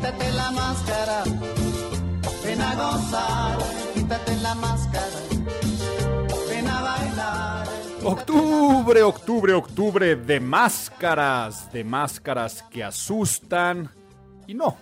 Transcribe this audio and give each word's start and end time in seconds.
Quítate 0.00 0.32
la 0.32 0.50
máscara, 0.52 1.24
ven 2.42 2.60
a 2.62 2.74
gozar, 2.74 3.58
quítate 3.92 4.36
la 4.38 4.54
máscara, 4.54 5.06
ven 6.48 6.66
a 6.66 6.80
bailar. 6.80 7.66
Octubre, 8.02 9.02
octubre, 9.02 9.52
octubre 9.52 10.16
de 10.16 10.40
máscaras, 10.40 11.70
de 11.70 11.84
máscaras 11.84 12.62
que 12.70 12.82
asustan. 12.82 13.90
Y 14.46 14.54
no, 14.54 14.78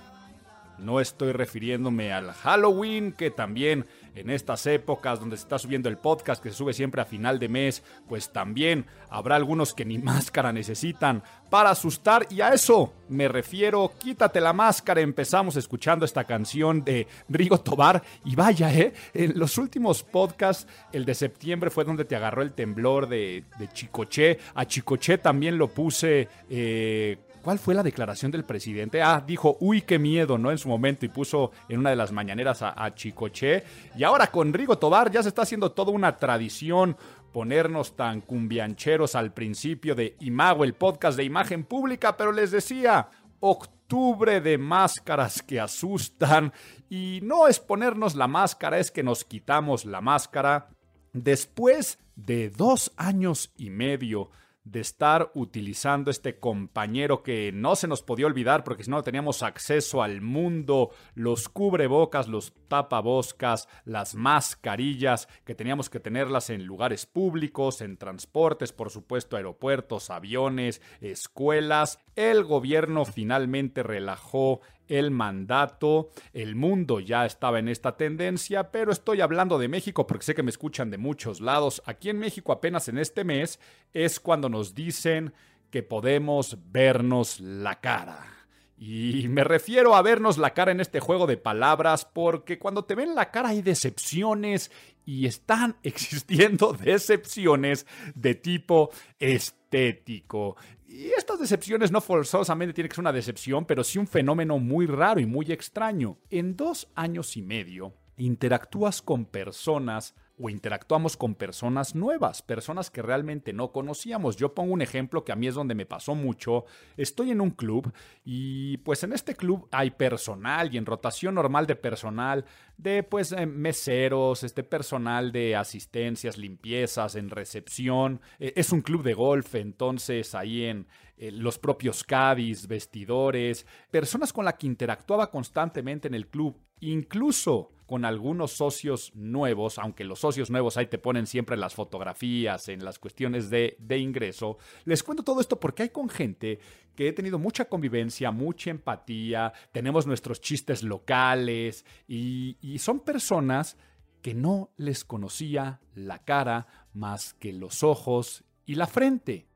no 0.79 1.01
estoy 1.01 1.33
refiriéndome 1.33 2.13
al 2.13 2.31
Halloween, 2.31 3.11
que 3.11 3.33
también 3.33 3.87
en 4.15 4.31
estas 4.31 4.67
épocas 4.67 5.21
donde 5.21 5.37
se 5.37 5.43
está 5.43 5.59
subiendo 5.59 5.89
el 5.89 5.99
podcast, 5.99 6.43
que 6.43 6.51
se 6.51 6.57
sube 6.57 6.73
siempre 6.73 7.01
a 7.01 7.05
final 7.05 7.39
de 7.39 7.49
mes, 7.49 7.83
pues 8.09 8.33
también 8.33 8.87
habrá 9.11 9.37
algunos 9.37 9.75
que 9.75 9.85
ni 9.85 9.99
máscara 9.99 10.53
necesitan 10.53 11.23
para 11.51 11.71
asustar. 11.71 12.27
Y 12.31 12.41
a 12.41 12.51
eso 12.51 12.93
me 13.09 13.29
refiero, 13.29 13.93
quítate 13.99 14.41
la 14.41 14.53
máscara. 14.53 15.01
Empezamos 15.01 15.57
escuchando 15.57 16.05
esta 16.05 16.25
canción 16.25 16.85
de 16.85 17.07
Rigo 17.29 17.61
Tobar. 17.61 18.03
Y 18.25 18.35
vaya, 18.35 18.73
¿eh? 18.75 18.93
En 19.15 19.39
los 19.39 19.59
últimos 19.59 20.03
podcasts, 20.03 20.67
el 20.93 21.05
de 21.05 21.15
septiembre 21.15 21.71
fue 21.71 21.85
donde 21.85 22.05
te 22.05 22.17
agarró 22.17 22.43
el 22.43 22.53
temblor 22.53 23.09
de, 23.09 23.45
de 23.59 23.69
Chicoche. 23.69 24.39
A 24.55 24.65
Chicoche 24.67 25.19
también 25.19 25.59
lo 25.59 25.69
puse... 25.69 26.29
Eh, 26.49 27.19
¿Cuál 27.43 27.59
fue 27.59 27.75
la 27.75 27.83
declaración 27.83 28.31
del 28.31 28.45
presidente? 28.45 29.03
Ah, 29.03 29.23
dijo, 29.27 29.57
uy, 29.61 29.83
qué 29.83 29.99
miedo, 29.99 30.39
¿no? 30.39 30.51
En 30.51 30.59
su 30.59 30.69
momento 30.69 31.07
y 31.07 31.09
puso 31.09 31.53
en 31.69 31.81
una 31.81 31.91
de 31.91 31.97
las 31.97 32.13
mañaneras 32.13 32.63
a, 32.63 32.75
a 32.83 32.95
Chicoche. 32.95 33.65
Y 33.97 34.05
ahora 34.05 34.29
con 34.29 34.53
Rigo 34.53 34.79
Tobar 34.79 35.11
ya 35.11 35.23
se 35.23 35.29
está 35.29 35.43
haciendo 35.43 35.73
toda 35.73 35.93
una 35.93 36.17
tradición 36.17 36.97
ponernos 37.33 37.95
tan 37.97 38.21
cumbiancheros 38.21 39.15
al 39.15 39.33
principio 39.33 39.95
de 39.95 40.17
Imago, 40.21 40.65
el 40.65 40.75
podcast 40.75 41.17
de 41.17 41.25
imagen 41.25 41.65
pública, 41.65 42.17
pero 42.17 42.33
les 42.33 42.51
decía, 42.51 43.09
octubre 43.41 44.41
de 44.41 44.59
máscaras 44.59 45.43
que 45.43 45.61
asustan. 45.61 46.53
Y 46.89 47.21
no 47.23 47.47
es 47.47 47.61
ponernos 47.61 48.15
la 48.15 48.29
máscara, 48.29 48.79
es 48.79 48.91
que 48.91 49.03
nos 49.03 49.25
quitamos 49.25 49.85
la 49.85 50.01
máscara. 50.01 50.69
Después 51.13 51.99
de 52.17 52.51
dos 52.51 52.93
años 52.97 53.53
y 53.57 53.71
medio 53.71 54.31
de 54.71 54.81
estar 54.81 55.31
utilizando 55.35 56.11
este 56.11 56.39
compañero 56.39 57.23
que 57.23 57.53
no 57.53 57.77
se 57.77 57.89
nos 57.89 58.03
podía 58.03 58.27
olvidar 58.27 58.65
porque 58.65 58.85
si 58.85 58.91
no 58.91 59.03
teníamos 59.03 59.43
acceso 59.43 60.03
al 60.03 60.21
mundo, 60.21 60.91
los 61.15 61.49
cubrebocas, 61.49 62.29
los 62.29 62.53
tapaboscas, 62.69 63.69
las 63.85 64.15
mascarillas, 64.15 65.29
que 65.45 65.55
teníamos 65.55 65.89
que 65.89 66.01
tenerlas 66.01 66.51
en 66.51 66.65
lugares 66.65 67.07
públicos, 67.07 67.81
en 67.81 67.97
transportes, 67.97 68.73
por 68.73 68.91
supuesto, 68.91 69.37
aeropuertos, 69.37 70.11
aviones, 70.11 70.83
escuelas. 71.01 71.99
El 72.15 72.45
gobierno 72.45 73.05
finalmente 73.05 73.83
relajó 73.83 74.61
el 74.89 75.11
mandato, 75.11 76.11
el 76.33 76.57
mundo 76.57 77.01
ya 77.01 77.25
estaba 77.27 77.59
en 77.59 77.69
esta 77.69 77.97
tendencia, 77.97 78.71
pero 78.71 78.91
estoy 78.91 79.21
hablando 79.21 79.59
de 79.59 79.69
México 79.69 80.07
porque 80.07 80.25
sé 80.25 80.35
que 80.35 80.43
me 80.43 80.51
escuchan 80.51 80.91
de 80.91 80.99
muchos 80.99 81.41
lados. 81.41 81.83
Aquí 81.87 82.11
en 82.11 82.19
México 82.19 82.53
apenas 82.53 82.89
en 82.89 82.99
este 82.99 83.25
mes 83.25 83.61
es 83.93 84.19
cuando 84.21 84.49
nos 84.49 84.75
dicen 84.75 85.33
que 85.71 85.83
podemos 85.83 86.57
vernos 86.73 87.41
la 87.41 87.81
cara. 87.81 88.39
Y 88.81 89.27
me 89.29 89.43
refiero 89.43 89.97
a 89.97 90.03
vernos 90.03 90.39
la 90.39 90.55
cara 90.55 90.71
en 90.71 90.81
este 90.81 91.01
juego 91.01 91.27
de 91.27 91.37
palabras 91.37 92.05
porque 92.05 92.61
cuando 92.61 92.85
te 92.85 92.95
ven 92.95 93.17
la 93.17 93.33
cara 93.33 93.49
hay 93.49 93.61
decepciones 93.61 94.71
y 95.05 95.27
están 95.27 95.77
existiendo 95.83 96.73
decepciones 96.73 97.87
de 98.15 98.37
tipo 98.37 98.91
estético. 99.19 100.57
Y 100.99 101.13
estas 101.17 101.39
decepciones 101.39 101.93
no 101.93 102.01
forzosamente 102.01 102.75
tienen 102.75 102.89
que 102.89 102.97
ser 102.97 103.03
una 103.03 103.13
decepción, 103.13 103.65
pero 103.65 103.85
sí 103.85 104.01
un 104.01 104.09
fenómeno 104.09 104.59
muy 104.59 104.85
raro 104.87 105.21
y 105.21 105.27
muy 105.27 105.53
extraño. 105.53 106.19
En 106.29 106.57
dos 106.57 106.89
años 106.97 107.37
y 107.37 107.43
medio 107.43 107.95
interactúas 108.17 109.01
con 109.01 109.25
personas 109.25 110.17
o 110.41 110.51
interactuamos 110.51 111.17
con 111.17 111.35
personas 111.35 111.95
nuevas, 111.95 112.43
personas 112.43 112.91
que 112.91 113.03
realmente 113.03 113.53
no 113.53 113.73
conocíamos. 113.73 114.37
Yo 114.37 114.55
pongo 114.55 114.73
un 114.73 114.83
ejemplo 114.83 115.25
que 115.25 115.33
a 115.33 115.37
mí 115.37 115.47
es 115.47 115.55
donde 115.55 115.75
me 115.75 115.87
pasó 115.87 116.15
mucho. 116.15 116.65
Estoy 116.97 117.31
en 117.31 117.41
un 117.41 117.51
club 117.51 117.93
y 118.25 118.79
pues 118.79 119.03
en 119.03 119.13
este 119.13 119.35
club 119.35 119.69
hay 119.71 119.91
personal 119.91 120.73
y 120.73 120.79
en 120.79 120.87
rotación 120.87 121.35
normal 121.35 121.67
de 121.67 121.77
personal 121.77 122.45
de 122.77 123.03
pues 123.03 123.33
eh, 123.33 123.47
meseros, 123.47 124.45
este 124.45 124.63
personal 124.63 125.33
de 125.33 125.57
asistencias, 125.57 126.39
limpiezas, 126.39 127.17
en 127.17 127.29
recepción. 127.31 128.21
Eh, 128.39 128.53
es 128.57 128.73
un 128.73 128.81
club 128.81 129.03
de 129.03 129.15
golf, 129.15 129.57
entonces 129.57 130.35
ahí 130.35 130.65
en 130.65 130.87
eh, 131.17 131.33
los 131.33 131.59
propios 131.59 132.05
caddies, 132.05 132.69
vestidores, 132.69 133.67
personas 133.91 134.33
con 134.33 134.45
las 134.45 134.55
que 134.55 134.69
interactuaba 134.69 135.31
constantemente 135.31 136.07
en 136.07 136.15
el 136.15 136.29
club, 136.29 136.57
incluso 136.81 137.73
con 137.89 138.05
algunos 138.05 138.53
socios 138.53 139.13
nuevos, 139.15 139.79
aunque 139.79 140.05
los 140.05 140.19
socios 140.19 140.51
nuevos 140.51 140.77
ahí 140.77 140.89
te 140.89 140.99
ponen 140.99 141.27
siempre 141.27 141.57
las 141.57 141.75
fotografías, 141.75 142.69
en 142.69 142.85
las 142.85 142.99
cuestiones 142.99 143.49
de, 143.49 143.79
ingreso. 143.99 144.59
Les 144.85 145.03
cuento 145.03 145.25
todo 145.25 145.41
esto 145.41 145.59
porque 145.59 145.85
hay 145.85 145.89
con 145.89 146.11
gente 146.11 146.61
que 146.95 147.09
he 147.09 147.13
tenido 147.15 147.39
mucha 147.39 147.65
convivencia, 147.65 148.31
mucha 148.31 148.71
empatía, 148.71 149.55
tenemos 149.73 150.07
nuestros 150.07 150.43
chistes 150.43 150.83
locales 150.83 151.87
y 152.07 152.77
son 152.79 153.01
personas 153.01 153.79
que 154.21 154.35
no 154.35 154.71
les 154.77 155.07
conocía 155.07 155.81
la 155.95 156.19
cara 156.19 156.67
más 156.93 157.33
que 157.33 157.55
los 157.55 157.83
ojos 157.83 158.45
y 158.67 158.75
la 158.75 158.87
frente. 158.87 159.48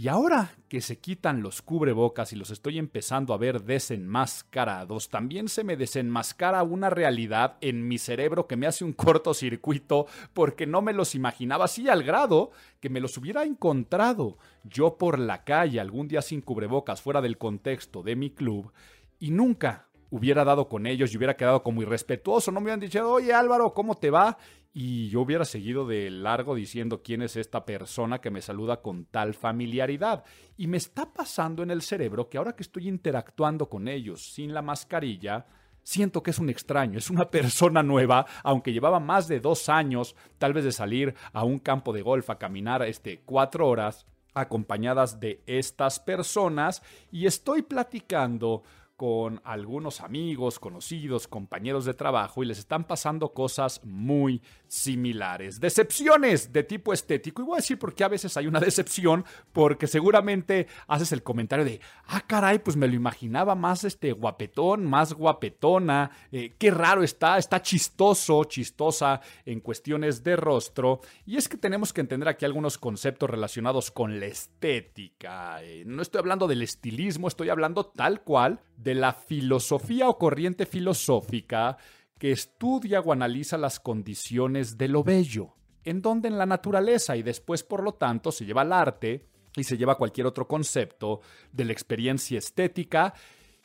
Y 0.00 0.06
ahora 0.06 0.54
que 0.68 0.80
se 0.80 1.00
quitan 1.00 1.42
los 1.42 1.60
cubrebocas 1.60 2.32
y 2.32 2.36
los 2.36 2.50
estoy 2.50 2.78
empezando 2.78 3.34
a 3.34 3.36
ver 3.36 3.64
desenmascarados, 3.64 5.08
también 5.08 5.48
se 5.48 5.64
me 5.64 5.76
desenmascara 5.76 6.62
una 6.62 6.88
realidad 6.88 7.56
en 7.60 7.88
mi 7.88 7.98
cerebro 7.98 8.46
que 8.46 8.54
me 8.54 8.68
hace 8.68 8.84
un 8.84 8.92
cortocircuito 8.92 10.06
porque 10.34 10.68
no 10.68 10.82
me 10.82 10.92
los 10.92 11.16
imaginaba 11.16 11.64
así 11.64 11.88
al 11.88 12.04
grado 12.04 12.52
que 12.78 12.90
me 12.90 13.00
los 13.00 13.18
hubiera 13.18 13.42
encontrado 13.42 14.38
yo 14.62 14.98
por 14.98 15.18
la 15.18 15.42
calle 15.42 15.80
algún 15.80 16.06
día 16.06 16.22
sin 16.22 16.42
cubrebocas 16.42 17.02
fuera 17.02 17.20
del 17.20 17.36
contexto 17.36 18.04
de 18.04 18.14
mi 18.14 18.30
club 18.30 18.70
y 19.18 19.32
nunca 19.32 19.87
hubiera 20.10 20.44
dado 20.44 20.68
con 20.68 20.86
ellos 20.86 21.12
y 21.12 21.16
hubiera 21.16 21.36
quedado 21.36 21.62
como 21.62 21.82
irrespetuoso, 21.82 22.50
no 22.50 22.60
me 22.60 22.64
hubieran 22.64 22.80
dicho, 22.80 23.10
oye 23.10 23.32
Álvaro, 23.32 23.74
¿cómo 23.74 23.94
te 23.94 24.10
va? 24.10 24.38
y 24.80 25.08
yo 25.08 25.22
hubiera 25.22 25.44
seguido 25.44 25.88
de 25.88 26.08
largo 26.08 26.54
diciendo 26.54 27.02
quién 27.02 27.22
es 27.22 27.36
esta 27.36 27.64
persona 27.64 28.20
que 28.20 28.30
me 28.30 28.40
saluda 28.40 28.80
con 28.80 29.06
tal 29.06 29.34
familiaridad. 29.34 30.24
Y 30.56 30.68
me 30.68 30.76
está 30.76 31.12
pasando 31.12 31.64
en 31.64 31.72
el 31.72 31.82
cerebro 31.82 32.28
que 32.28 32.38
ahora 32.38 32.54
que 32.54 32.62
estoy 32.62 32.86
interactuando 32.86 33.68
con 33.68 33.88
ellos 33.88 34.32
sin 34.32 34.54
la 34.54 34.62
mascarilla, 34.62 35.46
siento 35.82 36.22
que 36.22 36.30
es 36.30 36.38
un 36.38 36.50
extraño, 36.50 36.98
es 36.98 37.10
una 37.10 37.24
persona 37.30 37.82
nueva, 37.82 38.26
aunque 38.44 38.72
llevaba 38.72 39.00
más 39.00 39.26
de 39.26 39.40
dos 39.40 39.68
años 39.68 40.14
tal 40.38 40.52
vez 40.52 40.64
de 40.64 40.72
salir 40.72 41.14
a 41.32 41.44
un 41.44 41.58
campo 41.58 41.92
de 41.92 42.02
golf 42.02 42.30
a 42.30 42.38
caminar 42.38 42.82
este, 42.82 43.22
cuatro 43.24 43.66
horas 43.66 44.06
acompañadas 44.34 45.18
de 45.18 45.42
estas 45.46 45.98
personas 45.98 46.82
y 47.10 47.26
estoy 47.26 47.62
platicando 47.62 48.62
con 48.98 49.40
algunos 49.44 50.00
amigos, 50.00 50.58
conocidos, 50.58 51.28
compañeros 51.28 51.84
de 51.84 51.94
trabajo 51.94 52.42
y 52.42 52.46
les 52.46 52.58
están 52.58 52.82
pasando 52.82 53.32
cosas 53.32 53.80
muy 53.84 54.42
similares. 54.66 55.60
Decepciones 55.60 56.52
de 56.52 56.64
tipo 56.64 56.92
estético. 56.92 57.40
Y 57.40 57.44
voy 57.44 57.54
a 57.54 57.56
decir 57.58 57.78
por 57.78 57.94
qué 57.94 58.02
a 58.02 58.08
veces 58.08 58.36
hay 58.36 58.48
una 58.48 58.58
decepción, 58.68 59.24
porque 59.52 59.86
seguramente 59.86 60.66
haces 60.88 61.12
el 61.12 61.22
comentario 61.22 61.64
de, 61.64 61.80
ah, 62.08 62.24
caray, 62.26 62.58
pues 62.58 62.76
me 62.76 62.88
lo 62.88 62.94
imaginaba 62.96 63.54
más 63.54 63.84
este 63.84 64.10
guapetón, 64.10 64.84
más 64.84 65.12
guapetona, 65.12 66.10
eh, 66.32 66.54
qué 66.58 66.72
raro 66.72 67.04
está, 67.04 67.38
está 67.38 67.62
chistoso, 67.62 68.42
chistosa 68.46 69.20
en 69.46 69.60
cuestiones 69.60 70.24
de 70.24 70.34
rostro. 70.34 71.02
Y 71.24 71.36
es 71.36 71.48
que 71.48 71.56
tenemos 71.56 71.92
que 71.92 72.00
entender 72.00 72.28
aquí 72.28 72.44
algunos 72.44 72.78
conceptos 72.78 73.30
relacionados 73.30 73.92
con 73.92 74.18
la 74.18 74.26
estética. 74.26 75.62
Eh, 75.62 75.84
no 75.86 76.02
estoy 76.02 76.18
hablando 76.18 76.48
del 76.48 76.62
estilismo, 76.62 77.28
estoy 77.28 77.50
hablando 77.50 77.86
tal 77.86 78.22
cual 78.22 78.58
de 78.78 78.94
la 78.94 79.12
filosofía 79.12 80.08
o 80.08 80.16
corriente 80.16 80.64
filosófica 80.64 81.76
que 82.16 82.32
estudia 82.32 83.00
o 83.00 83.12
analiza 83.12 83.58
las 83.58 83.80
condiciones 83.80 84.78
de 84.78 84.88
lo 84.88 85.04
bello. 85.04 85.54
en 85.84 86.02
donde 86.02 86.28
en 86.28 86.36
la 86.36 86.44
naturaleza 86.44 87.16
y 87.16 87.22
después 87.22 87.62
por 87.62 87.82
lo 87.82 87.94
tanto 87.94 88.30
se 88.30 88.44
lleva 88.44 88.60
al 88.60 88.74
arte 88.74 89.24
y 89.56 89.64
se 89.64 89.78
lleva 89.78 89.96
cualquier 89.96 90.26
otro 90.26 90.46
concepto 90.46 91.20
de 91.50 91.64
la 91.64 91.72
experiencia 91.72 92.36
estética. 92.36 93.14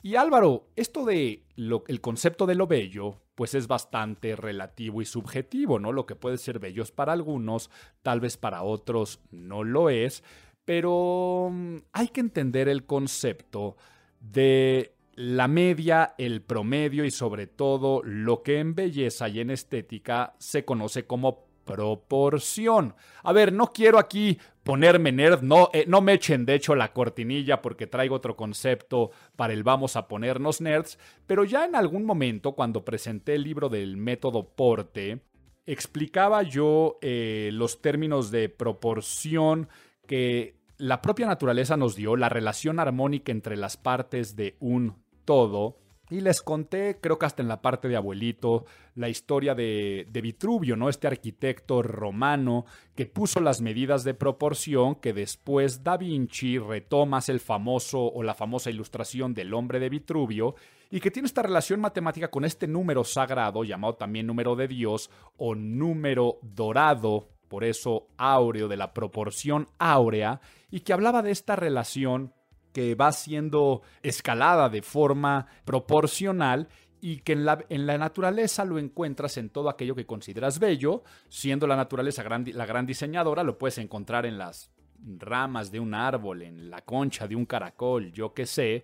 Y 0.02 0.16
Álvaro, 0.16 0.70
esto 0.78 1.04
de 1.04 1.44
el 1.58 2.02
concepto 2.02 2.46
de 2.46 2.56
lo 2.56 2.66
bello, 2.66 3.20
pues 3.36 3.56
es 3.56 3.68
bastante 3.68 4.38
relativo 4.38 5.02
y 5.02 5.06
subjetivo, 5.06 5.80
¿no? 5.80 5.92
Lo 5.92 6.06
que 6.06 6.16
puede 6.16 6.38
ser 6.38 6.60
bello 6.60 6.86
para 6.96 7.12
algunos, 7.12 7.70
tal 8.04 8.22
vez 8.22 8.38
para 8.38 8.64
otros 8.64 9.20
no 9.32 9.66
lo 9.66 9.90
es, 9.90 10.24
pero 10.64 11.50
mm, 11.52 11.78
hay 11.92 12.08
que 12.10 12.22
entender 12.22 12.70
el 12.70 12.86
concepto 12.86 13.76
de 14.20 14.96
la 15.16 15.48
media, 15.48 16.16
el 16.18 16.42
promedio 16.42 17.06
y 17.06 17.12
sobre 17.12 17.48
todo 17.48 18.02
lo 18.04 18.44
que 18.44 18.60
en 18.60 18.76
belleza 18.76 19.30
y 19.30 19.40
en 19.40 19.52
estética 19.52 20.36
se 20.40 20.66
conoce 20.66 21.06
como 21.06 21.46
proporción. 21.64 22.96
A 23.24 23.32
ver, 23.32 23.54
no 23.54 23.68
quiero 23.68 24.00
aquí 24.00 24.38
ponerme 24.64 25.12
nerd, 25.12 25.42
no, 25.42 25.70
eh, 25.74 25.86
no 25.88 26.02
me 26.02 26.14
echen 26.14 26.46
de 26.46 26.56
hecho 26.56 26.76
la 26.76 26.94
cortinilla 26.94 27.62
porque 27.62 27.88
traigo 27.88 28.16
otro 28.16 28.36
concepto 28.36 29.12
para 29.36 29.54
el 29.54 29.64
vamos 29.64 29.96
a 29.96 30.08
ponernos 30.08 30.62
nerds, 30.62 30.98
pero 31.26 31.44
ya 31.44 31.66
en 31.66 31.76
algún 31.76 32.06
momento 32.06 32.54
cuando 32.54 32.86
presenté 32.86 33.36
el 33.36 33.44
libro 33.44 33.70
del 33.70 33.98
método 33.98 34.50
Porte, 34.56 35.22
explicaba 35.66 36.44
yo 36.44 36.98
eh, 37.02 37.50
los 37.54 37.82
términos 37.82 38.32
de 38.32 38.50
proporción 38.50 39.70
que 40.06 40.58
la 40.78 41.02
propia 41.02 41.28
naturaleza 41.28 41.78
nos 41.78 41.96
dio, 41.96 42.16
la 42.16 42.30
relación 42.30 42.80
armónica 42.80 43.32
entre 43.32 43.56
las 43.56 43.78
partes 43.78 44.36
de 44.36 44.58
un 44.60 45.03
todo, 45.26 45.78
y 46.10 46.22
les 46.22 46.42
conté, 46.42 47.00
creo 47.02 47.18
que 47.18 47.26
hasta 47.26 47.42
en 47.42 47.48
la 47.48 47.62
parte 47.62 47.88
de 47.88 47.96
abuelito, 47.96 48.66
la 48.96 49.10
historia 49.10 49.56
de, 49.56 50.06
de, 50.12 50.22
Vitruvio, 50.22 50.76
¿no? 50.76 50.90
Este 50.90 51.08
arquitecto 51.08 51.82
romano 51.82 52.66
que 52.94 53.06
puso 53.06 53.40
las 53.40 53.62
medidas 53.62 54.04
de 54.04 54.14
proporción 54.14 54.96
que 54.96 55.14
después 55.14 55.84
Da 55.84 55.98
Vinci 55.98 56.60
retoma 56.60 57.20
el 57.28 57.40
famoso 57.40 58.00
o 58.04 58.22
la 58.22 58.36
famosa 58.36 58.70
ilustración 58.70 59.34
del 59.34 59.54
hombre 59.54 59.80
de 59.80 59.90
Vitruvio 59.90 60.56
y 60.92 61.00
que 61.00 61.10
tiene 61.10 61.26
esta 61.26 61.42
relación 61.42 61.80
matemática 61.80 62.30
con 62.30 62.46
este 62.46 62.68
número 62.68 63.04
sagrado 63.04 63.64
llamado 63.64 63.96
también 63.96 64.28
número 64.28 64.56
de 64.56 64.68
Dios 64.68 65.10
o 65.38 65.56
número 65.56 66.38
dorado, 66.44 67.30
por 67.48 67.64
eso 67.64 68.06
áureo 68.18 68.68
de 68.68 68.78
la 68.78 68.94
proporción 68.94 69.68
áurea, 69.80 70.40
y 70.70 70.82
que 70.82 70.94
hablaba 70.94 71.24
de 71.24 71.32
esta 71.32 71.56
relación 71.56 72.34
que 72.74 72.96
va 72.96 73.12
siendo 73.12 73.82
escalada 74.02 74.68
de 74.70 74.82
forma 74.82 75.48
proporcional 75.64 76.68
y 77.00 77.18
que 77.18 77.34
en 77.34 77.46
la, 77.46 77.64
en 77.70 77.86
la, 77.86 77.98
naturaleza 77.98 78.66
lo 78.66 78.80
encuentras 78.80 79.38
en 79.38 79.50
todo 79.50 79.70
aquello 79.70 79.96
que 79.96 80.06
consideras 80.06 80.60
bello, 80.60 81.04
siendo 81.30 81.68
la 81.68 81.76
naturaleza 81.76 82.24
la 82.24 82.66
gran 82.66 82.86
diseñadora, 82.86 83.44
lo 83.44 83.58
puedes 83.58 83.78
encontrar 83.78 84.26
en 84.26 84.38
las 84.38 84.72
ramas 85.20 85.72
de 85.72 85.80
un 85.80 85.94
árbol, 85.94 86.42
en 86.42 86.70
la 86.70 86.82
concha 86.82 87.28
de 87.28 87.36
un 87.36 87.46
caracol, 87.46 88.12
yo 88.14 88.34
qué 88.34 88.46
sé, 88.46 88.84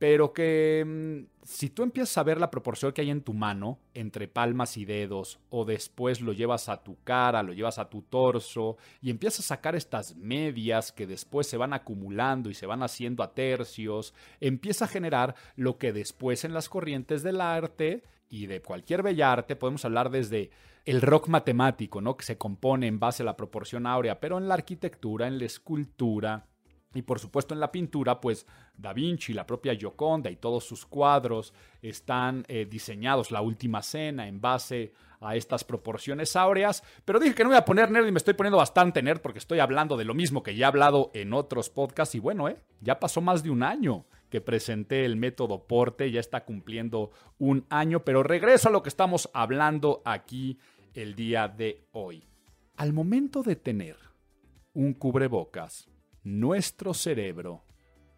pero 0.00 0.32
que 0.32 0.82
mm, 0.86 1.44
si 1.44 1.68
tú 1.68 1.82
empiezas 1.82 2.16
a 2.16 2.22
ver 2.22 2.40
la 2.40 2.50
proporción 2.50 2.90
que 2.90 3.02
hay 3.02 3.10
en 3.10 3.20
tu 3.20 3.34
mano 3.34 3.78
entre 3.92 4.28
palmas 4.28 4.78
y 4.78 4.86
dedos, 4.86 5.38
o 5.50 5.66
después 5.66 6.22
lo 6.22 6.32
llevas 6.32 6.70
a 6.70 6.82
tu 6.82 6.96
cara, 7.04 7.42
lo 7.42 7.52
llevas 7.52 7.78
a 7.78 7.90
tu 7.90 8.00
torso, 8.00 8.78
y 9.02 9.10
empiezas 9.10 9.40
a 9.40 9.56
sacar 9.56 9.76
estas 9.76 10.16
medias 10.16 10.90
que 10.90 11.06
después 11.06 11.46
se 11.46 11.58
van 11.58 11.74
acumulando 11.74 12.48
y 12.48 12.54
se 12.54 12.64
van 12.64 12.82
haciendo 12.82 13.22
a 13.22 13.34
tercios, 13.34 14.14
empieza 14.40 14.86
a 14.86 14.88
generar 14.88 15.34
lo 15.54 15.76
que 15.76 15.92
después 15.92 16.46
en 16.46 16.54
las 16.54 16.70
corrientes 16.70 17.22
del 17.22 17.42
arte 17.42 18.02
y 18.30 18.46
de 18.46 18.62
cualquier 18.62 19.02
bellarte 19.02 19.54
podemos 19.54 19.84
hablar 19.84 20.08
desde 20.08 20.50
el 20.86 21.02
rock 21.02 21.28
matemático, 21.28 22.00
¿no? 22.00 22.16
que 22.16 22.24
se 22.24 22.38
compone 22.38 22.86
en 22.86 22.98
base 22.98 23.22
a 23.22 23.26
la 23.26 23.36
proporción 23.36 23.86
áurea, 23.86 24.18
pero 24.18 24.38
en 24.38 24.48
la 24.48 24.54
arquitectura, 24.54 25.26
en 25.26 25.38
la 25.38 25.44
escultura, 25.44 26.46
y 26.94 27.02
por 27.02 27.20
supuesto 27.20 27.54
en 27.54 27.60
la 27.60 27.70
pintura, 27.70 28.20
pues 28.20 28.46
Da 28.76 28.92
Vinci, 28.92 29.32
la 29.32 29.46
propia 29.46 29.74
Gioconda 29.74 30.30
y 30.30 30.36
todos 30.36 30.64
sus 30.64 30.86
cuadros 30.86 31.54
están 31.82 32.44
eh, 32.48 32.66
diseñados, 32.68 33.30
la 33.30 33.42
última 33.42 33.82
cena, 33.82 34.26
en 34.26 34.40
base 34.40 34.92
a 35.20 35.36
estas 35.36 35.64
proporciones 35.64 36.34
áureas. 36.34 36.82
Pero 37.04 37.20
dije 37.20 37.34
que 37.34 37.44
no 37.44 37.50
voy 37.50 37.58
a 37.58 37.64
poner 37.64 37.90
nerd 37.90 38.08
y 38.08 38.12
me 38.12 38.18
estoy 38.18 38.34
poniendo 38.34 38.56
bastante 38.56 39.02
nerd 39.02 39.20
porque 39.20 39.38
estoy 39.38 39.60
hablando 39.60 39.96
de 39.96 40.04
lo 40.04 40.14
mismo 40.14 40.42
que 40.42 40.56
ya 40.56 40.66
he 40.66 40.68
hablado 40.68 41.10
en 41.14 41.32
otros 41.32 41.70
podcasts. 41.70 42.14
Y 42.14 42.18
bueno, 42.18 42.48
eh, 42.48 42.56
ya 42.80 42.98
pasó 42.98 43.20
más 43.20 43.42
de 43.42 43.50
un 43.50 43.62
año 43.62 44.06
que 44.28 44.40
presenté 44.40 45.04
el 45.04 45.16
método 45.16 45.66
Porte, 45.66 46.10
ya 46.10 46.20
está 46.20 46.44
cumpliendo 46.44 47.10
un 47.38 47.66
año, 47.68 48.04
pero 48.04 48.22
regreso 48.22 48.68
a 48.68 48.72
lo 48.72 48.82
que 48.82 48.88
estamos 48.88 49.28
hablando 49.34 50.02
aquí 50.04 50.58
el 50.94 51.14
día 51.14 51.48
de 51.48 51.86
hoy. 51.92 52.24
Al 52.76 52.92
momento 52.92 53.42
de 53.42 53.56
tener 53.56 53.96
un 54.72 54.94
cubrebocas, 54.94 55.88
nuestro 56.22 56.94
cerebro, 56.94 57.64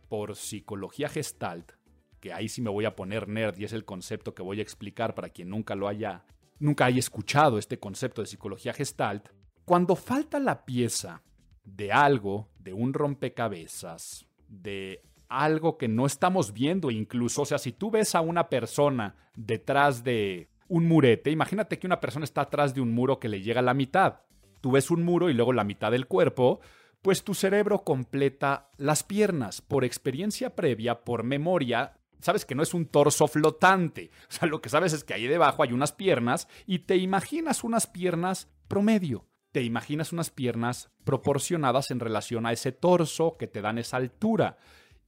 por 0.09 0.37
psicología 0.37 1.09
gestalt, 1.09 1.73
que 2.21 2.33
ahí 2.33 2.49
sí 2.49 2.61
me 2.61 2.71
voy 2.71 2.85
a 2.85 2.95
poner 2.95 3.29
nerd 3.29 3.59
y 3.59 3.65
es 3.65 3.73
el 3.73 3.85
concepto 3.85 4.35
que 4.35 4.43
voy 4.43 4.61
a 4.61 4.63
explicar 4.63 5.15
para 5.15 5.31
quien 5.31 5.49
nunca 5.49 5.75
lo 5.75 5.89
haya, 5.89 6.25
nunca 6.59 6.85
haya 6.85 6.99
escuchado 6.99 7.59
este 7.59 7.79
concepto 7.79 8.21
de 8.21 8.27
psicología 8.27 8.73
gestalt, 8.73 9.31
cuando 9.65 9.97
falta 9.97 10.39
la 10.39 10.65
pieza 10.65 11.23
de 11.65 11.93
algo, 11.93 12.51
de 12.59 12.73
un 12.73 12.93
rompecabezas, 12.93 14.27
de 14.49 15.03
algo 15.29 15.79
que 15.79 15.89
no 15.89 16.05
estamos 16.05 16.53
viendo 16.53 16.91
incluso, 16.91 17.43
o 17.43 17.47
sea, 17.47 17.59
si 17.59 17.73
tú 17.73 17.91
ves 17.91 18.15
a 18.15 18.21
una 18.21 18.49
persona 18.49 19.17
detrás 19.35 20.05
de 20.05 20.51
un 20.69 20.87
murete, 20.87 21.31
imagínate 21.31 21.79
que 21.79 21.87
una 21.87 22.01
persona 22.01 22.25
está 22.25 22.43
atrás 22.43 22.75
de 22.75 22.81
un 22.81 22.93
muro 22.93 23.19
que 23.19 23.29
le 23.29 23.41
llega 23.41 23.61
a 23.61 23.65
la 23.65 23.75
mitad. 23.75 24.21
Tú 24.61 24.73
ves 24.73 24.91
un 24.91 25.03
muro 25.03 25.31
y 25.31 25.35
luego 25.35 25.53
la 25.53 25.65
mitad 25.65 25.91
del 25.91 26.07
cuerpo, 26.07 26.61
pues 27.03 27.25
tu 27.25 27.35
cerebro 27.35 27.83
completa 27.85 28.71
las 28.79 29.03
piernas. 29.03 29.61
Por 29.61 29.85
experiencia 29.85 30.55
previa, 30.55 31.05
por 31.05 31.25
memoria, 31.25 31.99
sabes 32.21 32.45
que 32.45 32.55
no 32.55 32.63
es 32.63 32.73
un 32.73 32.87
torso 32.87 33.27
flotante. 33.27 34.11
O 34.29 34.33
sea, 34.33 34.49
lo 34.49 34.63
que 34.63 34.71
sabes 34.71 34.93
es 34.93 35.05
que 35.05 35.15
ahí 35.15 35.27
debajo 35.27 35.63
hay 35.63 35.73
unas 35.73 35.93
piernas 35.93 36.49
y 36.67 36.81
te 36.81 36.97
imaginas 36.97 37.65
unas 37.65 37.87
piernas 37.87 38.49
promedio. 38.69 39.27
Te 39.51 39.63
imaginas 39.63 40.13
unas 40.13 40.31
piernas 40.31 40.91
proporcionadas 41.05 41.91
en 41.91 42.01
relación 42.01 42.47
a 42.47 42.53
ese 42.53 42.73
torso 42.73 43.37
que 43.37 43.49
te 43.49 43.61
dan 43.61 43.77
esa 43.77 43.99
altura. 43.99 44.57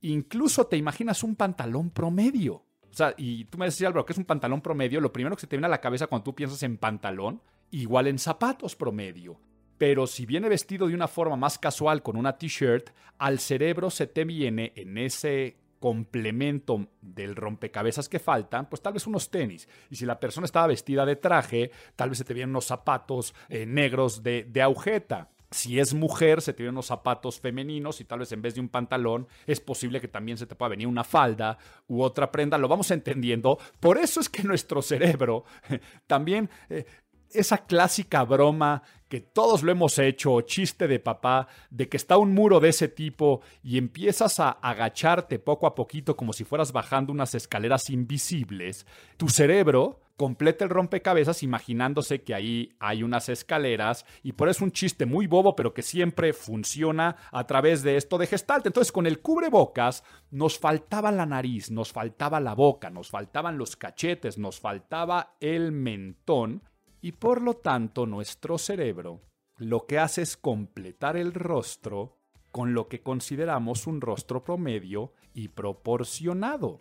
Incluso 0.03 0.67
te 0.67 0.77
imaginas 0.77 1.23
un 1.23 1.35
pantalón 1.35 1.91
promedio. 1.91 2.57
O 2.91 2.97
sea, 2.97 3.15
y 3.17 3.47
tú 3.47 3.57
me 3.57 3.65
decías, 3.65 3.89
Álvaro, 3.89 4.05
¿qué 4.05 4.13
es 4.13 4.19
un 4.19 4.27
pantalón 4.27 4.61
promedio? 4.61 5.01
Lo 5.01 5.13
primero 5.13 5.35
que 5.35 5.41
se 5.41 5.47
te 5.47 5.57
viene 5.57 5.67
a 5.67 5.71
la 5.71 5.81
cabeza 5.81 6.09
cuando 6.09 6.25
tú 6.25 6.35
piensas 6.35 6.63
en 6.63 6.77
pantalón, 6.77 7.41
igual 7.71 8.07
en 8.07 8.19
zapatos 8.19 8.77
promedio. 8.77 9.41
Pero 9.79 10.07
si 10.07 10.27
viene 10.27 10.49
vestido 10.49 10.87
de 10.87 10.95
una 10.95 11.09
forma 11.09 11.37
más 11.37 11.59
casual 11.59 12.03
con 12.03 12.17
una 12.17 12.39
t-shirt, 12.39 12.91
al 13.19 13.39
cerebro 13.39 13.91
se 13.91 14.07
te 14.07 14.25
viene 14.25 14.73
en 14.77 14.99
ese 14.99 15.57
complemento 15.85 16.89
del 17.03 17.37
rompecabezas 17.37 18.09
que 18.09 18.19
faltan, 18.19 18.71
pues 18.71 18.81
tal 18.81 18.95
vez 18.95 19.07
unos 19.07 19.31
tenis. 19.31 19.69
Y 19.91 19.97
si 19.97 20.07
la 20.07 20.19
persona 20.19 20.47
estaba 20.47 20.69
vestida 20.69 21.05
de 21.05 21.17
traje, 21.17 21.71
tal 21.95 22.09
vez 22.09 22.17
se 22.17 22.25
te 22.25 22.33
vienen 22.33 22.51
unos 22.51 22.65
zapatos 22.65 23.35
eh, 23.51 23.67
negros 23.67 24.23
de, 24.23 24.45
de 24.45 24.63
agujeta. 24.63 25.29
Si 25.51 25.79
es 25.79 25.95
mujer, 25.95 26.41
se 26.41 26.53
te 26.53 26.63
vienen 26.63 26.77
unos 26.77 26.87
zapatos 26.87 27.39
femeninos 27.39 28.01
y 28.01 28.05
tal 28.05 28.21
vez 28.21 28.33
en 28.33 28.43
vez 28.43 28.55
de 28.55 28.61
un 28.61 28.69
pantalón 28.69 29.29
es 29.47 29.61
posible 29.61 30.01
que 30.01 30.09
también 30.09 30.39
se 30.39 30.47
te 30.47 30.57
pueda 30.57 30.71
venir 30.71 30.89
una 30.89 31.05
falda 31.05 31.59
u 31.87 32.03
otra 32.03 32.33
prenda. 32.33 32.59
Lo 32.59 32.67
vamos 32.67 32.91
entendiendo. 32.91 33.59
Por 33.79 33.99
eso 33.99 34.21
es 34.21 34.29
que 34.29 34.43
nuestro 34.43 34.83
cerebro 34.83 35.45
también 36.07 36.51
eh, 36.71 36.87
esa 37.35 37.59
clásica 37.67 38.25
broma 38.25 38.83
que 39.09 39.21
todos 39.21 39.63
lo 39.63 39.71
hemos 39.71 39.99
hecho, 39.99 40.41
chiste 40.41 40.89
de 40.89 40.99
papá, 40.99 41.47
de 41.71 41.89
que 41.89 41.97
está 41.97 42.17
un 42.17 42.35
muro 42.35 42.61
de 42.61 42.71
ese 42.71 42.89
tipo 42.89 43.43
y 43.63 43.79
empiezas 43.79 44.41
a 44.41 44.51
agacharte 44.51 45.39
poco 45.39 45.67
a 45.67 45.75
poquito 45.75 46.17
como 46.17 46.33
si 46.33 46.45
fueras 46.45 46.73
bajando 46.73 47.13
unas 47.13 47.35
escaleras 47.35 47.91
invisibles, 47.91 48.87
tu 49.17 49.29
cerebro 49.29 50.01
completa 50.17 50.65
el 50.65 50.71
rompecabezas 50.71 51.43
imaginándose 51.43 52.23
que 52.23 52.35
ahí 52.35 52.75
hay 52.79 53.03
unas 53.03 53.29
escaleras 53.29 54.05
y 54.23 54.33
por 54.33 54.49
eso 54.49 54.65
un 54.65 54.73
chiste 54.73 55.07
muy 55.07 55.27
bobo 55.27 55.57
pero 55.57 55.75
que 55.75 55.83
siempre 55.83 56.33
funciona 56.33 57.17
a 57.33 57.47
través 57.47 57.83
de 57.83 57.97
esto 57.97 58.19
de 58.19 58.27
gestalt. 58.27 58.67
Entonces 58.67 58.93
con 58.93 59.07
el 59.07 59.21
cubrebocas 59.21 60.05
nos 60.31 60.59
faltaba 60.59 61.11
la 61.11 61.27
nariz, 61.27 61.71
nos 61.71 61.93
faltaba 61.93 62.41
la 62.41 62.55
boca, 62.55 62.91
nos 62.91 63.11
faltaban 63.11 63.59
los 63.59 63.77
cachetes, 63.77 64.39
nos 64.39 64.61
faltaba 64.61 65.37
el 65.41 65.73
mentón 65.73 66.63
y 67.05 67.13
por 67.13 67.43
lo 67.43 67.53
tanto 67.53 68.07
nuestro 68.07 68.57
cerebro 68.57 69.21
lo 69.59 69.85
que 69.85 69.99
hace 69.99 70.23
es 70.23 70.39
completar 70.39 71.19
el 71.19 71.35
rostro 71.35 72.17
con 72.51 72.73
lo 72.73 72.89
que 72.89 73.03
consideramos 73.03 73.87
un 73.87 74.01
rostro 74.01 74.43
promedio 74.43 75.13
y 75.35 75.49
proporcionado. 75.49 76.81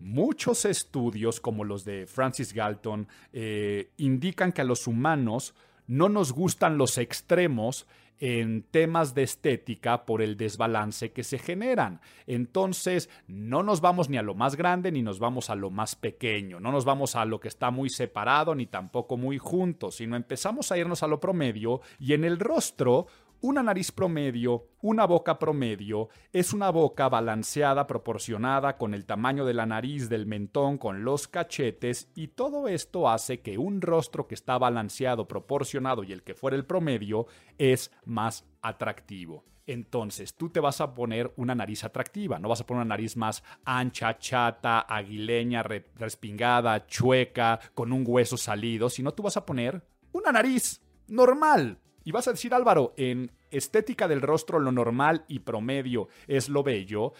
Muchos 0.00 0.64
estudios, 0.64 1.40
como 1.40 1.62
los 1.62 1.84
de 1.84 2.08
Francis 2.08 2.52
Galton, 2.52 3.06
eh, 3.32 3.92
indican 3.96 4.50
que 4.50 4.62
a 4.62 4.64
los 4.64 4.88
humanos 4.88 5.54
no 5.86 6.08
nos 6.08 6.32
gustan 6.32 6.76
los 6.76 6.98
extremos 6.98 7.86
en 8.26 8.62
temas 8.62 9.14
de 9.14 9.22
estética 9.22 10.06
por 10.06 10.22
el 10.22 10.38
desbalance 10.38 11.12
que 11.12 11.22
se 11.22 11.38
generan. 11.38 12.00
Entonces, 12.26 13.10
no 13.26 13.62
nos 13.62 13.82
vamos 13.82 14.08
ni 14.08 14.16
a 14.16 14.22
lo 14.22 14.34
más 14.34 14.56
grande 14.56 14.90
ni 14.90 15.02
nos 15.02 15.18
vamos 15.18 15.50
a 15.50 15.54
lo 15.54 15.68
más 15.68 15.94
pequeño, 15.94 16.58
no 16.58 16.72
nos 16.72 16.86
vamos 16.86 17.16
a 17.16 17.26
lo 17.26 17.38
que 17.38 17.48
está 17.48 17.70
muy 17.70 17.90
separado 17.90 18.54
ni 18.54 18.64
tampoco 18.64 19.18
muy 19.18 19.36
junto, 19.36 19.90
sino 19.90 20.16
empezamos 20.16 20.72
a 20.72 20.78
irnos 20.78 21.02
a 21.02 21.06
lo 21.06 21.20
promedio 21.20 21.82
y 21.98 22.14
en 22.14 22.24
el 22.24 22.40
rostro 22.40 23.08
una 23.40 23.62
nariz 23.62 23.92
promedio, 23.92 24.68
una 24.80 25.06
boca 25.06 25.38
promedio, 25.38 26.08
es 26.32 26.52
una 26.52 26.70
boca 26.70 27.08
balanceada, 27.08 27.86
proporcionada 27.86 28.76
con 28.76 28.94
el 28.94 29.06
tamaño 29.06 29.44
de 29.44 29.54
la 29.54 29.66
nariz, 29.66 30.08
del 30.08 30.26
mentón, 30.26 30.78
con 30.78 31.04
los 31.04 31.28
cachetes, 31.28 32.10
y 32.14 32.28
todo 32.28 32.68
esto 32.68 33.08
hace 33.08 33.40
que 33.40 33.58
un 33.58 33.80
rostro 33.80 34.26
que 34.26 34.34
está 34.34 34.58
balanceado, 34.58 35.28
proporcionado 35.28 36.04
y 36.04 36.12
el 36.12 36.22
que 36.22 36.34
fuera 36.34 36.56
el 36.56 36.66
promedio 36.66 37.26
es 37.58 37.90
más 38.04 38.44
atractivo. 38.62 39.44
Entonces, 39.66 40.34
tú 40.34 40.50
te 40.50 40.60
vas 40.60 40.80
a 40.80 40.94
poner 40.94 41.32
una 41.36 41.54
nariz 41.54 41.84
atractiva, 41.84 42.38
no 42.38 42.48
vas 42.48 42.60
a 42.60 42.66
poner 42.66 42.82
una 42.82 42.94
nariz 42.94 43.16
más 43.16 43.42
ancha, 43.64 44.18
chata, 44.18 44.80
aguileña, 44.80 45.62
respingada, 45.62 46.86
chueca, 46.86 47.60
con 47.72 47.92
un 47.92 48.04
hueso 48.06 48.36
salido, 48.36 48.90
sino 48.90 49.12
tú 49.12 49.22
vas 49.22 49.36
a 49.36 49.46
poner 49.46 49.82
una 50.12 50.32
nariz 50.32 50.82
normal, 51.06 51.78
y 52.04 52.12
vas 52.12 52.28
a 52.28 52.32
decir, 52.32 52.54
Álvaro, 52.54 52.92
en 52.96 53.32
estética 53.50 54.06
del 54.08 54.20
rostro 54.20 54.58
lo 54.58 54.72
normal 54.72 55.24
y 55.28 55.40
promedio 55.40 56.08
es 56.26 56.48
lo 56.48 56.62
bello, 56.62 57.12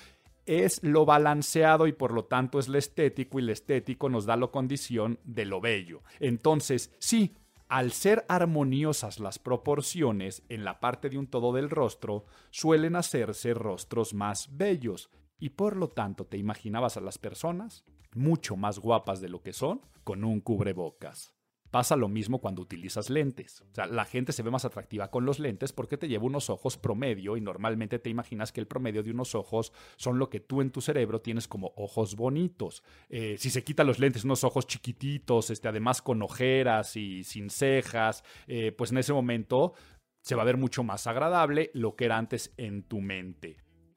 es 0.47 0.83
lo 0.83 1.07
balanceado 1.07 1.87
y 1.87 1.93
por 1.93 2.13
lo 2.13 2.27
tanto 2.27 2.59
es 2.59 2.69
lo 2.69 2.79
estético 2.79 3.39
y 3.39 3.43
lo 3.43 3.53
estético 3.53 4.09
nos 4.09 4.27
da 4.27 4.37
la 4.37 4.49
condición 4.49 5.19
de 5.25 5.47
lo 5.47 5.61
bello. 5.61 6.03
Entonces, 6.21 6.95
sí, 6.99 7.35
al 7.69 7.93
ser 7.93 8.25
armoniosas 8.29 9.19
las 9.21 9.39
proporciones 9.39 10.43
en 10.49 10.65
la 10.65 10.81
parte 10.81 11.09
de 11.09 11.19
un 11.19 11.27
todo 11.27 11.53
del 11.53 11.71
rostro, 11.71 12.27
suelen 12.51 12.95
hacerse 12.95 13.55
rostros 13.55 14.13
más 14.13 14.57
bellos 14.57 15.11
y 15.39 15.51
por 15.51 15.77
lo 15.77 15.89
tanto 15.89 16.27
te 16.27 16.37
imaginabas 16.37 16.97
a 16.97 17.01
las 17.01 17.19
personas 17.19 17.85
mucho 18.15 18.57
más 18.57 18.79
guapas 18.79 19.21
de 19.21 19.29
lo 19.29 19.43
que 19.43 19.53
son 19.53 19.81
con 20.05 20.25
un 20.25 20.41
cubrebocas. 20.41 21.34
Pasa 21.75 21.97
lo 21.97 22.09
mismo 22.09 22.41
cuando 22.41 22.63
utilizas 22.63 23.11
lentes. 23.11 23.63
O 23.63 23.75
sea, 23.75 23.87
la 23.87 24.05
gente 24.05 24.31
se 24.31 24.45
ve 24.45 24.51
más 24.53 24.65
atractiva 24.65 25.11
con 25.11 25.27
los 25.27 25.41
lentes 25.41 25.73
porque 25.73 25.99
te 25.99 26.07
lleva 26.07 26.25
unos 26.25 26.49
ojos 26.49 26.79
promedio 26.79 27.37
y 27.37 27.41
normalmente 27.41 27.99
te 27.99 28.11
imaginas 28.11 28.53
que 28.53 28.61
el 28.61 28.69
promedio 28.69 29.03
de 29.03 29.11
unos 29.11 29.35
ojos 29.35 29.73
son 29.97 30.21
lo 30.21 30.31
que 30.31 30.39
tú 30.39 30.61
en 30.61 30.71
tu 30.71 30.81
cerebro 30.81 31.21
tienes 31.21 31.49
como 31.49 31.73
ojos 31.75 32.15
bonitos. 32.15 32.85
Eh, 33.09 33.35
si 33.41 33.51
se 33.51 33.65
quitan 33.65 33.89
los 33.89 33.99
lentes, 33.99 34.23
unos 34.23 34.45
ojos 34.45 34.69
chiquititos, 34.69 35.51
este, 35.51 35.67
además 35.67 36.01
con 36.01 36.23
ojeras 36.23 36.95
y 36.95 37.25
sin 37.25 37.51
cejas, 37.51 38.23
eh, 38.47 38.71
pues 38.71 38.93
en 38.93 38.99
ese 38.99 39.13
momento 39.13 39.75
se 40.21 40.37
va 40.37 40.43
a 40.43 40.47
ver 40.47 40.59
mucho 40.59 40.85
más 40.85 41.09
agradable 41.09 41.73
lo 41.75 41.97
que 41.97 42.05
era 42.05 42.19
antes 42.19 42.55
en 42.57 42.85
tu 42.85 43.01
mente. 43.01 43.57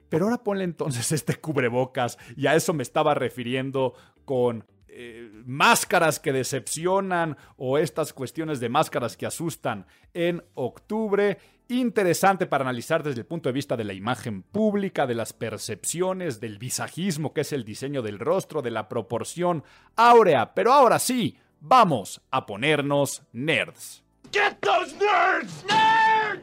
Pero 0.10 0.26
ahora 0.26 0.44
ponle 0.44 0.64
entonces 0.64 1.12
este 1.12 1.36
cubrebocas 1.36 2.18
y 2.36 2.48
a 2.48 2.56
eso 2.56 2.74
me 2.74 2.82
estaba 2.82 3.14
refiriendo 3.14 3.94
con 4.26 4.66
eh, 4.89 5.29
máscaras 5.46 6.20
que 6.20 6.34
decepcionan 6.34 7.38
o 7.58 7.77
estas 7.77 8.13
cuestiones 8.13 8.60
de 8.60 8.70
máscaras 8.70 9.17
que 9.17 9.25
asustan 9.25 9.86
en 10.13 10.44
octubre. 10.53 11.38
Interesante 11.70 12.46
para 12.46 12.63
analizar 12.63 13.03
desde 13.03 13.22
el 13.22 13.25
punto 13.25 13.50
de 13.50 13.53
vista 13.53 13.75
de 13.75 13.84
la 13.84 13.94
imagen 13.94 14.41
pública, 14.41 15.06
de 15.06 15.15
las 15.15 15.34
percepciones, 15.34 16.39
del 16.39 16.58
visajismo, 16.58 17.34
que 17.34 17.41
es 17.41 17.51
el 17.51 17.65
diseño 17.65 18.01
del 18.01 18.20
rostro, 18.20 18.62
de 18.62 18.72
la 18.72 18.88
proporción 18.88 19.63
áurea. 19.96 20.53
Pero 20.53 20.72
ahora 20.72 21.00
sí, 21.00 21.38
vamos 21.60 22.22
a 22.32 22.46
ponernos 22.46 23.24
nerds. 23.34 24.03
Get 24.32 24.58
those 24.62 24.96
nerds! 24.96 25.65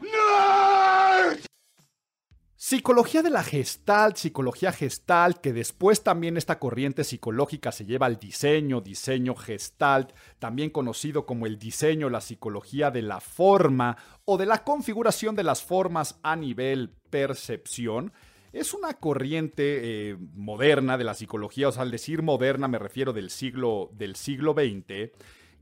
¡Nerds! 0.01 1.45
Psicología 2.67 3.21
de 3.21 3.29
la 3.29 3.43
gestalt, 3.43 4.15
psicología 4.15 4.71
gestalt, 4.71 5.37
que 5.37 5.53
después 5.53 6.01
también 6.01 6.35
esta 6.35 6.57
corriente 6.57 7.03
psicológica 7.03 7.71
se 7.71 7.85
lleva 7.85 8.07
al 8.07 8.17
diseño, 8.17 8.81
diseño 8.81 9.35
gestalt, 9.35 10.13
también 10.39 10.71
conocido 10.71 11.27
como 11.27 11.45
el 11.45 11.59
diseño, 11.59 12.09
la 12.09 12.21
psicología 12.21 12.89
de 12.89 13.03
la 13.03 13.19
forma 13.19 13.97
o 14.25 14.39
de 14.39 14.47
la 14.47 14.63
configuración 14.63 15.35
de 15.35 15.43
las 15.43 15.61
formas 15.61 16.19
a 16.23 16.35
nivel 16.35 16.89
percepción. 17.11 18.11
Es 18.51 18.73
una 18.73 18.95
corriente 18.95 20.09
eh, 20.09 20.17
moderna 20.33 20.97
de 20.97 21.03
la 21.03 21.13
psicología, 21.13 21.69
o 21.69 21.71
sea, 21.71 21.83
al 21.83 21.91
decir 21.91 22.23
moderna 22.23 22.67
me 22.67 22.79
refiero 22.79 23.13
del 23.13 23.29
siglo, 23.29 23.91
del 23.93 24.15
siglo 24.15 24.53
XX, 24.53 25.11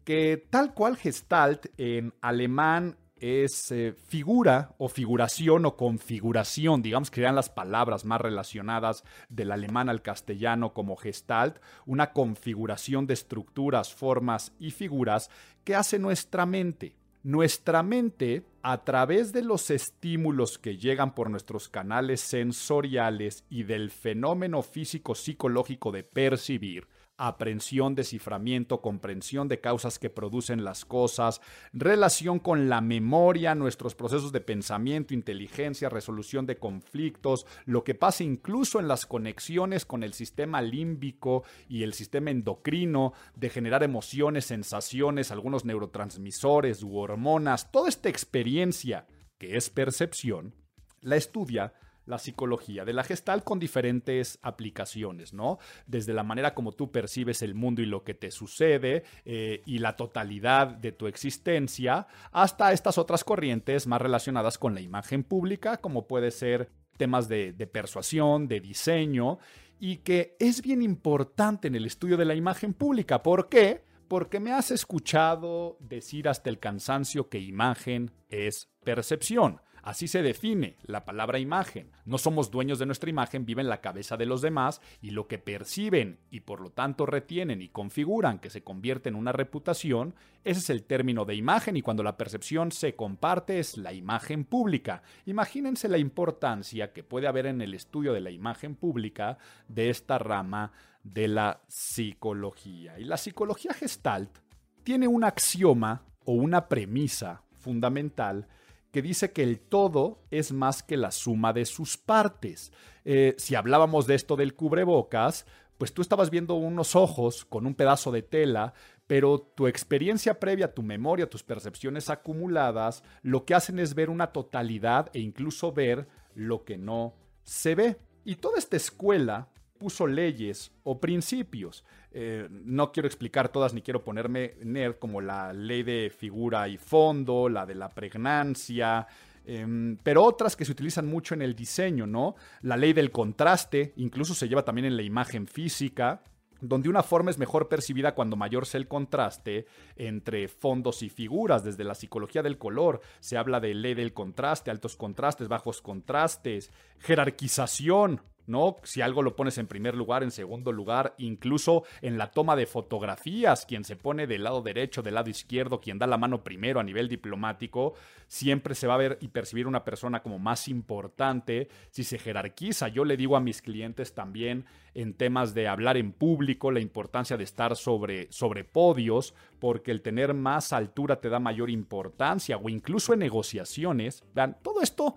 que 0.05 0.47
tal 0.49 0.73
cual 0.73 0.95
gestalt 0.95 1.65
en 1.77 2.13
alemán 2.21 2.95
es 3.23 3.71
eh, 3.71 3.93
figura 3.93 4.75
o 4.77 4.89
figuración 4.89 5.65
o 5.65 5.77
configuración, 5.77 6.81
digamos 6.81 7.09
que 7.09 7.21
eran 7.21 7.35
las 7.35 7.49
palabras 7.49 8.03
más 8.03 8.19
relacionadas 8.19 9.05
del 9.29 9.53
alemán 9.53 9.87
al 9.87 10.01
castellano 10.01 10.73
como 10.73 10.97
gestalt, 10.97 11.57
una 11.85 12.11
configuración 12.11 13.07
de 13.07 13.13
estructuras, 13.13 13.93
formas 13.93 14.51
y 14.59 14.71
figuras 14.71 15.29
que 15.63 15.73
hace 15.73 15.99
nuestra 15.99 16.45
mente. 16.45 16.97
Nuestra 17.23 17.81
mente, 17.81 18.45
a 18.61 18.83
través 18.83 19.31
de 19.31 19.43
los 19.43 19.69
estímulos 19.69 20.57
que 20.57 20.75
llegan 20.75 21.15
por 21.15 21.29
nuestros 21.29 21.69
canales 21.69 22.19
sensoriales 22.19 23.45
y 23.49 23.63
del 23.63 23.89
fenómeno 23.89 24.61
físico-psicológico 24.61 25.93
de 25.93 26.03
percibir, 26.03 26.89
aprensión, 27.17 27.95
desciframiento, 27.95 28.81
comprensión 28.81 29.47
de 29.47 29.59
causas 29.59 29.99
que 29.99 30.09
producen 30.09 30.63
las 30.63 30.85
cosas, 30.85 31.41
relación 31.71 32.39
con 32.39 32.69
la 32.69 32.81
memoria, 32.81 33.55
nuestros 33.55 33.95
procesos 33.95 34.31
de 34.31 34.41
pensamiento, 34.41 35.13
inteligencia, 35.13 35.89
resolución 35.89 36.45
de 36.45 36.57
conflictos, 36.57 37.45
lo 37.65 37.83
que 37.83 37.95
pasa 37.95 38.23
incluso 38.23 38.79
en 38.79 38.87
las 38.87 39.05
conexiones 39.05 39.85
con 39.85 40.03
el 40.03 40.13
sistema 40.13 40.61
límbico 40.61 41.43
y 41.67 41.83
el 41.83 41.93
sistema 41.93 42.31
endocrino, 42.31 43.13
de 43.35 43.49
generar 43.49 43.83
emociones, 43.83 44.45
sensaciones, 44.45 45.31
algunos 45.31 45.65
neurotransmisores 45.65 46.83
u 46.83 46.97
hormonas, 46.97 47.71
toda 47.71 47.89
esta 47.89 48.09
experiencia 48.09 49.07
que 49.37 49.57
es 49.57 49.69
percepción, 49.69 50.55
la 51.01 51.15
estudia 51.15 51.73
la 52.05 52.17
psicología 52.17 52.85
de 52.85 52.93
la 52.93 53.03
gestal 53.03 53.43
con 53.43 53.59
diferentes 53.59 54.39
aplicaciones, 54.41 55.33
¿no? 55.33 55.59
Desde 55.87 56.13
la 56.13 56.23
manera 56.23 56.53
como 56.53 56.73
tú 56.73 56.91
percibes 56.91 57.41
el 57.41 57.55
mundo 57.55 57.81
y 57.81 57.85
lo 57.85 58.03
que 58.03 58.13
te 58.13 58.31
sucede 58.31 59.03
eh, 59.25 59.61
y 59.65 59.79
la 59.79 59.95
totalidad 59.95 60.67
de 60.67 60.91
tu 60.91 61.07
existencia, 61.07 62.07
hasta 62.31 62.73
estas 62.73 62.97
otras 62.97 63.23
corrientes 63.23 63.87
más 63.87 64.01
relacionadas 64.01 64.57
con 64.57 64.73
la 64.73 64.81
imagen 64.81 65.23
pública, 65.23 65.77
como 65.77 66.07
puede 66.07 66.31
ser 66.31 66.69
temas 66.97 67.27
de, 67.27 67.53
de 67.53 67.67
persuasión, 67.67 68.47
de 68.47 68.59
diseño, 68.59 69.39
y 69.79 69.97
que 69.97 70.35
es 70.39 70.61
bien 70.61 70.81
importante 70.81 71.67
en 71.67 71.75
el 71.75 71.85
estudio 71.85 72.17
de 72.17 72.25
la 72.25 72.35
imagen 72.35 72.73
pública. 72.73 73.23
¿Por 73.23 73.49
qué? 73.49 73.83
Porque 74.07 74.39
me 74.39 74.51
has 74.51 74.71
escuchado 74.71 75.77
decir 75.79 76.29
hasta 76.29 76.49
el 76.49 76.59
cansancio 76.59 77.29
que 77.29 77.39
imagen 77.39 78.11
es 78.29 78.69
percepción. 78.83 79.59
Así 79.83 80.07
se 80.07 80.21
define 80.21 80.77
la 80.83 81.03
palabra 81.03 81.39
imagen. 81.39 81.91
No 82.05 82.17
somos 82.17 82.49
dueños 82.51 82.79
de 82.79 82.85
nuestra 82.85 83.09
imagen, 83.09 83.45
viven 83.45 83.65
en 83.65 83.69
la 83.69 83.81
cabeza 83.81 84.15
de 84.15 84.25
los 84.25 84.41
demás 84.41 84.81
y 85.01 85.11
lo 85.11 85.27
que 85.27 85.37
perciben 85.37 86.19
y 86.31 86.39
por 86.39 86.61
lo 86.61 86.69
tanto 86.69 87.05
retienen 87.05 87.61
y 87.61 87.67
configuran 87.67 88.39
que 88.39 88.49
se 88.49 88.63
convierte 88.63 89.09
en 89.09 89.15
una 89.15 89.33
reputación, 89.33 90.15
ese 90.45 90.59
es 90.61 90.69
el 90.69 90.83
término 90.83 91.25
de 91.25 91.35
imagen 91.35 91.75
y 91.75 91.81
cuando 91.81 92.01
la 92.01 92.15
percepción 92.15 92.71
se 92.71 92.95
comparte 92.95 93.59
es 93.59 93.77
la 93.77 93.91
imagen 93.91 94.45
pública. 94.45 95.03
Imagínense 95.25 95.89
la 95.89 95.97
importancia 95.97 96.93
que 96.93 97.03
puede 97.03 97.27
haber 97.27 97.45
en 97.45 97.61
el 97.61 97.73
estudio 97.73 98.13
de 98.13 98.21
la 98.21 98.31
imagen 98.31 98.75
pública 98.75 99.37
de 99.67 99.89
esta 99.89 100.17
rama 100.17 100.71
de 101.03 101.27
la 101.27 101.61
psicología. 101.67 102.97
Y 102.99 103.03
la 103.03 103.17
psicología 103.17 103.73
gestalt 103.73 104.39
tiene 104.83 105.09
un 105.09 105.25
axioma 105.25 106.03
o 106.23 106.31
una 106.31 106.69
premisa 106.69 107.43
fundamental 107.51 108.47
que 108.93 109.01
dice 109.01 109.31
que 109.31 109.41
el 109.41 109.59
todo 109.59 110.21
es 110.29 110.51
más 110.51 110.83
que 110.83 110.97
la 110.97 111.09
suma 111.09 111.51
de 111.51 111.65
sus 111.65 111.97
partes. 111.97 112.71
Eh, 113.05 113.33
si 113.39 113.55
hablábamos 113.55 114.05
de 114.05 114.13
esto 114.13 114.35
del 114.35 114.53
cubrebocas, 114.53 115.47
pues 115.79 115.95
tú 115.95 116.03
estabas 116.03 116.29
viendo 116.29 116.53
unos 116.53 116.95
ojos 116.95 117.43
con 117.43 117.65
un 117.65 117.73
pedazo 117.73 118.11
de 118.11 118.21
tela, 118.21 118.75
pero 119.07 119.39
tu 119.39 119.65
experiencia 119.65 120.39
previa, 120.39 120.75
tu 120.75 120.83
memoria, 120.83 121.27
tus 121.27 121.41
percepciones 121.41 122.11
acumuladas, 122.11 123.03
lo 123.23 123.45
que 123.45 123.55
hacen 123.55 123.79
es 123.79 123.95
ver 123.95 124.11
una 124.11 124.27
totalidad 124.27 125.09
e 125.13 125.21
incluso 125.21 125.73
ver 125.73 126.07
lo 126.35 126.63
que 126.63 126.77
no 126.77 127.15
se 127.41 127.73
ve. 127.73 127.97
Y 128.23 128.35
toda 128.35 128.59
esta 128.59 128.77
escuela 128.77 129.49
puso 129.83 130.07
leyes 130.07 130.71
o 130.83 130.97
principios. 130.97 131.83
Eh, 132.13 132.47
no 132.49 132.93
quiero 132.93 133.05
explicar 133.05 133.49
todas 133.49 133.73
ni 133.73 133.81
quiero 133.81 134.01
ponerme 134.01 134.53
nerd 134.63 134.95
como 134.97 135.19
la 135.19 135.51
ley 135.51 135.83
de 135.83 136.09
figura 136.09 136.69
y 136.69 136.77
fondo, 136.77 137.49
la 137.49 137.65
de 137.65 137.75
la 137.75 137.89
pregnancia, 137.89 139.05
em, 139.45 139.97
pero 140.01 140.23
otras 140.23 140.55
que 140.55 140.63
se 140.63 140.71
utilizan 140.71 141.05
mucho 141.05 141.33
en 141.33 141.41
el 141.41 141.53
diseño, 141.53 142.07
¿no? 142.07 142.35
La 142.61 142.77
ley 142.77 142.93
del 142.93 143.11
contraste, 143.11 143.91
incluso 143.97 144.33
se 144.33 144.47
lleva 144.47 144.63
también 144.63 144.85
en 144.85 144.95
la 144.95 145.03
imagen 145.03 145.47
física, 145.47 146.23
donde 146.61 146.87
una 146.87 147.03
forma 147.03 147.29
es 147.29 147.37
mejor 147.37 147.67
percibida 147.67 148.15
cuando 148.15 148.37
mayor 148.37 148.65
sea 148.65 148.79
el 148.79 148.87
contraste 148.87 149.65
entre 149.97 150.47
fondos 150.47 151.03
y 151.03 151.09
figuras. 151.09 151.65
Desde 151.65 151.83
la 151.83 151.93
psicología 151.93 152.41
del 152.41 152.57
color 152.57 153.01
se 153.19 153.35
habla 153.35 153.59
de 153.59 153.73
ley 153.73 153.95
del 153.95 154.13
contraste, 154.13 154.71
altos 154.71 154.95
contrastes, 154.95 155.49
bajos 155.49 155.81
contrastes, 155.81 156.71
jerarquización, 156.99 158.21
¿no? 158.47 158.77
Si 158.83 159.01
algo 159.01 159.21
lo 159.21 159.35
pones 159.35 159.57
en 159.57 159.67
primer 159.67 159.95
lugar, 159.95 160.23
en 160.23 160.31
segundo 160.31 160.71
lugar, 160.71 161.13
incluso 161.17 161.83
en 162.01 162.17
la 162.17 162.31
toma 162.31 162.55
de 162.55 162.65
fotografías, 162.65 163.65
quien 163.65 163.83
se 163.83 163.95
pone 163.95 164.27
del 164.27 164.43
lado 164.43 164.61
derecho, 164.61 165.01
del 165.01 165.15
lado 165.15 165.29
izquierdo, 165.29 165.79
quien 165.79 165.99
da 165.99 166.07
la 166.07 166.17
mano 166.17 166.43
primero 166.43 166.79
a 166.79 166.83
nivel 166.83 167.07
diplomático, 167.07 167.93
siempre 168.27 168.75
se 168.75 168.87
va 168.87 168.95
a 168.95 168.97
ver 168.97 169.17
y 169.21 169.29
percibir 169.29 169.67
una 169.67 169.83
persona 169.83 170.21
como 170.21 170.39
más 170.39 170.67
importante 170.67 171.69
si 171.91 172.03
se 172.03 172.17
jerarquiza. 172.17 172.87
Yo 172.87 173.05
le 173.05 173.17
digo 173.17 173.35
a 173.35 173.41
mis 173.41 173.61
clientes 173.61 174.13
también 174.13 174.65
en 174.93 175.13
temas 175.13 175.53
de 175.53 175.67
hablar 175.67 175.97
en 175.97 176.11
público, 176.11 176.71
la 176.71 176.79
importancia 176.79 177.37
de 177.37 177.43
estar 177.43 177.75
sobre, 177.75 178.31
sobre 178.31 178.63
podios, 178.63 179.33
porque 179.59 179.91
el 179.91 180.01
tener 180.01 180.33
más 180.33 180.73
altura 180.73 181.19
te 181.19 181.29
da 181.29 181.39
mayor 181.39 181.69
importancia, 181.69 182.57
o 182.57 182.69
incluso 182.69 183.13
en 183.13 183.19
negociaciones. 183.19 184.23
Vean, 184.33 184.57
todo 184.61 184.81
esto 184.81 185.15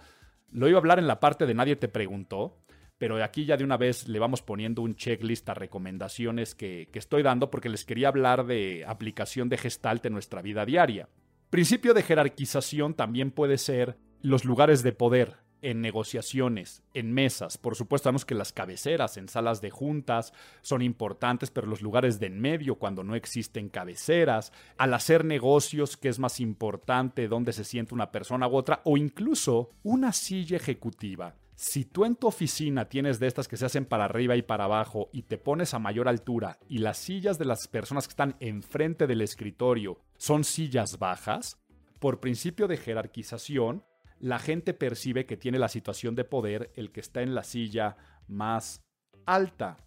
lo 0.52 0.68
iba 0.68 0.78
a 0.78 0.80
hablar 0.80 0.98
en 0.98 1.06
la 1.06 1.20
parte 1.20 1.46
de 1.46 1.54
nadie 1.54 1.76
te 1.76 1.88
preguntó, 1.88 2.56
pero 2.98 3.22
aquí 3.22 3.44
ya 3.44 3.56
de 3.56 3.64
una 3.64 3.76
vez 3.76 4.08
le 4.08 4.18
vamos 4.18 4.42
poniendo 4.42 4.82
un 4.82 4.96
checklist 4.96 5.48
a 5.48 5.54
recomendaciones 5.54 6.54
que, 6.54 6.88
que, 6.92 6.98
estoy 6.98 7.22
dando 7.22 7.50
porque 7.50 7.68
les 7.68 7.84
quería 7.84 8.08
hablar 8.08 8.46
de 8.46 8.84
aplicación 8.86 9.48
de 9.48 9.58
gestalt 9.58 10.04
en 10.06 10.12
nuestra 10.12 10.42
vida 10.42 10.64
diaria. 10.64 11.08
Principio 11.50 11.94
de 11.94 12.02
jerarquización 12.02 12.94
también 12.94 13.30
puede 13.30 13.58
ser 13.58 13.96
los 14.20 14.44
lugares 14.44 14.82
de 14.82 14.92
poder 14.92 15.46
en 15.62 15.80
negociaciones, 15.80 16.82
en 16.94 17.12
mesas. 17.12 17.58
Por 17.58 17.74
supuesto, 17.74 18.04
sabemos 18.04 18.24
que 18.24 18.34
las 18.34 18.52
cabeceras 18.52 19.16
en 19.16 19.28
salas 19.28 19.60
de 19.60 19.70
juntas 19.70 20.32
son 20.62 20.82
importantes, 20.82 21.50
pero 21.50 21.66
los 21.66 21.82
lugares 21.82 22.20
de 22.20 22.26
en 22.26 22.40
medio, 22.40 22.76
cuando 22.76 23.02
no 23.02 23.14
existen 23.14 23.68
cabeceras, 23.68 24.52
al 24.76 24.94
hacer 24.94 25.24
negocios, 25.24 25.96
¿qué 25.96 26.08
es 26.08 26.18
más 26.18 26.40
importante? 26.40 27.28
¿Dónde 27.28 27.52
se 27.52 27.64
siente 27.64 27.94
una 27.94 28.12
persona 28.12 28.48
u 28.48 28.54
otra? 28.54 28.80
O 28.84 28.96
incluso 28.96 29.70
una 29.82 30.12
silla 30.12 30.56
ejecutiva. 30.56 31.34
Si 31.58 31.86
tú 31.86 32.04
en 32.04 32.16
tu 32.16 32.26
oficina 32.26 32.90
tienes 32.90 33.18
de 33.18 33.26
estas 33.26 33.48
que 33.48 33.56
se 33.56 33.64
hacen 33.64 33.86
para 33.86 34.04
arriba 34.04 34.36
y 34.36 34.42
para 34.42 34.64
abajo 34.64 35.08
y 35.10 35.22
te 35.22 35.38
pones 35.38 35.72
a 35.72 35.78
mayor 35.78 36.06
altura 36.06 36.58
y 36.68 36.78
las 36.78 36.98
sillas 36.98 37.38
de 37.38 37.46
las 37.46 37.66
personas 37.66 38.06
que 38.06 38.12
están 38.12 38.36
enfrente 38.40 39.06
del 39.06 39.22
escritorio 39.22 39.98
son 40.18 40.44
sillas 40.44 40.98
bajas, 40.98 41.58
por 41.98 42.20
principio 42.20 42.68
de 42.68 42.76
jerarquización, 42.76 43.84
la 44.20 44.38
gente 44.38 44.74
percibe 44.74 45.24
que 45.24 45.38
tiene 45.38 45.58
la 45.58 45.68
situación 45.68 46.14
de 46.14 46.24
poder 46.24 46.72
el 46.74 46.92
que 46.92 47.00
está 47.00 47.22
en 47.22 47.34
la 47.34 47.42
silla 47.42 47.96
más 48.28 48.84
alta. 49.24 49.78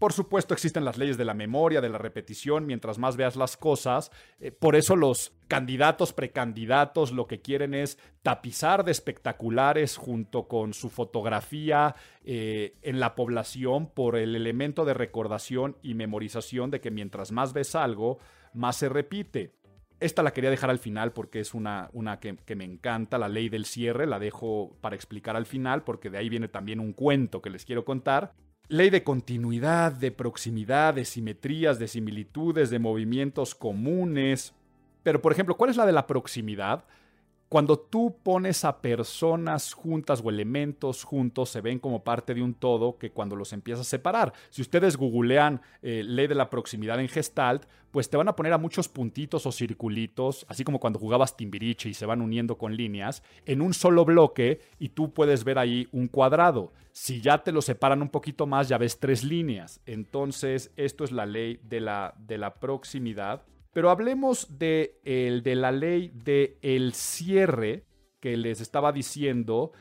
Por 0.00 0.14
supuesto 0.14 0.54
existen 0.54 0.86
las 0.86 0.96
leyes 0.96 1.18
de 1.18 1.26
la 1.26 1.34
memoria, 1.34 1.82
de 1.82 1.90
la 1.90 1.98
repetición, 1.98 2.64
mientras 2.64 2.96
más 2.96 3.18
veas 3.18 3.36
las 3.36 3.58
cosas. 3.58 4.10
Eh, 4.40 4.50
por 4.50 4.74
eso 4.74 4.96
los 4.96 5.34
candidatos, 5.46 6.14
precandidatos, 6.14 7.12
lo 7.12 7.26
que 7.26 7.42
quieren 7.42 7.74
es 7.74 7.98
tapizar 8.22 8.82
de 8.82 8.92
espectaculares 8.92 9.98
junto 9.98 10.48
con 10.48 10.72
su 10.72 10.88
fotografía 10.88 11.96
eh, 12.24 12.76
en 12.80 12.98
la 12.98 13.14
población 13.14 13.90
por 13.90 14.16
el 14.16 14.34
elemento 14.34 14.86
de 14.86 14.94
recordación 14.94 15.76
y 15.82 15.92
memorización 15.92 16.70
de 16.70 16.80
que 16.80 16.90
mientras 16.90 17.30
más 17.30 17.52
ves 17.52 17.74
algo, 17.74 18.20
más 18.54 18.76
se 18.76 18.88
repite. 18.88 19.52
Esta 20.00 20.22
la 20.22 20.32
quería 20.32 20.48
dejar 20.48 20.70
al 20.70 20.78
final 20.78 21.12
porque 21.12 21.40
es 21.40 21.52
una, 21.52 21.90
una 21.92 22.20
que, 22.20 22.36
que, 22.36 22.56
me 22.56 22.64
encanta, 22.64 23.18
la 23.18 23.28
ley 23.28 23.50
del 23.50 23.66
cierre, 23.66 24.06
la 24.06 24.18
dejo 24.18 24.78
para 24.80 24.96
explicar 24.96 25.36
al 25.36 25.44
final 25.44 25.82
porque 25.84 26.08
de 26.08 26.16
ahí 26.16 26.30
viene 26.30 26.48
también 26.48 26.80
un 26.80 26.94
cuento 26.94 27.42
que 27.42 27.50
les 27.50 27.66
quiero 27.66 27.84
contar. 27.84 28.32
Ley 28.70 28.88
de 28.88 29.02
continuidad, 29.02 29.90
de 29.90 30.12
proximidad, 30.12 30.94
de 30.94 31.04
simetrías, 31.04 31.80
de 31.80 31.88
similitudes, 31.88 32.70
de 32.70 32.78
movimientos 32.78 33.56
comunes. 33.56 34.54
Pero, 35.02 35.20
por 35.20 35.32
ejemplo, 35.32 35.56
¿cuál 35.56 35.70
es 35.70 35.76
la 35.76 35.86
de 35.86 35.90
la 35.90 36.06
proximidad? 36.06 36.84
Cuando 37.50 37.80
tú 37.80 38.16
pones 38.22 38.64
a 38.64 38.80
personas 38.80 39.72
juntas 39.72 40.22
o 40.24 40.30
elementos 40.30 41.02
juntos, 41.02 41.48
se 41.48 41.60
ven 41.60 41.80
como 41.80 42.04
parte 42.04 42.32
de 42.32 42.42
un 42.42 42.54
todo 42.54 42.96
que 42.96 43.10
cuando 43.10 43.34
los 43.34 43.52
empiezas 43.52 43.88
a 43.88 43.90
separar. 43.90 44.32
Si 44.50 44.62
ustedes 44.62 44.96
googlean 44.96 45.60
eh, 45.82 46.04
ley 46.04 46.28
de 46.28 46.36
la 46.36 46.48
proximidad 46.48 47.00
en 47.00 47.08
Gestalt, 47.08 47.64
pues 47.90 48.08
te 48.08 48.16
van 48.16 48.28
a 48.28 48.36
poner 48.36 48.52
a 48.52 48.58
muchos 48.58 48.88
puntitos 48.88 49.46
o 49.46 49.50
circulitos, 49.50 50.46
así 50.48 50.62
como 50.62 50.78
cuando 50.78 51.00
jugabas 51.00 51.36
Timbiriche 51.36 51.88
y 51.88 51.94
se 51.94 52.06
van 52.06 52.22
uniendo 52.22 52.56
con 52.56 52.76
líneas, 52.76 53.24
en 53.46 53.62
un 53.62 53.74
solo 53.74 54.04
bloque 54.04 54.60
y 54.78 54.90
tú 54.90 55.12
puedes 55.12 55.42
ver 55.42 55.58
ahí 55.58 55.88
un 55.90 56.06
cuadrado. 56.06 56.72
Si 56.92 57.20
ya 57.20 57.42
te 57.42 57.50
lo 57.50 57.62
separan 57.62 58.00
un 58.00 58.10
poquito 58.10 58.46
más, 58.46 58.68
ya 58.68 58.78
ves 58.78 59.00
tres 59.00 59.24
líneas. 59.24 59.80
Entonces, 59.86 60.70
esto 60.76 61.02
es 61.02 61.10
la 61.10 61.26
ley 61.26 61.58
de 61.64 61.80
la, 61.80 62.14
de 62.16 62.38
la 62.38 62.54
proximidad. 62.54 63.42
Pero 63.72 63.90
hablemos 63.90 64.58
de, 64.58 65.00
la 65.44 65.70
ley 65.72 66.10
del 66.12 66.56
el 66.62 66.92
cierre 66.92 67.84
que 68.18 68.36
les 68.36 68.60
estaba 68.60 68.92
diciendo, 68.92 69.72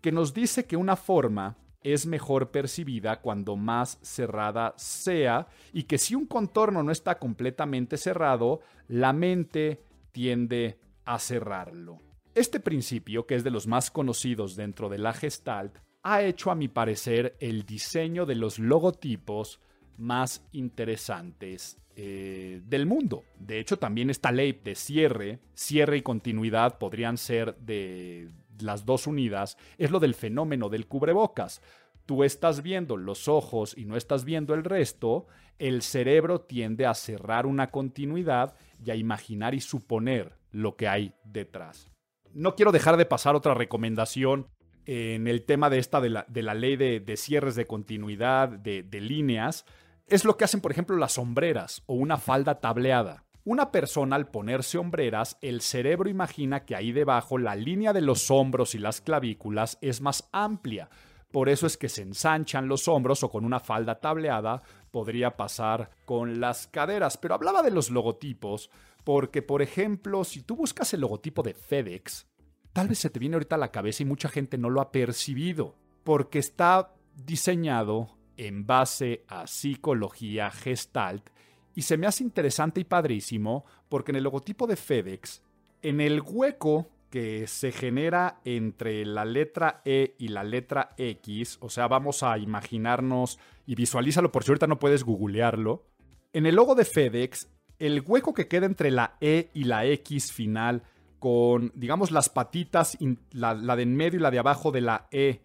que 0.00 0.12
nos 0.12 0.32
dice 0.32 0.66
que 0.66 0.76
una 0.76 0.96
forma 0.96 1.56
es 1.82 2.06
mejor 2.06 2.50
percibida 2.50 3.20
cuando 3.20 3.56
más 3.56 3.98
cerrada 4.00 4.72
sea 4.76 5.46
y 5.72 5.82
que 5.82 5.98
si 5.98 6.14
un 6.14 6.26
contorno 6.26 6.82
no 6.82 6.90
está 6.90 7.18
completamente 7.18 7.98
cerrado, 7.98 8.60
la 8.88 9.12
mente 9.12 9.82
tiende 10.10 10.78
a 11.04 11.18
cerrarlo. 11.18 11.98
Este 12.34 12.58
principio, 12.58 13.26
que 13.26 13.34
es 13.34 13.44
de 13.44 13.50
los 13.50 13.66
más 13.66 13.90
conocidos 13.90 14.56
dentro 14.56 14.88
de 14.88 14.98
la 14.98 15.12
Gestalt, 15.12 15.78
ha 16.02 16.22
hecho 16.22 16.50
a 16.50 16.54
mi 16.54 16.68
parecer 16.68 17.36
el 17.38 17.64
diseño 17.64 18.24
de 18.24 18.34
los 18.34 18.58
logotipos 18.58 19.60
más 19.96 20.44
interesantes 20.52 21.83
eh, 21.96 22.60
del 22.66 22.86
mundo. 22.86 23.22
De 23.38 23.60
hecho, 23.60 23.78
también 23.78 24.10
esta 24.10 24.32
ley 24.32 24.60
de 24.64 24.74
cierre, 24.74 25.38
cierre 25.54 25.98
y 25.98 26.02
continuidad 26.02 26.78
podrían 26.78 27.16
ser 27.16 27.56
de 27.58 28.30
las 28.58 28.84
dos 28.84 29.06
unidas, 29.06 29.56
es 29.78 29.92
lo 29.92 30.00
del 30.00 30.14
fenómeno 30.14 30.68
del 30.68 30.88
cubrebocas. 30.88 31.62
Tú 32.04 32.24
estás 32.24 32.62
viendo 32.64 32.96
los 32.96 33.28
ojos 33.28 33.78
y 33.78 33.84
no 33.84 33.96
estás 33.96 34.24
viendo 34.24 34.54
el 34.54 34.64
resto, 34.64 35.28
el 35.60 35.82
cerebro 35.82 36.40
tiende 36.40 36.84
a 36.84 36.94
cerrar 36.94 37.46
una 37.46 37.70
continuidad 37.70 38.56
y 38.84 38.90
a 38.90 38.96
imaginar 38.96 39.54
y 39.54 39.60
suponer 39.60 40.34
lo 40.50 40.74
que 40.74 40.88
hay 40.88 41.14
detrás. 41.22 41.92
No 42.32 42.56
quiero 42.56 42.72
dejar 42.72 42.96
de 42.96 43.06
pasar 43.06 43.36
otra 43.36 43.54
recomendación 43.54 44.48
en 44.86 45.28
el 45.28 45.44
tema 45.44 45.70
de 45.70 45.78
esta 45.78 46.00
de 46.00 46.10
la, 46.10 46.54
ley 46.54 46.74
de, 46.76 47.16
cierres 47.16 47.54
de 47.54 47.66
continuidad, 47.66 48.48
de 48.48 49.00
líneas 49.00 49.64
es 50.06 50.24
lo 50.24 50.36
que 50.36 50.44
hacen, 50.44 50.60
por 50.60 50.72
ejemplo, 50.72 50.96
las 50.96 51.12
sombreras 51.12 51.82
o 51.86 51.94
una 51.94 52.18
falda 52.18 52.60
tableada. 52.60 53.24
Una 53.44 53.70
persona 53.70 54.16
al 54.16 54.28
ponerse 54.28 54.78
hombreras, 54.78 55.36
el 55.42 55.60
cerebro 55.60 56.08
imagina 56.08 56.64
que 56.64 56.74
ahí 56.74 56.92
debajo 56.92 57.36
la 57.36 57.54
línea 57.54 57.92
de 57.92 58.00
los 58.00 58.30
hombros 58.30 58.74
y 58.74 58.78
las 58.78 59.00
clavículas 59.00 59.76
es 59.82 60.00
más 60.00 60.28
amplia. 60.32 60.88
Por 61.30 61.48
eso 61.48 61.66
es 61.66 61.76
que 61.76 61.88
se 61.88 62.02
ensanchan 62.02 62.68
los 62.68 62.88
hombros 62.88 63.22
o 63.22 63.30
con 63.30 63.44
una 63.44 63.60
falda 63.60 64.00
tableada 64.00 64.62
podría 64.90 65.36
pasar 65.36 65.90
con 66.04 66.40
las 66.40 66.68
caderas. 66.68 67.18
Pero 67.18 67.34
hablaba 67.34 67.62
de 67.62 67.70
los 67.70 67.90
logotipos 67.90 68.70
porque, 69.04 69.42
por 69.42 69.60
ejemplo, 69.60 70.24
si 70.24 70.42
tú 70.42 70.56
buscas 70.56 70.94
el 70.94 71.00
logotipo 71.00 71.42
de 71.42 71.54
FedEx, 71.54 72.26
tal 72.72 72.88
vez 72.88 73.00
se 73.00 73.10
te 73.10 73.18
viene 73.18 73.34
ahorita 73.34 73.56
a 73.56 73.58
la 73.58 73.72
cabeza 73.72 74.04
y 74.04 74.06
mucha 74.06 74.28
gente 74.28 74.56
no 74.56 74.70
lo 74.70 74.80
ha 74.80 74.92
percibido 74.92 75.74
porque 76.02 76.38
está 76.38 76.94
diseñado 77.14 78.13
en 78.36 78.66
base 78.66 79.24
a 79.28 79.46
psicología 79.46 80.50
gestalt 80.50 81.30
y 81.74 81.82
se 81.82 81.96
me 81.96 82.06
hace 82.06 82.22
interesante 82.22 82.80
y 82.80 82.84
padrísimo 82.84 83.64
porque 83.88 84.12
en 84.12 84.16
el 84.16 84.24
logotipo 84.24 84.66
de 84.66 84.76
FedEx, 84.76 85.42
en 85.82 86.00
el 86.00 86.22
hueco 86.22 86.88
que 87.10 87.46
se 87.46 87.70
genera 87.70 88.40
entre 88.44 89.04
la 89.04 89.24
letra 89.24 89.82
E 89.84 90.14
y 90.18 90.28
la 90.28 90.42
letra 90.42 90.94
X, 90.96 91.58
o 91.60 91.68
sea, 91.68 91.86
vamos 91.86 92.22
a 92.22 92.38
imaginarnos 92.38 93.38
y 93.66 93.74
visualízalo 93.74 94.32
por 94.32 94.42
si 94.42 94.50
ahorita 94.50 94.66
no 94.66 94.78
puedes 94.78 95.04
googlearlo, 95.04 95.86
en 96.32 96.46
el 96.46 96.56
logo 96.56 96.74
de 96.74 96.84
FedEx, 96.84 97.48
el 97.78 98.02
hueco 98.04 98.34
que 98.34 98.48
queda 98.48 98.66
entre 98.66 98.90
la 98.90 99.16
E 99.20 99.50
y 99.54 99.64
la 99.64 99.86
X 99.86 100.32
final 100.32 100.82
con, 101.20 101.72
digamos, 101.74 102.10
las 102.10 102.28
patitas, 102.28 102.98
la, 103.30 103.54
la 103.54 103.76
de 103.76 103.84
en 103.84 103.94
medio 103.96 104.18
y 104.18 104.22
la 104.22 104.30
de 104.30 104.40
abajo 104.40 104.72
de 104.72 104.80
la 104.80 105.06
E, 105.10 105.42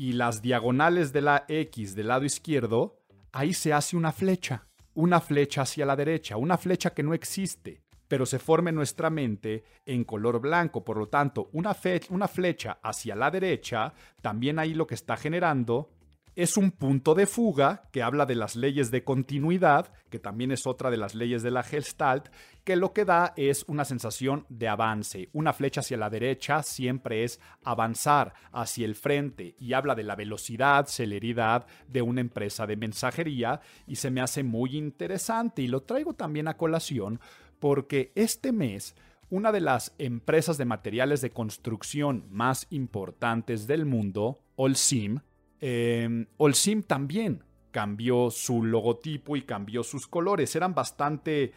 y 0.00 0.14
las 0.14 0.40
diagonales 0.40 1.12
de 1.12 1.20
la 1.20 1.44
X 1.46 1.94
del 1.94 2.08
lado 2.08 2.24
izquierdo, 2.24 2.96
ahí 3.32 3.52
se 3.52 3.74
hace 3.74 3.98
una 3.98 4.12
flecha, 4.12 4.66
una 4.94 5.20
flecha 5.20 5.60
hacia 5.60 5.84
la 5.84 5.94
derecha, 5.94 6.38
una 6.38 6.56
flecha 6.56 6.94
que 6.94 7.02
no 7.02 7.12
existe, 7.12 7.82
pero 8.08 8.24
se 8.24 8.38
forma 8.38 8.70
en 8.70 8.76
nuestra 8.76 9.10
mente 9.10 9.62
en 9.84 10.04
color 10.04 10.40
blanco. 10.40 10.82
Por 10.86 10.96
lo 10.96 11.08
tanto, 11.08 11.50
una, 11.52 11.76
una 12.08 12.28
flecha 12.28 12.78
hacia 12.82 13.14
la 13.14 13.30
derecha, 13.30 13.92
también 14.22 14.58
ahí 14.58 14.72
lo 14.72 14.86
que 14.86 14.94
está 14.94 15.18
generando 15.18 15.90
es 16.36 16.56
un 16.56 16.70
punto 16.70 17.14
de 17.14 17.26
fuga 17.26 17.88
que 17.92 18.02
habla 18.02 18.26
de 18.26 18.34
las 18.34 18.56
leyes 18.56 18.90
de 18.90 19.04
continuidad, 19.04 19.92
que 20.10 20.18
también 20.18 20.52
es 20.52 20.66
otra 20.66 20.90
de 20.90 20.96
las 20.96 21.14
leyes 21.14 21.42
de 21.42 21.50
la 21.50 21.62
Gestalt, 21.62 22.28
que 22.64 22.76
lo 22.76 22.92
que 22.92 23.04
da 23.04 23.32
es 23.36 23.64
una 23.68 23.84
sensación 23.84 24.46
de 24.48 24.68
avance. 24.68 25.28
Una 25.32 25.52
flecha 25.52 25.80
hacia 25.80 25.96
la 25.96 26.10
derecha 26.10 26.62
siempre 26.62 27.24
es 27.24 27.40
avanzar 27.64 28.34
hacia 28.52 28.86
el 28.86 28.94
frente 28.94 29.54
y 29.58 29.72
habla 29.72 29.94
de 29.94 30.04
la 30.04 30.16
velocidad, 30.16 30.86
celeridad 30.86 31.66
de 31.88 32.02
una 32.02 32.20
empresa 32.20 32.66
de 32.66 32.76
mensajería 32.76 33.60
y 33.86 33.96
se 33.96 34.10
me 34.10 34.20
hace 34.20 34.42
muy 34.42 34.76
interesante 34.76 35.62
y 35.62 35.68
lo 35.68 35.82
traigo 35.82 36.14
también 36.14 36.48
a 36.48 36.56
colación 36.56 37.20
porque 37.58 38.12
este 38.14 38.52
mes 38.52 38.94
una 39.30 39.52
de 39.52 39.60
las 39.60 39.94
empresas 39.98 40.58
de 40.58 40.64
materiales 40.64 41.20
de 41.20 41.30
construcción 41.30 42.24
más 42.30 42.66
importantes 42.70 43.68
del 43.68 43.86
mundo, 43.86 44.40
Olsim, 44.56 45.20
eh, 45.60 46.26
Olsim 46.36 46.82
también 46.82 47.44
cambió 47.70 48.30
su 48.30 48.62
logotipo 48.64 49.36
y 49.36 49.42
cambió 49.42 49.82
sus 49.82 50.06
colores. 50.06 50.54
Eran 50.56 50.74
bastante 50.74 51.52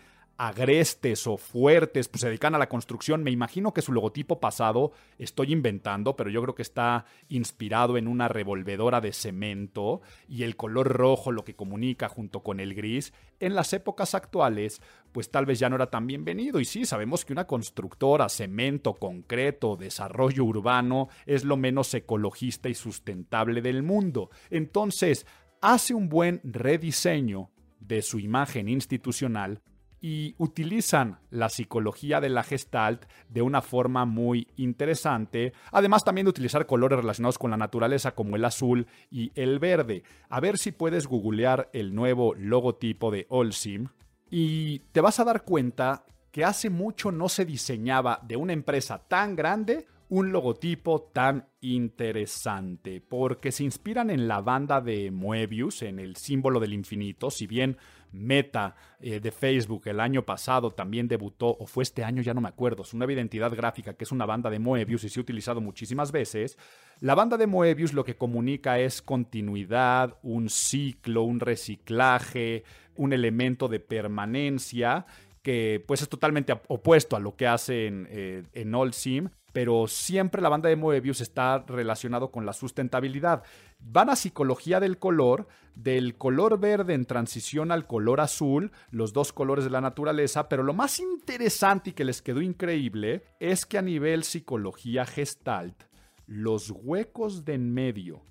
agrestes 0.48 1.26
o 1.26 1.38
fuertes, 1.38 2.10
pues 2.10 2.20
se 2.20 2.28
dedican 2.28 2.54
a 2.54 2.58
la 2.58 2.68
construcción. 2.68 3.24
Me 3.24 3.32
imagino 3.32 3.74
que 3.74 3.82
su 3.82 3.94
logotipo 3.94 4.42
pasado, 4.42 4.92
estoy 5.18 5.54
inventando, 5.54 6.18
pero 6.18 6.30
yo 6.30 6.42
creo 6.42 6.54
que 6.54 6.64
está 6.64 7.06
inspirado 7.30 7.96
en 7.98 8.10
una 8.10 8.28
revolvedora 8.28 9.00
de 9.00 9.14
cemento 9.14 10.02
y 10.28 10.44
el 10.44 10.58
color 10.58 10.90
rojo 10.90 11.32
lo 11.32 11.46
que 11.46 11.56
comunica 11.56 12.10
junto 12.10 12.44
con 12.44 12.60
el 12.60 12.74
gris. 12.74 13.14
En 13.40 13.56
las 13.56 13.72
épocas 13.72 14.16
actuales, 14.16 14.82
pues 15.14 15.32
tal 15.32 15.46
vez 15.46 15.60
ya 15.60 15.70
no 15.70 15.78
era 15.78 15.90
tan 15.90 16.08
bienvenido. 16.08 16.60
Y 16.60 16.66
sí, 16.66 16.84
sabemos 16.84 17.24
que 17.24 17.32
una 17.32 17.48
constructora, 17.48 18.28
cemento, 18.28 18.96
concreto, 18.96 19.78
desarrollo 19.78 20.44
urbano 20.44 21.08
es 21.26 21.46
lo 21.46 21.56
menos 21.56 21.94
ecologista 21.94 22.68
y 22.68 22.74
sustentable 22.74 23.62
del 23.62 23.82
mundo. 23.82 24.30
Entonces, 24.50 25.26
hace 25.62 25.94
un 25.94 26.10
buen 26.10 26.42
rediseño 26.44 27.50
de 27.80 28.02
su 28.02 28.20
imagen 28.20 28.68
institucional 28.68 29.62
y 30.04 30.36
utilizan 30.38 31.20
la 31.30 31.48
psicología 31.48 32.20
de 32.20 32.28
la 32.28 32.44
gestalt 32.44 33.06
de 33.30 33.42
una 33.42 33.62
forma 33.62 34.04
muy 34.04 34.50
interesante, 34.58 35.54
además 35.72 36.04
también 36.04 36.26
de 36.26 36.32
utilizar 36.32 36.66
colores 36.66 37.00
relacionados 37.00 37.38
con 37.38 37.52
la 37.52 37.58
naturaleza 37.58 38.14
como 38.14 38.36
el 38.36 38.44
azul 38.44 38.86
y 39.10 39.32
el 39.36 39.60
verde. 39.60 40.04
A 40.28 40.42
ver 40.42 40.58
si 40.58 40.74
puedes 40.74 41.08
googlear 41.08 41.70
el 41.72 41.96
nuevo 41.96 42.36
logotipo 42.36 43.12
de 43.12 43.28
Olsim 43.30 43.88
y 44.30 44.80
te 44.92 45.00
vas 45.00 45.22
a 45.22 45.24
dar 45.24 45.44
cuenta 45.44 46.04
que 46.32 46.44
hace 46.44 46.70
mucho 46.70 47.14
no 47.14 47.30
se 47.30 47.46
diseñaba 47.46 48.20
de 48.24 48.36
una 48.36 48.52
empresa 48.52 48.98
tan 49.08 49.38
grande 49.38 49.88
un 50.10 50.32
logotipo 50.32 51.10
tan 51.14 51.48
interesante, 51.62 53.02
porque 53.02 53.52
se 53.52 53.64
inspiran 53.64 54.10
en 54.12 54.28
la 54.28 54.42
banda 54.42 54.80
de 54.80 55.10
Moebius, 55.10 55.82
en 55.82 55.98
el 55.98 56.18
símbolo 56.18 56.60
del 56.60 56.74
infinito, 56.74 57.32
si 57.32 57.48
bien 57.48 57.78
Meta 58.14 58.76
eh, 59.00 59.20
de 59.20 59.32
Facebook 59.32 59.84
el 59.86 60.00
año 60.00 60.24
pasado 60.24 60.72
también 60.72 61.08
debutó, 61.08 61.58
o 61.60 61.66
fue 61.66 61.84
este 61.84 62.04
año, 62.04 62.22
ya 62.22 62.34
no 62.34 62.42
me 62.42 62.50
acuerdo, 62.50 62.84
es 62.84 62.94
una 62.94 63.12
identidad 63.12 63.54
gráfica 63.56 63.94
que 63.94 64.04
es 64.04 64.12
una 64.12 64.26
banda 64.26 64.50
de 64.50 64.60
Moebius 64.60 65.04
y 65.04 65.10
se 65.10 65.20
ha 65.20 65.24
utilizado 65.24 65.62
muchísimas 65.62 66.12
veces. 66.12 66.58
La 67.00 67.16
banda 67.16 67.38
de 67.38 67.48
Moebius 67.48 67.94
lo 67.94 68.06
que 68.06 68.16
comunica 68.16 68.80
es 68.80 69.02
continuidad, 69.02 70.18
un 70.22 70.50
ciclo, 70.50 71.24
un 71.24 71.40
reciclaje, 71.40 72.64
un 72.96 73.14
elemento 73.14 73.68
de 73.68 73.80
permanencia 73.80 75.06
que 75.42 75.84
pues 75.86 76.02
es 76.02 76.08
totalmente 76.08 76.54
opuesto 76.70 77.18
a 77.18 77.20
lo 77.20 77.36
que 77.36 77.48
hace 77.48 77.88
en, 77.88 78.08
eh, 78.10 78.44
en 78.54 78.94
Sim 78.94 79.30
pero 79.54 79.88
siempre 79.88 80.42
la 80.42 80.50
banda 80.50 80.68
de 80.68 80.76
Moebius 80.76 81.22
está 81.22 81.64
relacionado 81.68 82.32
con 82.32 82.46
la 82.46 82.54
sustentabilidad. 82.54 83.44
Van 83.86 84.10
a 84.10 84.16
psicología 84.16 84.80
del 84.80 84.98
color, 84.98 85.48
del 85.76 86.18
color 86.18 86.60
verde 86.60 86.94
en 86.94 87.06
transición 87.06 87.72
al 87.72 87.86
color 87.86 88.22
azul, 88.22 88.72
los 88.92 89.14
dos 89.14 89.34
colores 89.34 89.66
de 89.66 89.72
la 89.72 89.82
naturaleza, 89.82 90.48
pero 90.48 90.64
lo 90.64 90.74
más 90.74 91.00
interesante 91.00 91.92
y 91.92 91.94
que 91.94 92.06
les 92.06 92.22
quedó 92.22 92.42
increíble 92.42 93.26
es 93.40 93.66
que 93.66 93.78
a 93.78 93.82
nivel 93.82 94.24
psicología 94.24 95.06
gestalt, 95.06 95.84
los 96.26 96.72
huecos 96.72 97.44
de 97.46 97.56
en 97.56 97.74
medio 97.74 98.22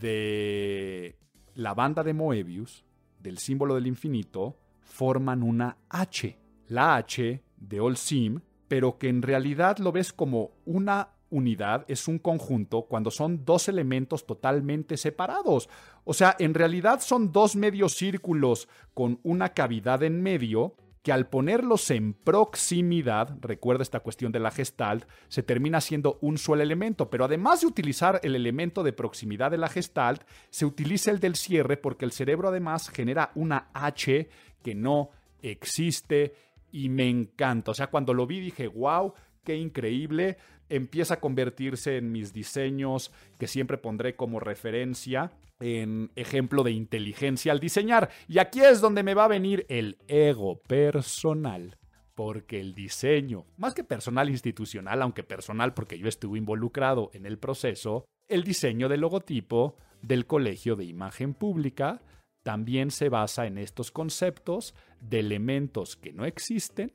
de 0.00 1.18
la 1.54 1.74
banda 1.74 2.02
de 2.04 2.12
Moebius, 2.12 2.84
del 3.18 3.38
símbolo 3.38 3.74
del 3.74 3.86
infinito, 3.86 4.58
forman 4.82 5.42
una 5.42 5.78
H. 5.88 6.38
La 6.68 6.96
H 6.96 7.42
de 7.56 7.80
Olsim 7.80 8.40
pero 8.68 8.98
que 8.98 9.08
en 9.08 9.22
realidad 9.22 9.78
lo 9.78 9.90
ves 9.90 10.12
como 10.12 10.52
una 10.66 11.08
unidad, 11.30 11.84
es 11.88 12.08
un 12.08 12.18
conjunto, 12.18 12.82
cuando 12.82 13.10
son 13.10 13.44
dos 13.44 13.68
elementos 13.68 14.26
totalmente 14.26 14.96
separados. 14.96 15.68
O 16.04 16.14
sea, 16.14 16.36
en 16.38 16.54
realidad 16.54 17.00
son 17.00 17.32
dos 17.32 17.56
medios 17.56 17.94
círculos 17.94 18.68
con 18.94 19.20
una 19.22 19.50
cavidad 19.50 20.02
en 20.02 20.22
medio 20.22 20.74
que 21.02 21.12
al 21.12 21.28
ponerlos 21.28 21.90
en 21.90 22.12
proximidad, 22.12 23.36
recuerda 23.40 23.82
esta 23.82 24.00
cuestión 24.00 24.32
de 24.32 24.40
la 24.40 24.50
gestalt, 24.50 25.04
se 25.28 25.42
termina 25.42 25.80
siendo 25.80 26.18
un 26.20 26.38
solo 26.38 26.62
elemento, 26.62 27.08
pero 27.08 27.24
además 27.24 27.60
de 27.60 27.66
utilizar 27.66 28.20
el 28.22 28.34
elemento 28.34 28.82
de 28.82 28.92
proximidad 28.92 29.50
de 29.50 29.58
la 29.58 29.68
gestalt, 29.68 30.22
se 30.50 30.66
utiliza 30.66 31.10
el 31.10 31.20
del 31.20 31.36
cierre 31.36 31.76
porque 31.76 32.04
el 32.04 32.12
cerebro 32.12 32.48
además 32.48 32.90
genera 32.90 33.30
una 33.36 33.70
H 33.72 34.28
que 34.62 34.74
no 34.74 35.10
existe 35.40 36.34
y 36.72 36.88
me 36.88 37.08
encanta. 37.08 37.70
O 37.70 37.74
sea, 37.74 37.88
cuando 37.88 38.12
lo 38.12 38.26
vi 38.26 38.40
dije, 38.40 38.66
wow, 38.66 39.14
qué 39.44 39.56
increíble. 39.56 40.36
Empieza 40.68 41.14
a 41.14 41.20
convertirse 41.20 41.96
en 41.96 42.12
mis 42.12 42.32
diseños 42.32 43.12
que 43.38 43.46
siempre 43.46 43.78
pondré 43.78 44.16
como 44.16 44.40
referencia 44.40 45.32
en 45.60 46.10
ejemplo 46.14 46.62
de 46.62 46.72
inteligencia 46.72 47.52
al 47.52 47.60
diseñar. 47.60 48.10
Y 48.28 48.38
aquí 48.38 48.60
es 48.60 48.80
donde 48.80 49.02
me 49.02 49.14
va 49.14 49.24
a 49.24 49.28
venir 49.28 49.66
el 49.68 49.98
ego 50.06 50.60
personal. 50.62 51.76
Porque 52.14 52.60
el 52.60 52.74
diseño, 52.74 53.46
más 53.56 53.74
que 53.74 53.84
personal 53.84 54.28
institucional, 54.28 55.02
aunque 55.02 55.22
personal 55.22 55.72
porque 55.72 55.98
yo 55.98 56.08
estuve 56.08 56.38
involucrado 56.38 57.10
en 57.14 57.26
el 57.26 57.38
proceso, 57.38 58.06
el 58.26 58.42
diseño 58.42 58.88
del 58.88 59.02
logotipo 59.02 59.76
del 60.02 60.26
Colegio 60.26 60.74
de 60.74 60.84
Imagen 60.84 61.32
Pública 61.34 62.02
también 62.42 62.90
se 62.90 63.08
basa 63.08 63.46
en 63.46 63.58
estos 63.58 63.90
conceptos 63.90 64.74
de 65.00 65.20
elementos 65.20 65.96
que 65.96 66.12
no 66.12 66.24
existen 66.24 66.92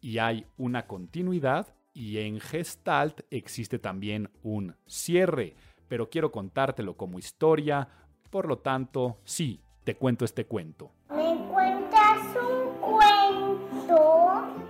y 0.00 0.18
hay 0.18 0.46
una 0.56 0.86
continuidad 0.86 1.74
y 1.94 2.18
en 2.18 2.40
Gestalt 2.40 3.20
existe 3.30 3.78
también 3.78 4.28
un 4.42 4.76
cierre, 4.86 5.54
pero 5.88 6.10
quiero 6.10 6.32
contártelo 6.32 6.96
como 6.96 7.18
historia, 7.18 7.88
por 8.30 8.46
lo 8.46 8.58
tanto, 8.58 9.20
sí, 9.24 9.60
te 9.84 9.94
cuento 9.94 10.24
este 10.24 10.44
cuento. 10.44 10.90
¿Me 11.10 11.46
cuentas 11.48 12.18
un 12.36 12.80
cuento? 12.80 14.64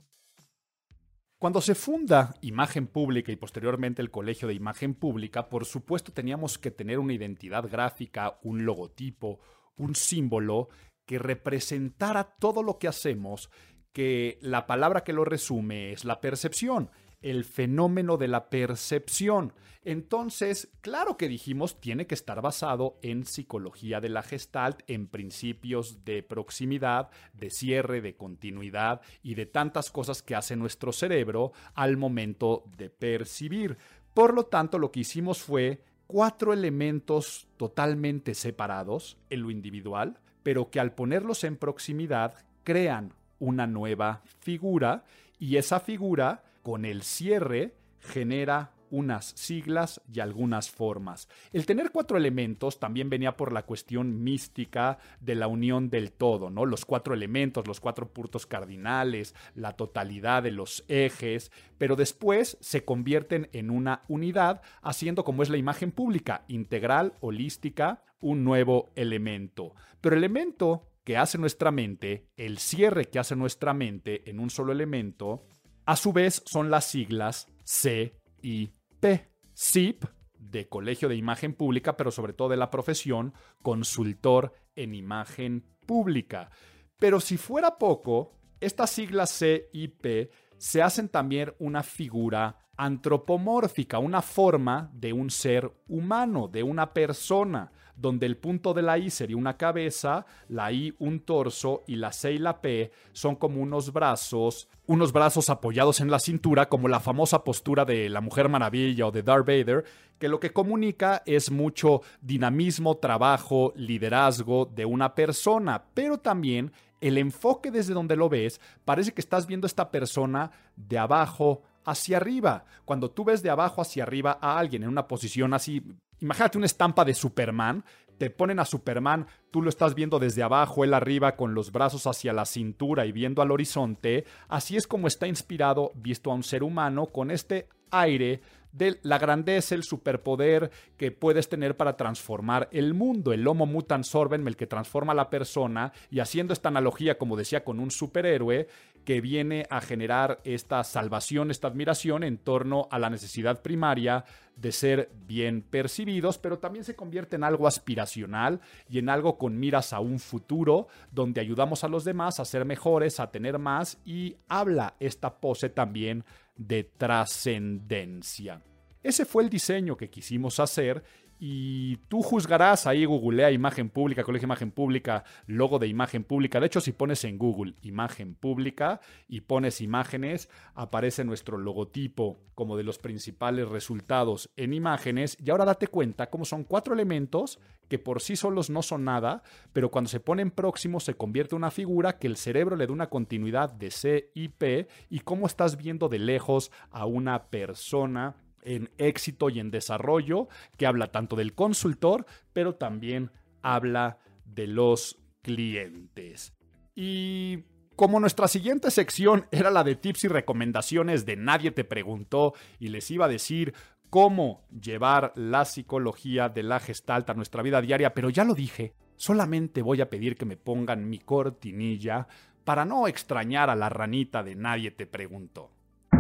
Cuando 1.39 1.61
se 1.63 1.75
funda 1.75 2.35
Imagen 2.43 2.87
Pública 2.87 3.33
y 3.33 3.37
posteriormente 3.37 4.03
el 4.03 4.11
Colegio 4.11 4.47
de 4.47 4.55
Imagen 4.55 4.95
Pública, 4.95 5.49
por 5.49 5.65
supuesto 5.65 6.13
teníamos 6.13 6.59
que 6.59 6.71
tener 6.71 6.99
una 6.99 7.15
identidad 7.15 7.69
gráfica, 7.69 8.39
un 8.43 8.67
logotipo, 8.67 9.41
un 9.77 9.95
símbolo 9.95 10.69
que 11.07 11.19
representara 11.19 12.25
todo 12.39 12.63
lo 12.63 12.79
que 12.79 12.89
hacemos, 12.89 13.51
que 13.93 14.39
la 14.43 14.67
palabra 14.67 15.05
que 15.05 15.13
lo 15.13 15.25
resume 15.25 15.93
es 15.93 16.05
la 16.05 16.21
percepción, 16.21 16.91
el 17.25 17.45
fenómeno 17.45 18.19
de 18.19 18.29
la 18.29 18.51
percepción. 18.51 19.55
Entonces, 19.83 20.69
claro 20.83 21.17
que 21.17 21.27
dijimos, 21.27 21.81
tiene 21.81 22.07
que 22.07 22.15
estar 22.15 22.43
basado 22.43 22.99
en 23.01 23.25
psicología 23.25 24.01
de 24.01 24.11
la 24.11 24.23
gestalt, 24.23 24.83
en 24.89 25.07
principios 25.07 26.05
de 26.05 26.23
proximidad, 26.23 27.09
de 27.33 27.49
cierre, 27.49 28.03
de 28.03 28.15
continuidad 28.15 29.01
y 29.23 29.35
de 29.37 29.47
tantas 29.47 29.91
cosas 29.91 30.23
que 30.23 30.35
hace 30.35 30.55
nuestro 30.55 30.93
cerebro 30.93 31.53
al 31.75 31.97
momento 31.97 32.65
de 32.77 32.91
percibir. 32.91 33.79
Por 34.13 34.35
lo 34.35 34.45
tanto, 34.45 34.79
lo 34.79 34.93
que 34.93 35.01
hicimos 35.01 35.43
fue 35.43 35.83
cuatro 36.07 36.53
elementos 36.53 37.49
totalmente 37.57 38.35
separados 38.35 39.17
en 39.31 39.43
lo 39.43 39.51
individual, 39.51 40.21
pero 40.43 40.71
que 40.71 40.79
al 40.79 40.93
ponerlos 40.93 41.43
en 41.45 41.57
proximidad 41.57 42.35
crean 42.65 43.15
una 43.39 43.67
nueva 43.67 44.23
figura 44.41 45.05
y 45.39 45.57
esa 45.57 45.81
figura 45.81 46.43
con 46.64 46.87
el 46.87 47.03
cierre 47.03 47.77
genera 48.00 48.72
unas 48.90 49.33
siglas 49.37 50.00
y 50.11 50.20
algunas 50.20 50.70
formas. 50.70 51.29
El 51.53 51.66
tener 51.66 51.90
cuatro 51.90 52.16
elementos 52.16 52.81
también 52.81 53.11
venía 53.11 53.37
por 53.37 53.53
la 53.53 53.64
cuestión 53.64 54.22
mística 54.22 54.98
de 55.20 55.35
la 55.35 55.46
unión 55.46 55.90
del 55.90 56.12
todo, 56.12 56.48
¿no? 56.48 56.64
Los 56.64 56.87
cuatro 56.87 57.12
elementos, 57.12 57.66
los 57.66 57.81
cuatro 57.81 58.09
puntos 58.09 58.46
cardinales, 58.46 59.35
la 59.55 59.72
totalidad 59.72 60.42
de 60.42 60.53
los 60.53 60.85
ejes, 60.88 61.53
pero 61.77 61.96
después 61.96 62.57
se 62.61 62.85
convierten 62.85 63.50
en 63.53 63.70
una 63.70 64.03
unidad, 64.09 64.62
haciendo 64.81 65.22
como 65.22 65.42
es 65.42 65.50
la 65.50 65.59
imagen 65.59 65.92
pública, 65.92 66.44
integral, 66.48 67.12
holística, 67.20 68.03
un 68.20 68.42
nuevo 68.42 68.90
elemento. 68.96 69.74
Pero 70.00 70.16
el 70.16 70.24
elemento 70.24 70.88
que 71.05 71.18
hace 71.18 71.37
nuestra 71.37 71.70
mente, 71.70 72.29
el 72.37 72.59
cierre 72.59 73.05
que 73.05 73.18
hace 73.18 73.37
nuestra 73.37 73.74
mente 73.74 74.29
en 74.31 74.40
un 74.40 74.48
solo 74.48 74.72
elemento, 74.72 75.46
a 75.87 75.97
su 75.97 76.12
vez 76.12 76.42
son 76.47 76.70
las 76.70 76.87
siglas 76.87 77.49
C 77.62 78.20
y 78.42 78.70
P. 79.01 79.31
SIP 79.55 80.05
de 80.38 80.68
colegio 80.68 81.09
de 81.09 81.16
imagen 81.16 81.55
pública, 81.55 81.97
pero 81.97 82.11
sobre 82.11 82.33
todo 82.33 82.49
de 82.49 82.57
la 82.57 82.70
profesión, 82.70 83.33
consultor 83.62 84.53
en 84.75 84.94
imagen 84.94 85.64
pública. 85.87 86.51
Pero 86.99 87.20
si 87.20 87.37
fuera 87.37 87.79
poco, 87.79 88.38
estas 88.61 88.90
siglas 88.90 89.31
C 89.31 89.68
y 89.73 89.88
P 89.88 90.31
se 90.59 90.83
hacen 90.83 91.09
también 91.09 91.55
una 91.59 91.83
figura 91.83 92.59
antropomórfica, 92.77 93.99
una 93.99 94.23
forma 94.23 94.90
de 94.94 95.12
un 95.12 95.31
ser 95.31 95.70
humano, 95.87 96.49
de 96.49 96.62
una 96.62 96.92
persona, 96.92 97.70
donde 97.96 98.26
el 98.26 98.37
punto 98.37 98.74
de 98.74 98.83
la 98.83 98.98
I 98.98 99.11
sería 99.11 99.37
una 99.37 99.57
cabeza, 99.57 100.26
la 100.48 100.72
I 100.72 100.94
un 100.98 101.20
torso 101.20 101.83
y 101.87 101.96
la 101.96 102.12
C 102.12 102.33
y 102.33 102.38
la 102.38 102.61
P 102.61 102.90
son 103.12 103.37
como 103.37 103.61
unos 103.61 103.92
brazos, 103.92 104.68
unos 104.87 105.12
brazos 105.12 105.50
apoyados 105.50 106.00
en 106.00 106.11
la 106.11 106.18
cintura, 106.18 106.68
como 106.68 106.88
la 106.88 107.00
famosa 107.00 107.44
postura 107.44 107.85
de 107.85 108.09
la 108.09 108.20
Mujer 108.20 108.48
Maravilla 108.48 109.07
o 109.07 109.12
de 109.12 109.22
Darth 109.22 109.46
Vader, 109.46 109.85
que 110.18 110.28
lo 110.28 110.40
que 110.40 110.52
comunica 110.52 111.22
es 111.26 111.50
mucho 111.50 112.02
dinamismo, 112.20 112.96
trabajo, 112.96 113.72
liderazgo 113.76 114.66
de 114.66 114.85
una 114.85 115.14
persona, 115.14 115.85
pero 115.94 116.18
también 116.18 116.72
el 117.00 117.18
enfoque 117.18 117.70
desde 117.70 117.94
donde 117.94 118.16
lo 118.16 118.28
ves, 118.28 118.61
parece 118.85 119.12
que 119.12 119.20
estás 119.20 119.46
viendo 119.46 119.66
a 119.66 119.68
esta 119.68 119.90
persona 119.90 120.50
de 120.76 120.98
abajo 120.98 121.62
hacia 121.85 122.16
arriba. 122.16 122.64
Cuando 122.85 123.11
tú 123.11 123.24
ves 123.24 123.42
de 123.42 123.50
abajo 123.50 123.83
hacia 123.83 124.04
arriba 124.04 124.38
a 124.40 124.59
alguien 124.59 124.85
en 124.85 124.88
una 124.88 125.07
posición 125.07 125.52
así, 125.52 125.83
imagínate 126.20 126.59
una 126.59 126.66
estampa 126.66 127.05
de 127.05 127.14
Superman, 127.14 127.85
te 128.18 128.31
ponen 128.31 128.61
a 128.61 128.64
Superman, 128.64 129.27
tú 129.50 129.62
lo 129.62 129.68
estás 129.68 129.94
viendo 129.94 130.18
desde 130.18 130.42
abajo, 130.42 130.85
él 130.85 130.94
arriba 130.94 131.37
con 131.37 131.55
los 131.55 131.72
brazos 131.72 132.07
hacia 132.07 132.33
la 132.33 132.44
cintura 132.44 133.07
y 133.07 133.12
viendo 133.12 133.42
al 133.42 133.50
horizonte, 133.50 134.24
así 134.48 134.77
es 134.77 134.87
como 134.87 135.09
está 135.09 135.27
inspirado 135.27 135.92
visto 135.94 136.31
a 136.31 136.35
un 136.35 136.42
ser 136.44 136.62
humano 136.62 137.07
con 137.07 137.31
este 137.31 137.68
aire 137.90 138.40
de 138.74 138.98
la 139.03 139.18
grandeza, 139.18 139.74
el 139.74 139.85
superpoder 139.85 140.70
que 140.96 141.12
puedes 141.12 141.48
tener 141.48 141.77
para 141.77 141.96
transformar 141.96 142.68
el 142.72 142.92
mundo. 142.92 143.33
El 143.33 143.46
Homo 143.46 143.66
Mutant 143.66 144.05
Sorben, 144.05 144.46
el 144.48 144.57
que 144.57 144.66
transforma 144.66 145.12
a 145.12 145.16
la 145.16 145.31
persona, 145.31 145.92
y 146.11 146.18
haciendo 146.18 146.53
esta 146.53 146.70
analogía, 146.70 147.16
como 147.16 147.37
decía, 147.37 147.62
con 147.62 147.79
un 147.79 147.92
superhéroe 147.92 148.66
que 149.05 149.21
viene 149.21 149.67
a 149.71 149.81
generar 149.81 150.40
esta 150.45 150.83
salvación, 150.85 151.51
esta 151.51 151.69
admiración 151.69 152.25
en 152.25 152.38
torno 152.38 152.88
a 152.90 152.99
la 152.99 153.11
necesidad 153.11 153.62
primaria 153.62 154.25
de 154.57 154.73
ser 154.73 155.11
bien 155.27 155.62
percibidos, 155.62 156.38
pero 156.38 156.59
también 156.59 156.85
se 156.85 156.97
convierte 156.97 157.37
en 157.37 157.45
algo 157.45 157.67
aspiracional 157.67 158.61
y 158.88 158.99
en 158.99 159.09
algo 159.09 159.37
con 159.37 159.59
miras 159.59 159.93
a 159.93 160.01
un 160.01 160.19
futuro 160.19 160.88
donde 161.11 161.40
ayudamos 161.40 161.85
a 161.85 161.88
los 161.88 162.05
demás 162.05 162.40
a 162.40 162.45
ser 162.45 162.64
mejores, 162.64 163.21
a 163.21 163.31
tener 163.31 163.59
más 163.59 163.99
y 164.05 164.37
habla 164.49 164.95
esta 165.01 165.38
pose 165.38 165.69
también 165.69 166.25
de 166.57 166.85
trascendencia. 166.85 168.62
Ese 169.03 169.27
fue 169.27 169.43
el 169.43 169.51
diseño 169.51 169.99
que 169.99 170.09
quisimos 170.09 170.59
hacer 170.61 171.05
y 171.46 171.98
tú 172.09 172.22
juzgarás 172.22 172.87
ahí, 172.87 173.04
googlea 173.04 173.50
imagen 173.50 173.90
pública, 173.90 174.24
colegio 174.24 174.46
imagen 174.46 174.70
pública, 174.70 175.24
logo 175.46 175.78
de 175.78 175.87
imagen 175.88 176.24
pública. 176.24 176.59
De 176.59 176.64
hecho, 176.64 176.80
si 176.80 176.92
pones 176.92 177.22
en 177.24 177.37
Google 177.37 177.74
imagen 177.83 178.35
pública 178.35 179.02
y 179.28 179.42
pones 179.42 179.83
imágenes, 179.83 180.48
aparece 180.74 181.22
nuestro 181.22 181.59
logotipo 181.59 182.38
como 182.54 182.78
de 182.78 182.83
los 182.83 182.96
principales 182.96 183.68
resultados 183.68 184.48
en 184.57 184.72
imágenes. 184.72 185.37
Y 185.38 185.50
ahora 185.50 185.66
date 185.66 185.87
cuenta 185.87 186.30
cómo 186.30 186.46
son 186.46 186.64
cuatro 186.64 186.94
elementos 186.94 187.59
que 187.90 187.98
por 187.98 188.22
sí 188.22 188.37
solos 188.37 188.70
no 188.70 188.80
son 188.80 189.04
nada, 189.04 189.42
pero 189.74 189.90
cuando 189.90 190.09
se 190.09 190.20
ponen 190.20 190.50
próximos 190.50 191.04
se 191.04 191.12
convierte 191.12 191.54
en 191.54 191.59
una 191.59 191.70
figura 191.70 192.16
que 192.16 192.26
el 192.26 192.38
cerebro 192.38 192.74
le 192.74 192.87
da 192.87 192.92
una 192.94 193.11
continuidad 193.11 193.70
de 193.70 193.90
C 193.90 194.30
y 194.35 194.48
P 194.48 194.88
y 195.11 195.20
cómo 195.20 195.46
estás 195.46 195.76
viendo 195.76 196.09
de 196.09 196.20
lejos 196.20 196.72
a 196.90 197.04
una 197.04 197.50
persona 197.50 198.35
en 198.64 198.90
éxito 198.98 199.50
y 199.50 199.61
en 199.61 199.70
desarrollo, 199.70 200.48
que 200.77 200.87
habla 200.87 201.12
tanto 201.12 201.37
del 201.37 201.55
consultor, 201.55 202.27
pero 202.53 202.74
también 202.74 203.31
habla 203.62 204.18
de 204.44 204.66
los 204.66 205.18
clientes. 205.42 206.55
Y 206.94 207.64
como 207.96 208.18
nuestra 208.18 208.48
siguiente 208.48 208.90
sección 208.90 209.46
era 209.53 209.70
la 209.70 209.85
de 209.85 209.94
tips 209.94 210.24
y 210.24 210.29
recomendaciones 210.29 211.27
de 211.27 211.37
Nadie 211.37 211.70
te 211.70 211.85
preguntó 211.85 212.55
y 212.81 212.88
les 212.88 213.11
iba 213.11 213.27
a 213.27 213.29
decir 213.29 213.74
cómo 214.11 214.64
llevar 214.70 215.33
la 215.37 215.64
psicología 215.64 216.48
de 216.48 216.62
la 216.62 216.81
gestalt 216.81 217.29
a 217.31 217.35
nuestra 217.35 217.62
vida 217.62 217.81
diaria, 217.81 218.14
pero 218.14 218.31
ya 218.31 218.44
lo 218.44 218.55
dije, 218.55 218.94
solamente 219.16 219.83
voy 219.83 220.00
a 220.00 220.09
pedir 220.09 220.37
que 220.37 220.44
me 220.44 220.57
pongan 220.57 221.09
mi 221.09 221.18
cortinilla 221.18 222.27
para 222.64 222.85
no 222.85 223.07
extrañar 223.07 223.70
a 223.70 223.77
la 223.77 223.88
ranita 223.88 224.42
de 224.42 224.55
Nadie 224.55 224.90
te 224.90 225.07
preguntó. 225.07 225.70
Y 226.12 226.16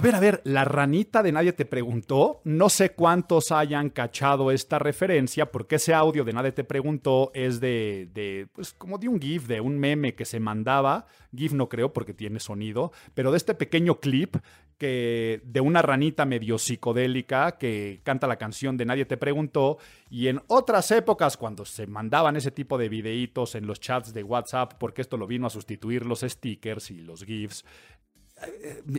a 0.00 0.02
ver, 0.02 0.14
a 0.14 0.20
ver, 0.20 0.40
la 0.44 0.64
ranita 0.64 1.22
de 1.22 1.30
nadie 1.30 1.52
te 1.52 1.66
preguntó. 1.66 2.40
No 2.44 2.70
sé 2.70 2.92
cuántos 2.92 3.52
hayan 3.52 3.90
cachado 3.90 4.50
esta 4.50 4.78
referencia, 4.78 5.52
porque 5.52 5.76
ese 5.76 5.92
audio 5.92 6.24
de 6.24 6.32
nadie 6.32 6.52
te 6.52 6.64
preguntó 6.64 7.30
es 7.34 7.60
de, 7.60 8.08
de, 8.14 8.48
pues 8.54 8.72
como 8.72 8.96
de 8.96 9.08
un 9.08 9.20
GIF, 9.20 9.46
de 9.46 9.60
un 9.60 9.78
meme 9.78 10.14
que 10.14 10.24
se 10.24 10.40
mandaba. 10.40 11.04
GIF 11.36 11.52
no 11.52 11.68
creo 11.68 11.92
porque 11.92 12.14
tiene 12.14 12.40
sonido, 12.40 12.92
pero 13.12 13.30
de 13.30 13.36
este 13.36 13.54
pequeño 13.54 14.00
clip 14.00 14.36
que 14.78 15.42
de 15.44 15.60
una 15.60 15.82
ranita 15.82 16.24
medio 16.24 16.56
psicodélica 16.56 17.58
que 17.58 18.00
canta 18.02 18.26
la 18.26 18.38
canción 18.38 18.78
de 18.78 18.86
Nadie 18.86 19.04
te 19.04 19.18
preguntó 19.18 19.76
y 20.08 20.28
en 20.28 20.40
otras 20.46 20.90
épocas 20.90 21.36
cuando 21.36 21.66
se 21.66 21.86
mandaban 21.86 22.36
ese 22.36 22.50
tipo 22.50 22.78
de 22.78 22.88
videitos 22.88 23.54
en 23.56 23.66
los 23.66 23.78
chats 23.78 24.14
de 24.14 24.22
WhatsApp 24.22 24.72
porque 24.78 25.02
esto 25.02 25.18
lo 25.18 25.26
vino 25.26 25.46
a 25.46 25.50
sustituir 25.50 26.06
los 26.06 26.20
stickers 26.20 26.90
y 26.90 27.02
los 27.02 27.24
GIFs 27.24 27.66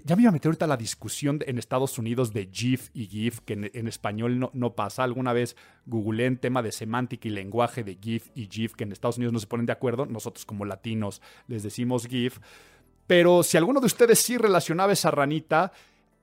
ya 0.06 0.16
me 0.16 0.22
iba 0.22 0.30
a 0.30 0.32
meter 0.32 0.50
ahorita 0.50 0.68
la 0.68 0.78
discusión 0.78 1.40
en 1.46 1.58
Estados 1.58 1.98
Unidos 1.98 2.34
de 2.34 2.50
GIF 2.52 2.90
y 2.94 3.08
GIF, 3.08 3.40
que 3.40 3.54
en, 3.54 3.88
español 3.88 4.40
no, 4.40 4.52
no, 4.54 4.76
pasa. 4.76 5.04
Alguna 5.04 5.34
vez 5.34 5.56
googleé 5.86 6.28
en 6.28 6.38
tema 6.38 6.62
de 6.62 6.72
semántica 6.72 7.28
y 7.28 7.32
lenguaje 7.32 7.84
de 7.84 7.98
GIF 8.00 8.30
y 8.36 8.48
GIF, 8.48 8.76
que 8.76 8.84
en 8.84 8.92
Estados 8.92 9.18
Unidos 9.18 9.34
no 9.34 9.40
se 9.40 9.48
ponen 9.48 9.66
de 9.66 9.74
acuerdo. 9.74 10.06
Nosotros 10.06 10.46
como 10.46 10.66
latinos 10.66 11.22
les 11.48 11.64
decimos 11.64 12.08
GIF. 12.08 12.40
Pero 13.08 13.44
si 13.44 13.58
alguno 13.58 13.80
de 13.80 13.88
ustedes 13.88 14.20
sí 14.20 14.38
relacionaba 14.38 14.94
esa 14.94 15.12
ranita, 15.12 15.72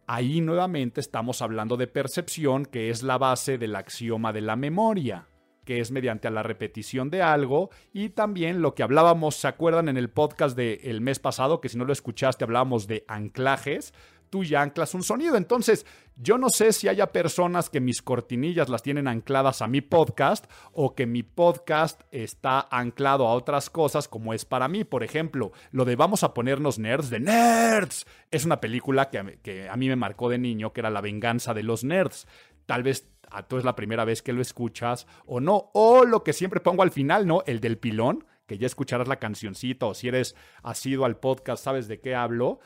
ahí 0.07 0.40
nuevamente 0.40 1.00
estamos 1.00 1.42
hablando 1.42 1.76
de 1.76 1.87
percepción, 1.87 2.66
que 2.66 2.90
es 2.90 3.02
la 3.02 3.18
base 3.18 3.59
del 3.59 3.76
axioma 3.76 4.33
de 4.33 4.40
la 4.40 4.57
memoria 4.57 5.26
que 5.68 5.81
es 5.81 5.90
mediante 5.90 6.31
la 6.31 6.42
repetición 6.42 7.11
de 7.11 7.20
algo 7.20 7.68
y 7.92 8.09
también 8.09 8.62
lo 8.62 8.74
que 8.74 8.83
hablábamos, 8.83 9.35
¿se 9.35 9.48
acuerdan 9.48 9.90
en 9.90 9.98
el 9.98 10.09
podcast 10.09 10.57
del 10.57 11.02
mes 11.02 11.18
pasado? 11.18 11.61
Que 11.61 11.68
si 11.68 11.76
no 11.76 11.85
lo 11.85 11.92
escuchaste 11.92 12.42
hablábamos 12.42 12.87
de 12.87 13.04
anclajes. 13.07 13.92
Tú 14.31 14.44
ya 14.44 14.62
anclas 14.62 14.94
un 14.94 15.02
sonido. 15.02 15.37
Entonces, 15.37 15.85
yo 16.16 16.38
no 16.38 16.48
sé 16.48 16.72
si 16.72 16.88
haya 16.88 17.12
personas 17.12 17.68
que 17.68 17.81
mis 17.81 18.00
cortinillas 18.00 18.70
las 18.70 18.83
tienen 18.83 19.09
ancladas 19.09 19.61
a 19.61 19.68
mi 19.68 19.83
podcast 19.83 20.50
o 20.72 20.94
que 20.94 21.04
mi 21.04 21.22
podcast 21.22 22.00
está 22.12 22.66
anclado 22.70 23.26
a 23.26 23.35
otras 23.35 23.68
cosas 23.68 24.09
como 24.09 24.33
es 24.33 24.46
para 24.46 24.68
mí. 24.68 24.85
Por 24.85 25.04
ejemplo, 25.04 25.52
lo 25.70 25.85
de 25.85 25.96
Vamos 25.96 26.22
a 26.22 26.33
ponernos 26.33 26.78
nerds 26.78 27.11
de 27.11 27.20
Nerds. 27.20 28.07
Es 28.31 28.46
una 28.46 28.59
película 28.59 29.11
que, 29.11 29.38
que 29.42 29.68
a 29.68 29.76
mí 29.76 29.87
me 29.88 29.96
marcó 29.96 30.31
de 30.31 30.38
niño, 30.38 30.72
que 30.72 30.81
era 30.81 30.88
La 30.88 31.02
venganza 31.02 31.52
de 31.52 31.62
los 31.62 31.85
nerds. 31.85 32.26
Tal 32.68 32.83
vez 32.83 33.09
a 33.31 33.48
tú 33.48 33.57
es 33.57 33.64
la 33.64 33.74
primera 33.74 34.04
vez 34.04 34.20
que 34.20 34.35
lo 34.35 34.42
escuchas 34.42 35.07
o 35.24 35.40
no. 35.40 35.70
O 35.72 36.04
lo 36.04 36.22
que 36.22 36.35
siempre 36.35 36.61
pongo 36.61 36.83
al 36.83 36.90
final, 36.90 37.26
¿no? 37.26 37.42
El 37.46 37.61
del 37.61 37.78
pilón, 37.78 38.26
que 38.46 38.59
ya 38.59 38.66
escucharás 38.66 39.09
la 39.09 39.18
cancioncita 39.18 39.87
o 39.87 39.94
si 39.94 40.09
eres 40.09 40.37
asido 40.62 41.07
al 41.07 41.16
podcast, 41.16 41.64
sabes 41.64 41.88
de 41.88 41.98
qué 41.98 42.14
hablo. 42.14 42.61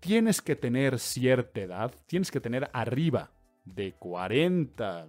Tienes 0.00 0.42
que 0.42 0.56
tener 0.56 0.98
cierta 0.98 1.60
edad, 1.60 1.94
tienes 2.08 2.32
que 2.32 2.40
tener 2.40 2.68
arriba 2.72 3.30
de 3.64 3.92
40, 3.92 5.06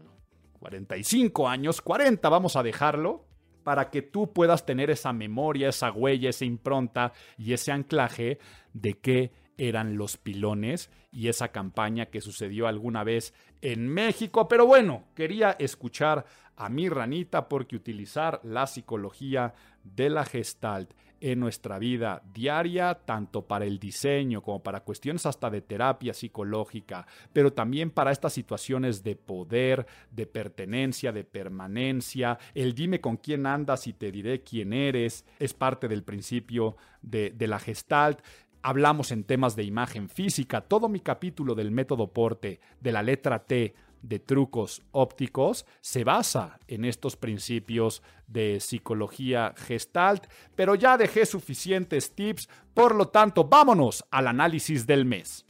45 0.59 1.49
años, 1.49 1.81
40 1.81 2.29
vamos 2.29 2.55
a 2.55 2.61
dejarlo, 2.61 3.25
para 3.63 3.89
que 3.89 4.03
tú 4.03 4.31
puedas 4.31 4.63
tener 4.63 4.91
esa 4.91 5.11
memoria, 5.11 5.69
esa 5.69 5.91
huella, 5.91 6.29
esa 6.29 6.45
impronta 6.45 7.13
y 7.35 7.53
ese 7.53 7.71
anclaje 7.71 8.37
de 8.73 8.93
qué 8.93 9.31
eran 9.57 9.97
los 9.97 10.17
pilones 10.17 10.89
y 11.11 11.27
esa 11.27 11.49
campaña 11.49 12.07
que 12.07 12.21
sucedió 12.21 12.67
alguna 12.67 13.03
vez 13.03 13.33
en 13.61 13.87
México. 13.87 14.47
Pero 14.47 14.65
bueno, 14.65 15.05
quería 15.15 15.51
escuchar 15.59 16.25
a 16.57 16.69
mi 16.69 16.89
ranita 16.89 17.49
porque 17.49 17.75
utilizar 17.75 18.39
la 18.43 18.67
psicología 18.67 19.53
de 19.83 20.09
la 20.09 20.25
gestalt 20.25 20.91
en 21.21 21.39
nuestra 21.39 21.79
vida 21.79 22.21
diaria, 22.33 22.93
tanto 23.05 23.47
para 23.47 23.65
el 23.65 23.79
diseño 23.79 24.41
como 24.41 24.61
para 24.61 24.81
cuestiones 24.81 25.25
hasta 25.25 25.49
de 25.49 25.61
terapia 25.61 26.13
psicológica, 26.13 27.07
pero 27.33 27.53
también 27.53 27.89
para 27.89 28.11
estas 28.11 28.33
situaciones 28.33 29.01
de 29.01 29.15
poder, 29.15 29.87
de 30.11 30.27
pertenencia, 30.27 31.11
de 31.11 31.23
permanencia, 31.23 32.37
el 32.53 32.73
dime 32.73 32.99
con 33.01 33.17
quién 33.17 33.45
andas 33.45 33.87
y 33.87 33.93
te 33.93 34.11
diré 34.11 34.43
quién 34.43 34.73
eres, 34.73 35.25
es 35.39 35.53
parte 35.53 35.87
del 35.87 36.03
principio 36.03 36.75
de, 37.01 37.33
la 37.47 37.59
gestalt. 37.59 38.19
Hablamos 38.67 39.11
en 39.11 39.25
temas 39.25 39.55
de 39.55 39.61
imagen 39.61 40.09
física. 40.09 40.61
Todo 40.61 40.89
mi 40.89 40.99
capítulo 40.99 41.53
del 41.53 41.69
método 41.69 42.11
Porte, 42.11 42.59
de 42.81 42.91
la 42.91 43.03
letra 43.03 43.45
T, 43.45 43.75
de 44.01 44.17
trucos 44.17 44.81
ópticos 44.89 45.67
se 45.81 46.03
basa 46.03 46.57
en 46.67 46.83
estos 46.83 47.15
principios 47.15 48.01
de 48.25 48.59
psicología 48.59 49.53
gestalt, 49.55 50.25
pero 50.55 50.73
ya 50.73 50.97
dejé 50.97 51.27
suficientes 51.27 52.15
tips, 52.15 52.49
por 52.73 52.95
lo 52.95 53.09
tanto 53.09 53.43
vámonos 53.43 54.03
al 54.09 54.25
análisis 54.25 54.87
del 54.87 55.05
mes. 55.05 55.45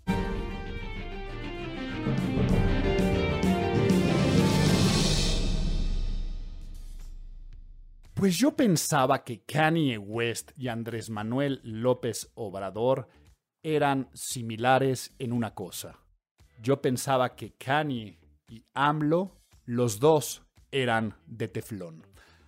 Pues 8.25 8.39
yo 8.39 8.55
pensaba 8.55 9.23
que 9.23 9.43
Kanye 9.43 9.99
West 9.99 10.51
y 10.57 10.69
Andrés 10.69 11.11
Manuel 11.11 11.61
López 11.63 12.31
Obrador 12.33 13.07
eran 13.63 14.09
similares 14.15 15.13
en 15.19 15.31
una 15.31 15.53
cosa. 15.53 15.99
Yo 16.59 16.81
pensaba 16.81 17.35
que 17.35 17.53
Kanye 17.53 18.17
y 18.49 18.65
AMLO, 18.73 19.43
los 19.65 19.99
dos 19.99 20.41
eran 20.71 21.13
de 21.27 21.49
teflón. 21.49 22.01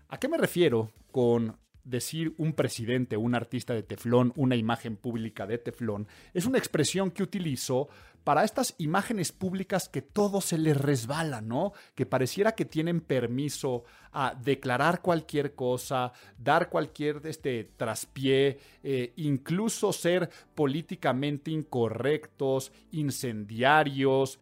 ¿A 0.08 0.18
qué 0.18 0.28
me 0.28 0.40
refiero 0.40 0.92
con 1.12 1.60
decir 1.90 2.34
un 2.38 2.54
presidente, 2.54 3.18
un 3.18 3.36
artista 3.36 3.74
de 3.74 3.84
teflón, 3.84 4.34
una 4.36 4.56
imagen 4.56 4.96
pública 4.96 5.48
de 5.48 5.58
teflón? 5.58 6.08
Es 6.34 6.46
una 6.46 6.58
expresión 6.58 7.12
que 7.12 7.24
utilizo 7.24 7.90
para 8.28 8.44
estas 8.44 8.76
imágenes 8.78 9.32
públicas 9.32 9.88
que 9.88 10.02
todo 10.02 10.42
se 10.42 10.58
les 10.58 10.76
resbala, 10.76 11.40
¿no? 11.40 11.72
Que 11.96 12.06
pareciera 12.06 12.56
que 12.56 12.66
tienen 12.66 13.00
permiso 13.00 13.86
a 14.12 14.36
declarar 14.36 15.02
cualquier 15.02 15.56
cosa, 15.56 16.12
dar 16.38 16.70
cualquier 16.70 17.22
este, 17.24 17.72
traspié, 17.78 18.60
eh, 18.84 19.14
incluso 19.16 19.94
ser 19.94 20.30
políticamente 20.56 21.52
incorrectos, 21.52 22.74
incendiarios, 22.92 24.42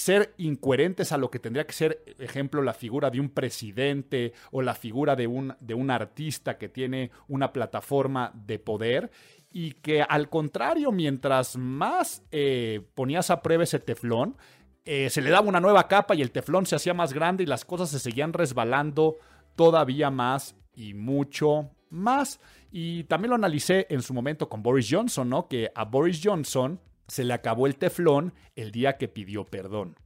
ser 0.00 0.32
incoherentes 0.38 1.12
a 1.12 1.18
lo 1.18 1.30
que 1.30 1.38
tendría 1.38 1.66
que 1.66 1.74
ser, 1.74 2.02
ejemplo, 2.18 2.62
la 2.62 2.72
figura 2.72 3.10
de 3.10 3.20
un 3.20 3.28
presidente 3.28 4.32
o 4.50 4.62
la 4.62 4.74
figura 4.74 5.14
de 5.14 5.26
un, 5.26 5.54
de 5.60 5.74
un 5.74 5.90
artista 5.90 6.56
que 6.56 6.70
tiene 6.70 7.10
una 7.28 7.52
plataforma 7.52 8.32
de 8.34 8.58
poder 8.58 9.10
y 9.52 9.72
que 9.72 10.00
al 10.00 10.30
contrario, 10.30 10.90
mientras 10.90 11.58
más 11.58 12.22
eh, 12.30 12.80
ponías 12.94 13.28
a 13.28 13.42
prueba 13.42 13.64
ese 13.64 13.78
teflón, 13.78 14.38
eh, 14.86 15.10
se 15.10 15.20
le 15.20 15.28
daba 15.28 15.46
una 15.46 15.60
nueva 15.60 15.86
capa 15.86 16.14
y 16.14 16.22
el 16.22 16.30
teflón 16.30 16.64
se 16.64 16.76
hacía 16.76 16.94
más 16.94 17.12
grande 17.12 17.42
y 17.42 17.46
las 17.46 17.66
cosas 17.66 17.90
se 17.90 17.98
seguían 17.98 18.32
resbalando 18.32 19.18
todavía 19.54 20.10
más 20.10 20.56
y 20.74 20.94
mucho 20.94 21.72
más. 21.90 22.40
Y 22.72 23.04
también 23.04 23.30
lo 23.30 23.36
analicé 23.36 23.86
en 23.90 24.00
su 24.00 24.14
momento 24.14 24.48
con 24.48 24.62
Boris 24.62 24.88
Johnson, 24.90 25.28
¿no? 25.28 25.46
Que 25.46 25.70
a 25.74 25.84
Boris 25.84 26.22
Johnson 26.24 26.80
se 27.10 27.24
le 27.24 27.34
acabó 27.34 27.66
el 27.66 27.76
teflón 27.76 28.34
el 28.54 28.70
día 28.70 28.96
que 28.96 29.08
pidió 29.08 29.44
perdón 29.44 29.96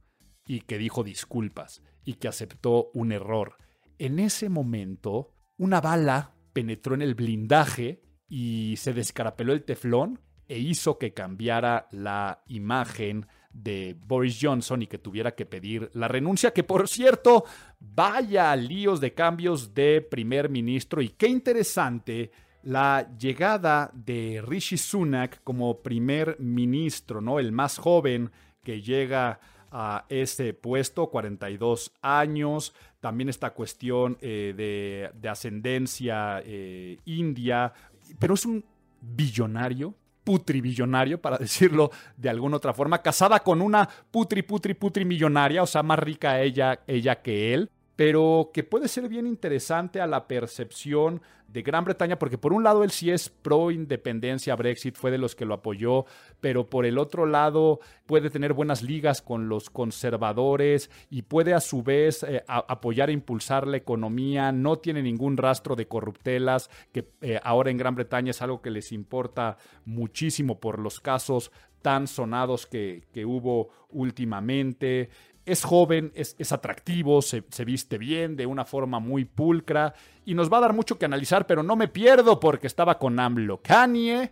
y 0.47 0.61
que 0.61 0.79
dijo 0.79 1.03
disculpas 1.03 1.83
y 2.03 2.15
que 2.15 2.27
aceptó 2.27 2.89
un 2.93 3.11
error. 3.11 3.57
En 3.99 4.17
ese 4.19 4.49
momento, 4.49 5.31
una 5.57 5.81
bala 5.81 6.33
penetró 6.51 6.95
en 6.95 7.03
el 7.03 7.13
blindaje 7.13 8.01
y 8.27 8.75
se 8.77 8.93
descarapeló 8.93 9.53
el 9.53 9.63
teflón 9.63 10.19
e 10.47 10.57
hizo 10.57 10.97
que 10.97 11.13
cambiara 11.13 11.87
la 11.91 12.43
imagen 12.47 13.27
de 13.51 13.95
Boris 13.99 14.39
Johnson 14.41 14.81
y 14.81 14.87
que 14.87 14.97
tuviera 14.97 15.35
que 15.35 15.45
pedir 15.45 15.89
la 15.93 16.07
renuncia, 16.07 16.51
que 16.51 16.63
por 16.63 16.87
cierto, 16.87 17.45
vaya 17.79 18.55
líos 18.55 18.99
de 18.99 19.13
cambios 19.13 19.73
de 19.73 20.01
primer 20.01 20.49
ministro 20.49 21.01
y 21.01 21.09
qué 21.09 21.27
interesante 21.27 22.31
la 22.65 23.07
llegada 23.19 23.91
de 23.93 24.43
Rishi 24.45 24.77
Sunak 24.77 25.41
como 25.43 25.81
primer 25.81 26.35
ministro, 26.39 27.21
¿no? 27.21 27.39
El 27.39 27.51
más 27.51 27.77
joven 27.77 28.31
que 28.63 28.81
llega 28.81 29.39
a 29.71 30.05
ese 30.09 30.53
puesto, 30.53 31.07
42 31.07 31.93
años. 32.01 32.73
También 32.99 33.29
esta 33.29 33.51
cuestión 33.51 34.17
eh, 34.19 35.11
de, 35.13 35.29
ascendencia 35.29 36.41
eh, 36.43 36.97
india, 37.05 37.71
pero 38.17 38.33
es 38.33 38.45
un 38.45 38.65
billonario, 38.99 39.93
putribillonario, 40.23 41.21
para 41.21 41.37
decirlo 41.39 41.91
de 42.17 42.29
alguna 42.29 42.57
otra 42.57 42.73
forma, 42.73 43.03
casada 43.03 43.41
con 43.41 43.61
una 43.61 43.87
putri, 44.09 44.41
putri, 44.41 44.73
putri 44.73 45.05
millonaria, 45.05 45.61
o 45.61 45.67
sea, 45.67 45.83
más 45.83 45.99
rica 45.99 46.41
ella, 46.41 46.79
ella 46.87 47.21
que 47.21 47.53
él 47.53 47.69
pero 47.95 48.51
que 48.53 48.63
puede 48.63 48.87
ser 48.87 49.07
bien 49.07 49.27
interesante 49.27 50.01
a 50.01 50.07
la 50.07 50.27
percepción 50.27 51.21
de 51.47 51.61
Gran 51.61 51.85
Bretaña, 51.85 52.19
porque 52.19 52.37
por 52.37 52.53
un 52.53 52.63
lado 52.63 52.83
él 52.83 52.91
sí 52.91 53.11
es 53.11 53.29
pro 53.29 53.71
independencia, 53.71 54.55
Brexit 54.55 54.95
fue 54.95 55.11
de 55.11 55.17
los 55.17 55.35
que 55.35 55.45
lo 55.45 55.53
apoyó, 55.53 56.05
pero 56.41 56.69
por 56.69 56.85
el 56.85 56.97
otro 56.97 57.25
lado 57.25 57.79
puede 58.05 58.29
tener 58.29 58.53
buenas 58.53 58.81
ligas 58.81 59.21
con 59.21 59.47
los 59.47 59.69
conservadores 59.69 60.89
y 61.09 61.21
puede 61.21 61.53
a 61.53 61.61
su 61.61 61.83
vez 61.83 62.23
eh, 62.23 62.43
apoyar 62.47 63.09
e 63.09 63.13
impulsar 63.13 63.67
la 63.67 63.77
economía, 63.77 64.51
no 64.51 64.77
tiene 64.77 65.01
ningún 65.01 65.37
rastro 65.37 65.75
de 65.75 65.87
corruptelas, 65.87 66.69
que 66.91 67.07
eh, 67.21 67.39
ahora 67.43 67.71
en 67.71 67.77
Gran 67.77 67.95
Bretaña 67.95 68.31
es 68.31 68.41
algo 68.41 68.61
que 68.61 68.71
les 68.71 68.91
importa 68.91 69.57
muchísimo 69.85 70.59
por 70.59 70.79
los 70.79 70.99
casos 70.99 71.51
tan 71.81 72.07
sonados 72.07 72.65
que, 72.65 73.03
que 73.13 73.25
hubo 73.25 73.69
últimamente 73.89 75.09
es 75.45 75.63
joven, 75.63 76.11
es, 76.15 76.51
atractivo, 76.51 77.21
se, 77.21 77.43
viste 77.65 77.97
bien, 77.97 78.35
de 78.35 78.45
una 78.45 78.65
forma 78.65 78.99
muy 78.99 79.25
pulcra, 79.25 79.93
y 80.25 80.33
nos 80.33 80.51
va 80.51 80.57
a 80.57 80.61
dar 80.61 80.73
mucho 80.73 80.97
que 80.97 81.05
analizar, 81.05 81.45
pero 81.45 81.63
no 81.63 81.75
me 81.75 81.87
pierdo 81.87 82.39
porque 82.39 82.67
estaba 82.67 82.97
con 82.97 83.19
AMLO. 83.19 83.61
Kanye, 83.61 84.31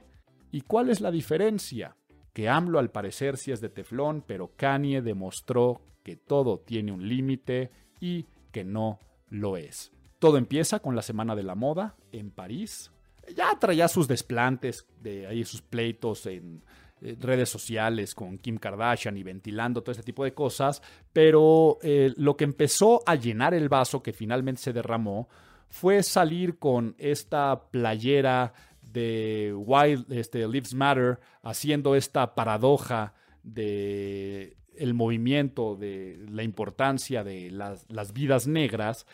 ¿y 0.51 0.61
cuál 0.61 0.89
es 0.89 1.01
la 1.01 1.11
diferencia? 1.11 1.95
Que 2.33 2.49
AMLO 2.49 2.79
al 2.79 2.89
parecer 2.89 3.37
sí 3.37 3.51
es 3.51 3.61
de 3.61 3.69
teflón, 3.69 4.23
pero 4.25 4.53
Kanye 4.55 5.01
demostró 5.01 5.81
que 6.03 6.15
todo 6.15 6.59
tiene 6.59 6.91
un 6.91 7.07
límite 7.07 7.71
y 7.99 8.25
que 8.51 8.63
no 8.63 8.99
lo 9.29 9.55
es. 9.55 9.91
Todo 10.17 10.37
empieza 10.37 10.79
con 10.79 10.95
la 10.95 11.01
Semana 11.01 11.35
de 11.35 11.43
la 11.43 11.53
Moda 11.53 11.95
en 12.11 12.31
París. 12.31 12.91
Ya 13.35 13.57
traía 13.59 13.87
sus 13.87 14.07
desplantes, 14.07 14.87
de 15.01 15.27
ahí 15.27 15.43
sus 15.43 15.61
pleitos 15.61 16.25
en 16.25 16.63
eh, 17.03 17.17
redes 17.19 17.49
sociales 17.49 18.15
con 18.15 18.37
Kim 18.37 18.57
Kardashian 18.57 19.17
y 19.17 19.23
ventilando 19.23 19.81
todo 19.81 19.91
este 19.91 20.03
tipo 20.03 20.23
de 20.23 20.33
cosas, 20.33 20.81
pero 21.11 21.77
eh, 21.81 22.13
lo 22.15 22.37
que 22.37 22.45
empezó 22.45 23.01
a 23.05 23.15
llenar 23.15 23.53
el 23.53 23.67
vaso 23.69 24.01
que 24.01 24.13
finalmente 24.13 24.61
se 24.61 24.73
derramó 24.73 25.27
fue 25.69 26.01
salir 26.03 26.59
con 26.59 26.95
esta 26.97 27.69
playera 27.71 28.53
de 28.81 29.53
Wild 29.55 30.11
este, 30.13 30.47
Lives 30.47 30.73
Matter, 30.73 31.19
haciendo 31.41 31.95
esta 31.95 32.35
paradoja 32.35 33.13
de 33.43 34.55
el 34.77 34.93
movimiento, 34.93 35.75
de 35.75 36.25
la 36.31 36.43
importancia 36.43 37.23
de 37.23 37.51
las 37.51 38.13
vidas 38.13 38.47
negras 38.47 39.05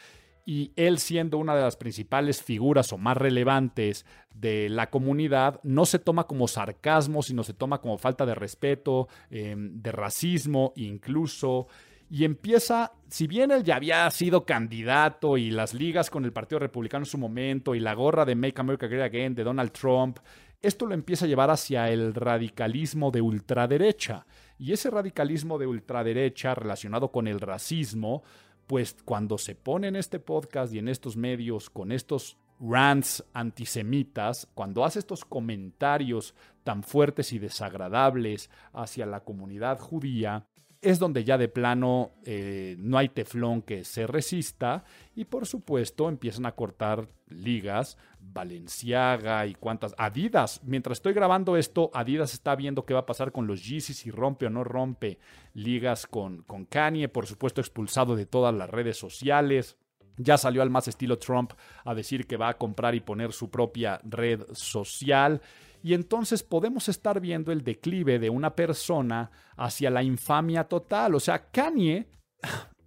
y 0.49 0.73
él 0.75 0.97
siendo 0.97 1.37
una 1.37 1.55
de 1.55 1.61
las 1.61 1.77
principales 1.77 2.41
figuras 2.41 2.91
o 2.91 2.97
más 2.97 3.15
relevantes 3.15 4.03
de 4.33 4.67
la 4.67 4.89
comunidad, 4.89 5.59
no 5.61 5.85
se 5.85 5.99
toma 5.99 6.23
como 6.23 6.47
sarcasmo, 6.47 7.21
sino 7.21 7.43
se 7.43 7.53
toma 7.53 7.81
como 7.81 7.99
falta 7.99 8.25
de 8.25 8.33
respeto, 8.33 9.07
em, 9.29 9.79
de 9.79 9.91
racismo 9.91 10.73
incluso. 10.75 11.67
Y 12.09 12.23
empieza, 12.23 12.93
si 13.09 13.27
bien 13.27 13.51
él 13.51 13.63
ya 13.63 13.75
había 13.75 14.09
sido 14.09 14.43
candidato 14.43 15.37
y 15.37 15.51
las 15.51 15.75
ligas 15.75 16.09
con 16.09 16.25
el 16.25 16.33
Partido 16.33 16.57
Republicano 16.57 17.03
en 17.03 17.11
su 17.11 17.19
momento 17.19 17.75
y 17.75 17.79
la 17.79 17.93
gorra 17.93 18.25
de 18.25 18.33
Make 18.33 18.59
America 18.59 18.87
Great 18.87 19.05
Again 19.05 19.35
de 19.35 19.43
Donald 19.43 19.71
Trump, 19.71 20.17
esto 20.63 20.87
lo 20.87 20.95
empieza 20.95 21.25
a 21.25 21.27
llevar 21.27 21.51
hacia 21.51 21.91
el 21.91 22.15
radicalismo 22.15 23.11
de 23.11 23.21
ultraderecha. 23.21 24.25
Y 24.57 24.73
ese 24.73 24.89
radicalismo 24.89 25.59
de 25.59 25.67
ultraderecha 25.67 26.55
relacionado 26.55 27.11
con 27.11 27.27
el 27.27 27.39
racismo, 27.39 28.23
pues 28.69 28.95
cuando 29.03 29.39
se 29.39 29.55
pone 29.55 29.87
en 29.87 29.95
este 29.95 30.19
podcast 30.19 30.71
y 30.71 30.77
en 30.77 30.89
estos 30.89 31.17
medios 31.17 31.71
con 31.71 31.91
estos 31.91 32.37
rants 32.59 33.25
antisemitas, 33.33 34.47
cuando 34.53 34.85
hace 34.85 34.99
estos 34.99 35.25
comentarios 35.25 36.35
tan 36.63 36.83
fuertes 36.83 37.33
y 37.33 37.39
desagradables 37.39 38.51
hacia 38.71 39.07
la 39.07 39.21
comunidad 39.21 39.79
judía, 39.79 40.45
es 40.81 40.97
donde 40.99 41.23
ya 41.23 41.37
de 41.37 41.49
plano 41.49 42.11
eh, 42.23 42.75
no 42.79 42.97
hay 42.97 43.09
teflón 43.09 43.61
que 43.61 43.83
se 43.83 44.07
resista 44.07 44.85
y 45.13 45.25
por 45.25 45.45
supuesto 45.45 46.07
empiezan 46.07 46.45
a 46.45 46.53
cortar 46.53 47.09
ligas, 47.27 47.97
Valenciaga 48.19 49.45
y 49.45 49.55
cuantas, 49.55 49.93
Adidas, 49.97 50.61
mientras 50.63 50.99
estoy 50.99 51.13
grabando 51.13 51.57
esto, 51.57 51.91
Adidas 51.93 52.33
está 52.33 52.55
viendo 52.55 52.85
qué 52.85 52.93
va 52.93 53.01
a 53.01 53.05
pasar 53.05 53.31
con 53.31 53.45
los 53.45 53.67
Yeezys, 53.67 53.97
si 53.97 54.11
rompe 54.11 54.45
o 54.45 54.49
no 54.49 54.63
rompe 54.63 55.19
ligas 55.53 56.07
con, 56.07 56.43
con 56.43 56.65
Kanye, 56.65 57.09
por 57.09 57.27
supuesto 57.27 57.59
expulsado 57.59 58.15
de 58.15 58.25
todas 58.25 58.55
las 58.55 58.69
redes 58.69 58.97
sociales. 58.97 59.77
Ya 60.21 60.37
salió 60.37 60.61
al 60.61 60.69
más 60.69 60.87
estilo 60.89 61.17
Trump 61.17 61.53
a 61.85 61.95
decir 61.95 62.27
que 62.27 62.35
va 62.35 62.49
a 62.49 62.57
comprar 62.57 62.93
y 62.93 62.99
poner 62.99 63.31
su 63.31 63.49
propia 63.49 64.01
red 64.03 64.43
social 64.51 65.41
y 65.81 65.93
entonces 65.93 66.43
podemos 66.43 66.89
estar 66.89 67.19
viendo 67.19 67.51
el 67.51 67.63
declive 67.63 68.19
de 68.19 68.29
una 68.29 68.55
persona 68.55 69.31
hacia 69.55 69.89
la 69.89 70.03
infamia 70.03 70.65
total. 70.65 71.15
O 71.15 71.19
sea, 71.19 71.49
Kanye, 71.49 72.07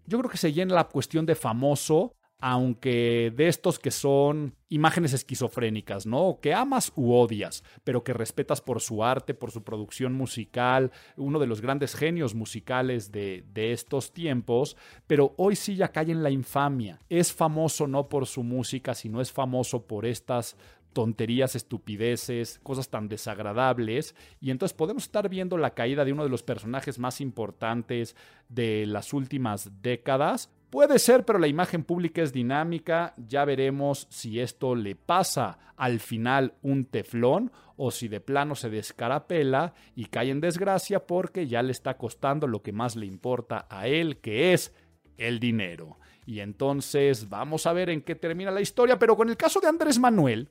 yo 0.07 0.19
creo 0.19 0.31
que 0.31 0.37
se 0.37 0.53
llena 0.53 0.75
la 0.75 0.89
cuestión 0.89 1.27
de 1.27 1.35
famoso 1.35 2.15
aunque 2.45 3.33
de 3.37 3.47
estos 3.47 3.79
que 3.79 3.93
son 3.93 4.57
imágenes 4.69 5.13
esquizofrénicas, 5.13 6.07
¿no? 6.07 6.41
Que 6.43 6.53
amas 6.53 6.93
u 6.97 7.13
odias, 7.13 7.63
pero 7.85 8.03
que 8.03 8.13
respetas 8.13 8.61
por 8.61 8.81
su 8.81 9.05
arte, 9.05 9.33
por 9.33 9.53
su 9.53 9.63
producción 9.63 10.13
musical, 10.13 10.91
uno 11.17 11.39
de 11.39 11.47
los 11.47 11.61
grandes 11.61 11.95
genios 11.95 12.35
musicales 12.35 13.13
de, 13.13 13.45
de 13.53 13.71
estos 13.71 14.13
tiempos, 14.13 14.77
pero 15.07 15.35
hoy 15.39 15.55
sí 15.55 15.77
ya 15.77 15.93
cae 15.93 16.11
en 16.11 16.25
la 16.25 16.31
infamia. 16.31 16.99
Es 17.09 17.33
famoso 17.33 17.87
no 17.87 18.09
por 18.09 18.27
su 18.27 18.43
música, 18.43 18.93
sino 18.95 19.21
es 19.21 19.31
famoso 19.31 19.87
por 19.87 20.05
estas 20.05 20.57
tonterías, 20.93 21.55
estupideces, 21.57 22.61
cosas 22.63 22.89
tan 22.89 23.09
desagradables. 23.09 24.15
Y 24.41 24.51
entonces 24.51 24.77
podemos 24.77 25.05
estar 25.05 25.29
viendo 25.29 25.59
la 25.59 25.75
caída 25.75 26.05
de 26.05 26.13
uno 26.13 26.25
de 26.25 26.31
los 26.31 26.43
personajes 26.43 26.99
más 26.99 27.21
importantes 27.21 28.17
de 28.49 28.87
las 28.87 29.13
últimas 29.13 29.83
décadas. 29.83 30.51
Puede 30.71 30.99
ser, 30.99 31.27
pero 31.27 31.39
la 31.39 31.49
imagen 31.49 31.85
pública 31.85 32.23
es 32.23 32.33
dinámica. 32.33 33.15
Ya 33.19 33.45
veremos 33.45 34.07
si 34.09 34.41
esto 34.41 34.75
le 34.75 34.97
pasa 34.97 35.59
al 35.77 36.01
final 36.01 36.55
un 36.63 36.87
teflón 36.87 37.53
o 37.77 37.91
si 37.91 38.09
de 38.09 38.21
plano 38.21 38.55
se 38.55 38.71
descarapela 38.71 39.75
y 39.95 40.07
cae 40.07 40.31
en 40.31 40.41
desgracia 40.41 41.07
porque 41.07 41.47
ya 41.47 41.63
le 41.63 41.73
está 41.73 41.99
costando 41.99 42.47
lo 42.47 42.63
que 42.63 42.73
más 42.73 42.97
le 42.97 43.05
importa 43.05 43.67
a 43.69 43.87
él, 43.87 44.19
que 44.19 44.55
es 44.55 44.73
el 45.19 45.41
dinero. 45.41 45.99
Y 46.25 46.41
entonces 46.41 47.29
vamos 47.29 47.67
a 47.67 47.73
ver 47.73 47.91
en 47.91 48.01
qué 48.01 48.15
termina 48.15 48.51
la 48.51 48.61
historia. 48.61 48.99
Pero 48.99 49.17
con 49.17 49.29
el 49.29 49.37
caso 49.37 49.61
de 49.61 49.69
Andrés 49.69 49.99
Manuel, 49.99 50.49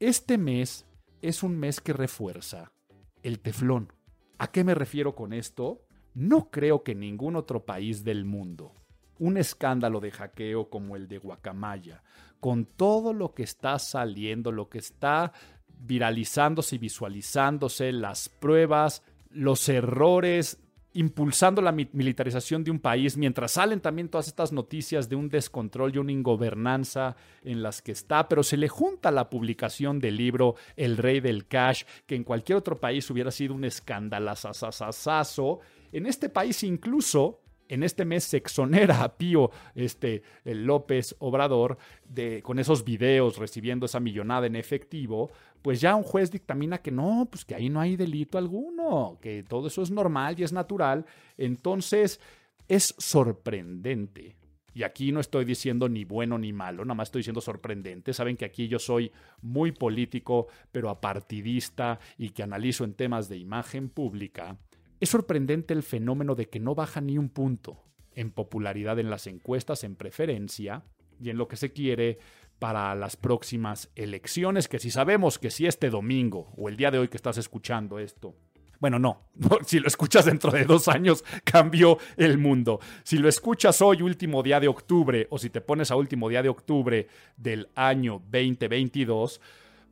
este 0.00 0.38
mes 0.38 0.86
es 1.20 1.42
un 1.42 1.58
mes 1.58 1.80
que 1.80 1.92
refuerza 1.92 2.72
el 3.22 3.38
teflón. 3.38 3.92
¿A 4.38 4.50
qué 4.50 4.64
me 4.64 4.74
refiero 4.74 5.14
con 5.14 5.34
esto? 5.34 5.84
No 6.14 6.50
creo 6.50 6.82
que 6.82 6.94
ningún 6.94 7.36
otro 7.36 7.66
país 7.66 8.02
del 8.02 8.24
mundo, 8.24 8.74
un 9.18 9.36
escándalo 9.36 10.00
de 10.00 10.10
hackeo 10.10 10.70
como 10.70 10.96
el 10.96 11.06
de 11.06 11.18
Guacamaya, 11.18 12.02
con 12.40 12.64
todo 12.64 13.12
lo 13.12 13.34
que 13.34 13.42
está 13.42 13.78
saliendo, 13.78 14.50
lo 14.50 14.70
que 14.70 14.78
está 14.78 15.32
viralizándose 15.68 16.76
y 16.76 16.78
visualizándose, 16.78 17.92
las 17.92 18.30
pruebas, 18.30 19.02
los 19.28 19.68
errores 19.68 20.58
impulsando 20.92 21.62
la 21.62 21.72
militarización 21.72 22.64
de 22.64 22.70
un 22.70 22.80
país, 22.80 23.16
mientras 23.16 23.52
salen 23.52 23.80
también 23.80 24.08
todas 24.08 24.26
estas 24.26 24.52
noticias 24.52 25.08
de 25.08 25.16
un 25.16 25.28
descontrol 25.28 25.94
y 25.94 25.98
una 25.98 26.12
ingobernanza 26.12 27.16
en 27.44 27.62
las 27.62 27.80
que 27.80 27.92
está, 27.92 28.28
pero 28.28 28.42
se 28.42 28.56
le 28.56 28.68
junta 28.68 29.10
la 29.10 29.30
publicación 29.30 30.00
del 30.00 30.16
libro 30.16 30.56
El 30.76 30.96
Rey 30.96 31.20
del 31.20 31.46
Cash, 31.46 31.84
que 32.06 32.16
en 32.16 32.24
cualquier 32.24 32.58
otro 32.58 32.80
país 32.80 33.08
hubiera 33.10 33.30
sido 33.30 33.54
un 33.54 33.64
escandalazazazazo. 33.64 35.60
En 35.92 36.06
este 36.06 36.28
país 36.28 36.62
incluso 36.64 37.40
en 37.70 37.84
este 37.84 38.04
mes 38.04 38.24
se 38.24 38.36
exonera 38.36 39.04
a 39.04 39.16
Pío 39.16 39.50
este, 39.76 40.22
López 40.44 41.14
Obrador 41.20 41.78
de, 42.04 42.42
con 42.42 42.58
esos 42.58 42.84
videos 42.84 43.38
recibiendo 43.38 43.86
esa 43.86 44.00
millonada 44.00 44.48
en 44.48 44.56
efectivo, 44.56 45.30
pues 45.62 45.80
ya 45.80 45.94
un 45.94 46.02
juez 46.02 46.30
dictamina 46.30 46.78
que 46.78 46.90
no, 46.90 47.28
pues 47.30 47.44
que 47.44 47.54
ahí 47.54 47.68
no 47.68 47.80
hay 47.80 47.96
delito 47.96 48.38
alguno, 48.38 49.18
que 49.20 49.42
todo 49.42 49.68
eso 49.68 49.82
es 49.82 49.90
normal 49.90 50.36
y 50.38 50.42
es 50.42 50.52
natural. 50.52 51.04
Entonces, 51.36 52.20
es 52.68 52.94
sorprendente. 52.98 54.36
Y 54.72 54.84
aquí 54.84 55.10
no 55.10 55.20
estoy 55.20 55.44
diciendo 55.44 55.88
ni 55.88 56.04
bueno 56.04 56.38
ni 56.38 56.52
malo, 56.52 56.84
nada 56.84 56.94
más 56.94 57.08
estoy 57.08 57.20
diciendo 57.20 57.40
sorprendente. 57.40 58.12
Saben 58.12 58.36
que 58.36 58.44
aquí 58.44 58.68
yo 58.68 58.78
soy 58.78 59.10
muy 59.42 59.72
político, 59.72 60.46
pero 60.70 60.88
apartidista 60.88 61.98
y 62.16 62.30
que 62.30 62.42
analizo 62.42 62.84
en 62.84 62.94
temas 62.94 63.28
de 63.28 63.36
imagen 63.36 63.88
pública. 63.88 64.56
Es 65.00 65.08
sorprendente 65.08 65.74
el 65.74 65.82
fenómeno 65.82 66.34
de 66.34 66.48
que 66.48 66.60
no 66.60 66.74
baja 66.74 67.00
ni 67.00 67.18
un 67.18 67.30
punto 67.30 67.82
en 68.14 68.30
popularidad 68.30 68.98
en 68.98 69.10
las 69.10 69.26
encuestas, 69.26 69.82
en 69.82 69.96
preferencia 69.96 70.84
y 71.20 71.30
en 71.30 71.38
lo 71.38 71.48
que 71.48 71.56
se 71.56 71.72
quiere 71.72 72.18
para 72.60 72.94
las 72.94 73.16
próximas 73.16 73.90
elecciones, 73.96 74.68
que 74.68 74.78
si 74.78 74.92
sabemos 74.92 75.40
que 75.40 75.50
si 75.50 75.66
este 75.66 75.90
domingo 75.90 76.52
o 76.56 76.68
el 76.68 76.76
día 76.76 76.92
de 76.92 76.98
hoy 76.98 77.08
que 77.08 77.16
estás 77.16 77.38
escuchando 77.38 77.98
esto, 77.98 78.36
bueno, 78.78 78.98
no, 78.98 79.30
si 79.66 79.80
lo 79.80 79.88
escuchas 79.88 80.26
dentro 80.26 80.52
de 80.52 80.64
dos 80.64 80.86
años, 80.86 81.24
cambió 81.42 81.98
el 82.16 82.38
mundo. 82.38 82.78
Si 83.02 83.18
lo 83.18 83.28
escuchas 83.28 83.82
hoy, 83.82 84.02
último 84.02 84.42
día 84.42 84.60
de 84.60 84.68
octubre, 84.68 85.26
o 85.30 85.38
si 85.38 85.50
te 85.50 85.60
pones 85.60 85.90
a 85.90 85.96
último 85.96 86.28
día 86.28 86.42
de 86.42 86.50
octubre 86.50 87.08
del 87.36 87.68
año 87.74 88.22
2022, 88.30 89.40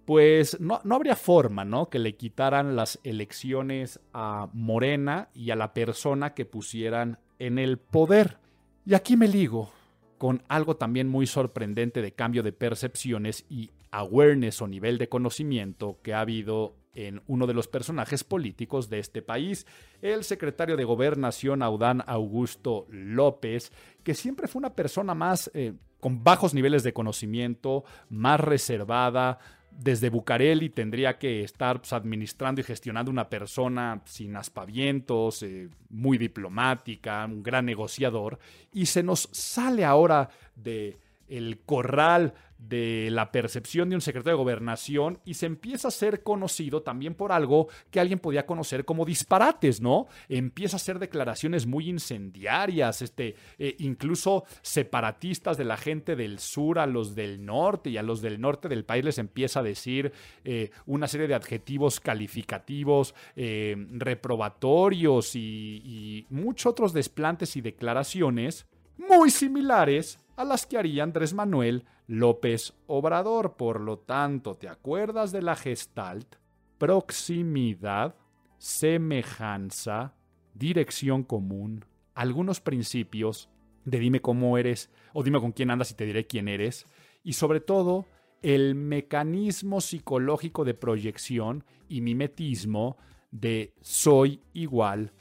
pues 0.04 0.60
no, 0.60 0.80
no, 0.84 0.94
habría 0.94 1.16
forma, 1.16 1.64
¿no? 1.64 1.90
Que 1.90 1.98
le 1.98 2.16
quitaran 2.16 2.76
las 2.76 2.98
elecciones 3.02 4.00
a 4.14 4.48
Morena 4.52 5.28
y 5.34 5.50
a 5.50 5.56
la 5.56 5.74
persona 5.74 6.34
que 6.34 6.46
pusieran 6.46 7.18
en 7.38 7.58
el 7.58 7.78
poder. 7.78 8.38
Y 8.86 8.94
aquí 8.94 9.18
me 9.18 9.28
ligo 9.28 9.70
con 10.18 10.42
algo 10.48 10.76
también 10.76 11.08
muy 11.08 11.26
sorprendente 11.26 12.02
de 12.02 12.12
cambio 12.12 12.42
de 12.42 12.52
percepciones 12.52 13.46
y 13.48 13.70
awareness 13.90 14.60
o 14.60 14.66
nivel 14.66 14.98
de 14.98 15.08
conocimiento 15.08 15.98
que 16.02 16.14
ha 16.14 16.20
habido 16.20 16.74
en 16.94 17.22
uno 17.28 17.46
de 17.46 17.54
los 17.54 17.68
personajes 17.68 18.24
políticos 18.24 18.90
de 18.90 18.98
este 18.98 19.22
país, 19.22 19.66
el 20.02 20.24
secretario 20.24 20.76
de 20.76 20.84
Gobernación 20.84 21.62
Audán 21.62 22.02
Augusto 22.06 22.86
López, 22.90 23.72
que 24.02 24.14
siempre 24.14 24.48
fue 24.48 24.58
una 24.58 24.74
persona 24.74 25.14
más 25.14 25.48
eh, 25.54 25.74
con 26.00 26.24
bajos 26.24 26.54
niveles 26.54 26.82
de 26.82 26.92
conocimiento, 26.92 27.84
más 28.08 28.40
reservada, 28.40 29.38
desde 29.78 30.10
Bucareli 30.10 30.70
tendría 30.70 31.18
que 31.18 31.44
estar 31.44 31.80
pues, 31.80 31.92
administrando 31.92 32.60
y 32.60 32.64
gestionando 32.64 33.12
una 33.12 33.30
persona 33.30 34.02
sin 34.04 34.34
aspavientos, 34.36 35.44
eh, 35.44 35.68
muy 35.88 36.18
diplomática, 36.18 37.24
un 37.24 37.44
gran 37.44 37.64
negociador, 37.64 38.40
y 38.72 38.86
se 38.86 39.04
nos 39.04 39.28
sale 39.30 39.84
ahora 39.84 40.30
de 40.56 40.98
el 41.28 41.60
corral 41.60 42.34
de 42.58 43.08
la 43.12 43.30
percepción 43.30 43.88
de 43.88 43.94
un 43.94 44.00
secretario 44.00 44.36
de 44.36 44.42
gobernación 44.42 45.20
y 45.24 45.34
se 45.34 45.46
empieza 45.46 45.88
a 45.88 45.92
ser 45.92 46.22
conocido 46.22 46.82
también 46.82 47.14
por 47.14 47.30
algo 47.30 47.68
que 47.90 48.00
alguien 48.00 48.18
podía 48.18 48.46
conocer 48.46 48.84
como 48.84 49.04
disparates, 49.04 49.80
¿no? 49.80 50.08
Empieza 50.28 50.76
a 50.76 50.78
hacer 50.78 50.98
declaraciones 50.98 51.66
muy 51.66 51.88
incendiarias, 51.88 53.00
este, 53.02 53.36
eh, 53.58 53.76
incluso 53.78 54.44
separatistas 54.60 55.56
de 55.56 55.64
la 55.64 55.76
gente 55.76 56.16
del 56.16 56.40
sur 56.40 56.80
a 56.80 56.86
los 56.86 57.14
del 57.14 57.44
norte 57.44 57.90
y 57.90 57.96
a 57.96 58.02
los 58.02 58.20
del 58.20 58.40
norte 58.40 58.68
del 58.68 58.84
país 58.84 59.04
les 59.04 59.18
empieza 59.18 59.60
a 59.60 59.62
decir 59.62 60.12
eh, 60.44 60.70
una 60.86 61.06
serie 61.06 61.28
de 61.28 61.34
adjetivos 61.34 62.00
calificativos, 62.00 63.14
eh, 63.36 63.76
reprobatorios 63.92 65.36
y, 65.36 65.82
y 65.84 66.26
muchos 66.30 66.66
otros 66.66 66.92
desplantes 66.92 67.56
y 67.56 67.60
declaraciones 67.60 68.66
muy 68.96 69.30
similares 69.30 70.18
a 70.38 70.44
las 70.44 70.66
que 70.66 70.78
haría 70.78 71.02
Andrés 71.02 71.34
Manuel 71.34 71.84
López 72.06 72.72
Obrador. 72.86 73.56
Por 73.56 73.80
lo 73.80 73.98
tanto, 73.98 74.54
¿te 74.54 74.68
acuerdas 74.68 75.32
de 75.32 75.42
la 75.42 75.56
gestalt? 75.56 76.36
Proximidad, 76.78 78.14
semejanza, 78.56 80.14
dirección 80.54 81.24
común, 81.24 81.84
algunos 82.14 82.60
principios 82.60 83.50
de 83.84 83.98
dime 83.98 84.20
cómo 84.20 84.56
eres 84.58 84.90
o 85.12 85.24
dime 85.24 85.40
con 85.40 85.50
quién 85.50 85.72
andas 85.72 85.90
y 85.90 85.94
te 85.94 86.06
diré 86.06 86.28
quién 86.28 86.46
eres. 86.46 86.86
Y 87.24 87.32
sobre 87.32 87.58
todo, 87.58 88.06
el 88.40 88.76
mecanismo 88.76 89.80
psicológico 89.80 90.64
de 90.64 90.74
proyección 90.74 91.64
y 91.88 92.00
mimetismo 92.00 92.96
de 93.32 93.74
soy 93.80 94.40
igual 94.52 95.12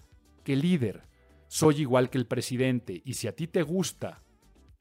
que 0.44 0.56
líder, 0.56 1.08
soy 1.48 1.82
igual 1.82 2.12
que 2.12 2.20
el 2.20 2.28
presidente. 2.28 3.02
Y 3.04 3.14
si 3.16 3.28
a 3.28 3.36
ti 3.36 3.48
te 3.48 3.64
gusta 3.64 4.22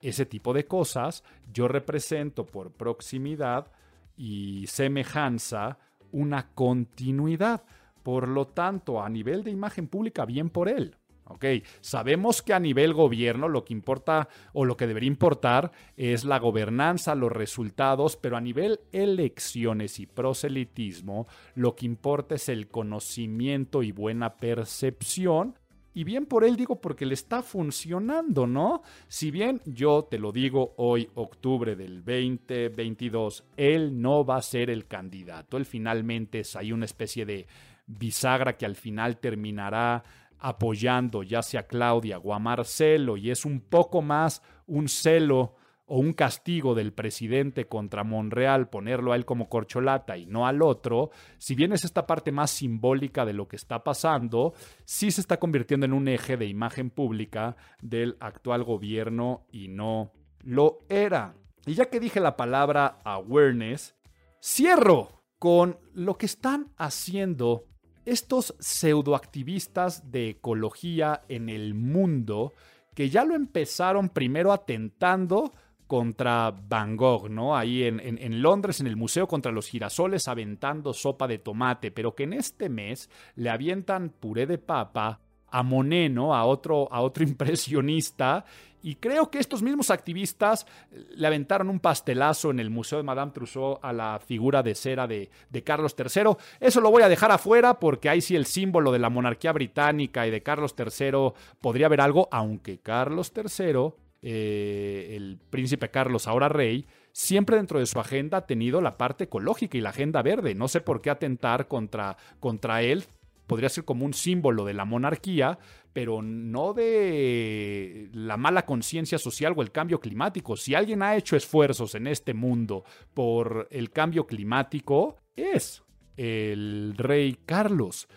ese 0.01 0.27
tipo 0.27 0.53
de 0.53 0.67
cosas, 0.67 1.25
yo 1.53 1.69
represento 1.69 2.47
por 2.47 2.73
proximidad 2.73 3.71
y 4.17 4.67
semejanza 4.67 5.79
una 6.13 6.49
continuidad. 6.55 7.65
Por 8.03 8.29
lo 8.29 8.47
tanto, 8.47 9.03
a 9.03 9.09
nivel 9.09 9.43
de 9.43 9.51
imagen 9.51 9.89
pública, 9.89 10.25
bien 10.25 10.51
por 10.51 10.69
él. 10.69 10.97
Ok, 11.29 11.45
sabemos 11.81 12.41
que 12.41 12.55
a 12.55 12.61
nivel 12.61 12.95
gobierno 12.95 13.49
lo 13.49 13.65
que 13.65 13.73
importa 13.73 14.29
o 14.53 14.65
lo 14.65 14.77
que 14.77 14.87
debería 14.87 15.09
importar 15.09 15.73
es 15.97 16.25
la 16.25 16.39
gobernanza, 16.39 17.17
los 17.17 17.33
resultados, 17.33 18.17
pero 18.17 18.37
a 18.37 18.41
nivel 18.41 18.79
elecciones 18.93 19.99
y 19.99 20.07
proselitismo, 20.07 21.27
lo 21.57 21.75
que 21.75 21.87
importa 21.87 22.37
es 22.37 22.49
el 22.49 22.69
conocimiento 22.69 23.83
y 23.83 23.91
buena 23.91 24.37
percepción 24.37 25.59
y 25.97 26.05
bien 26.05 26.27
por 26.27 26.45
él 26.45 26.57
digo 26.57 26.79
porque 26.79 27.07
le 27.07 27.15
está 27.15 27.43
funcionando, 27.43 28.47
¿no? 28.47 28.83
Si 29.09 29.31
bien 29.31 29.63
yo 29.65 30.05
te 30.05 30.19
lo 30.19 30.31
digo 30.31 30.75
hoy, 30.77 31.09
octubre 31.15 31.75
del 31.75 32.05
2022, 32.05 33.45
él 33.57 33.99
no 34.03 34.23
va 34.23 34.37
a 34.37 34.43
ser 34.43 34.69
el 34.69 34.87
candidato. 34.87 35.57
Él 35.57 35.65
finalmente 35.65 36.41
es 36.41 36.55
ahí 36.55 36.71
una 36.71 36.85
especie 36.85 37.25
de 37.25 37.47
bisagra 37.87 38.59
que 38.59 38.67
al 38.67 38.77
final 38.77 39.17
terminará 39.17 40.05
apoyando 40.39 41.23
ya 41.23 41.41
sea 41.41 41.61
a 41.61 41.67
Claudia 41.67 42.19
o 42.19 42.35
a 42.35 42.39
Marcelo 42.39 43.17
y 43.17 43.31
es 43.31 43.47
un 43.47 43.61
poco 43.61 44.03
más 44.03 44.43
un 44.67 44.91
celo 44.91 45.55
o 45.87 45.99
un 45.99 46.13
castigo 46.13 46.75
del 46.75 46.93
presidente 46.93 47.67
contra 47.67 48.03
Monreal, 48.03 48.69
ponerlo 48.69 49.13
a 49.13 49.17
él 49.17 49.25
como 49.25 49.49
corcholata 49.49 50.17
y 50.17 50.27
no 50.27 50.47
al 50.47 50.63
otro, 50.63 51.11
si 51.39 51.55
bien 51.55 51.73
es 51.73 51.85
esta 51.85 52.07
parte 52.07 52.33
más 52.33 52.51
simbólica 52.51 53.25
de 53.25 53.33
lo 53.33 53.47
que 53.47 53.57
está 53.57 53.85
pasando, 53.85 54.53
sí 54.85 55.11
se 55.13 55.21
está 55.21 55.39
convirtiendo 55.39 55.87
en 55.87 55.93
un 55.93 56.09
eje 56.09 56.37
de 56.37 56.47
imagen 56.47 56.91
pública 56.91 57.57
del 57.81 58.17
actual 58.21 58.65
gobierno 58.65 59.47
y 59.53 59.69
no 59.69 60.13
lo 60.41 60.81
era. 60.89 61.37
Y 61.67 61.75
ya 61.75 61.87
que 61.87 62.01
dije 62.01 62.21
la 62.21 62.37
palabra 62.37 62.99
awareness, 63.05 63.95
cierro 64.43 65.23
con 65.39 65.79
lo 65.95 66.19
que 66.19 66.27
están 66.27 66.73
haciendo 66.77 67.65
estos 68.05 68.55
pseudoactivistas 68.59 70.11
de 70.11 70.31
ecología 70.31 71.23
en 71.29 71.49
el 71.49 71.75
mundo 71.75 72.53
que 72.95 73.11
ya 73.11 73.25
lo 73.25 73.35
empezaron 73.35 74.09
primero 74.09 74.53
atentando 74.53 75.53
contra 75.87 76.51
Van 76.51 76.97
Gogh, 76.97 77.29
¿no? 77.31 77.57
Ahí 77.57 77.85
en, 77.85 78.43
Londres, 78.43 78.81
en 78.81 78.87
el 78.87 78.97
Museo 78.97 79.27
contra 79.29 79.53
los 79.53 79.69
Girasoles, 79.69 80.29
aventando 80.29 80.93
sopa 80.93 81.29
de 81.29 81.39
tomate, 81.39 81.91
pero 81.91 82.15
que 82.15 82.25
en 82.25 82.33
este 82.33 82.69
mes 82.69 83.09
le 83.37 83.51
avientan 83.51 84.11
puré 84.11 84.47
de 84.47 84.59
papa 84.59 85.21
a 85.49 85.63
Monet, 85.63 86.11
¿no? 86.11 86.35
A 86.35 86.45
otro, 86.45 86.93
a 86.93 87.01
otro 87.01 87.25
impresionista. 87.29 88.45
Y 88.83 88.97
creo 88.97 89.31
que 89.31 89.39
estos 89.39 89.63
mismos 89.63 89.91
activistas 89.91 90.65
le 90.91 91.27
aventaron 91.27 91.71
un 91.71 91.81
pastelazo 91.81 92.51
en 92.51 92.61
el 92.61 92.71
Museo 92.71 92.99
de 92.99 93.05
Madame 93.05 93.33
Trousseau 93.33 93.81
a 93.83 93.93
la 93.93 94.21
figura 94.25 94.63
de 94.63 94.77
cera 94.77 95.09
de, 95.09 95.29
de, 95.51 95.65
Carlos 95.65 95.97
III. 95.99 96.37
Eso 96.61 96.81
lo 96.81 96.93
voy 96.93 97.03
a 97.03 97.09
dejar 97.09 97.33
afuera 97.33 97.81
porque 97.81 98.09
ahí 98.09 98.21
sí 98.21 98.37
el 98.37 98.47
símbolo 98.47 98.93
de 98.93 99.01
la 99.01 99.11
monarquía 99.11 99.53
británica 99.53 100.27
y 100.27 100.31
de 100.31 100.43
Carlos 100.43 100.77
III 100.79 101.33
podría 101.61 101.87
haber 101.87 102.01
algo, 102.01 102.29
aunque 102.31 102.79
Carlos 102.79 103.33
III 103.35 104.06
eh, 104.29 105.15
el 105.15 105.39
príncipe 105.51 105.89
Carlos, 105.89 106.27
ahora 106.27 106.49
rey, 106.49 106.85
siempre 107.13 107.59
dentro 107.59 107.79
de 107.79 107.87
su 107.87 108.01
agenda 108.01 108.39
ha 108.39 108.47
tenido 108.47 108.81
la 108.81 108.99
parte 108.99 109.25
ecológica 109.25 109.79
y 109.79 109.81
la 109.81 109.91
agenda 109.91 110.21
verde. 110.21 110.57
No 110.57 110.67
sé 110.67 110.81
por 110.81 111.01
qué 111.01 111.11
atentar 111.11 111.69
contra, 111.69 112.17
contra 112.41 112.83
él. 112.83 113.05
Podría 113.47 113.69
ser 113.69 113.85
como 113.85 114.05
un 114.05 114.15
símbolo 114.15 114.65
de 114.65 114.75
la 114.75 114.85
monarquía, 114.85 115.61
pero 115.93 116.23
no 116.23 116.73
de 116.73 118.09
la 118.13 118.37
mala 118.37 118.67
conciencia 118.67 119.17
social 119.19 119.55
o 119.57 119.63
el 119.63 119.71
cambio 119.71 120.01
climático. 120.01 120.57
Si 120.57 120.75
alguien 120.75 121.05
ha 121.05 121.15
hecho 121.15 121.37
esfuerzos 121.37 121.95
en 121.95 122.09
este 122.09 122.35
mundo 122.35 122.83
por 123.15 123.69
el 123.71 123.93
cambio 123.93 124.27
climático, 124.27 125.19
es 125.37 125.85
el 126.17 126.95
rey 126.97 127.39
Carlos. 127.47 128.09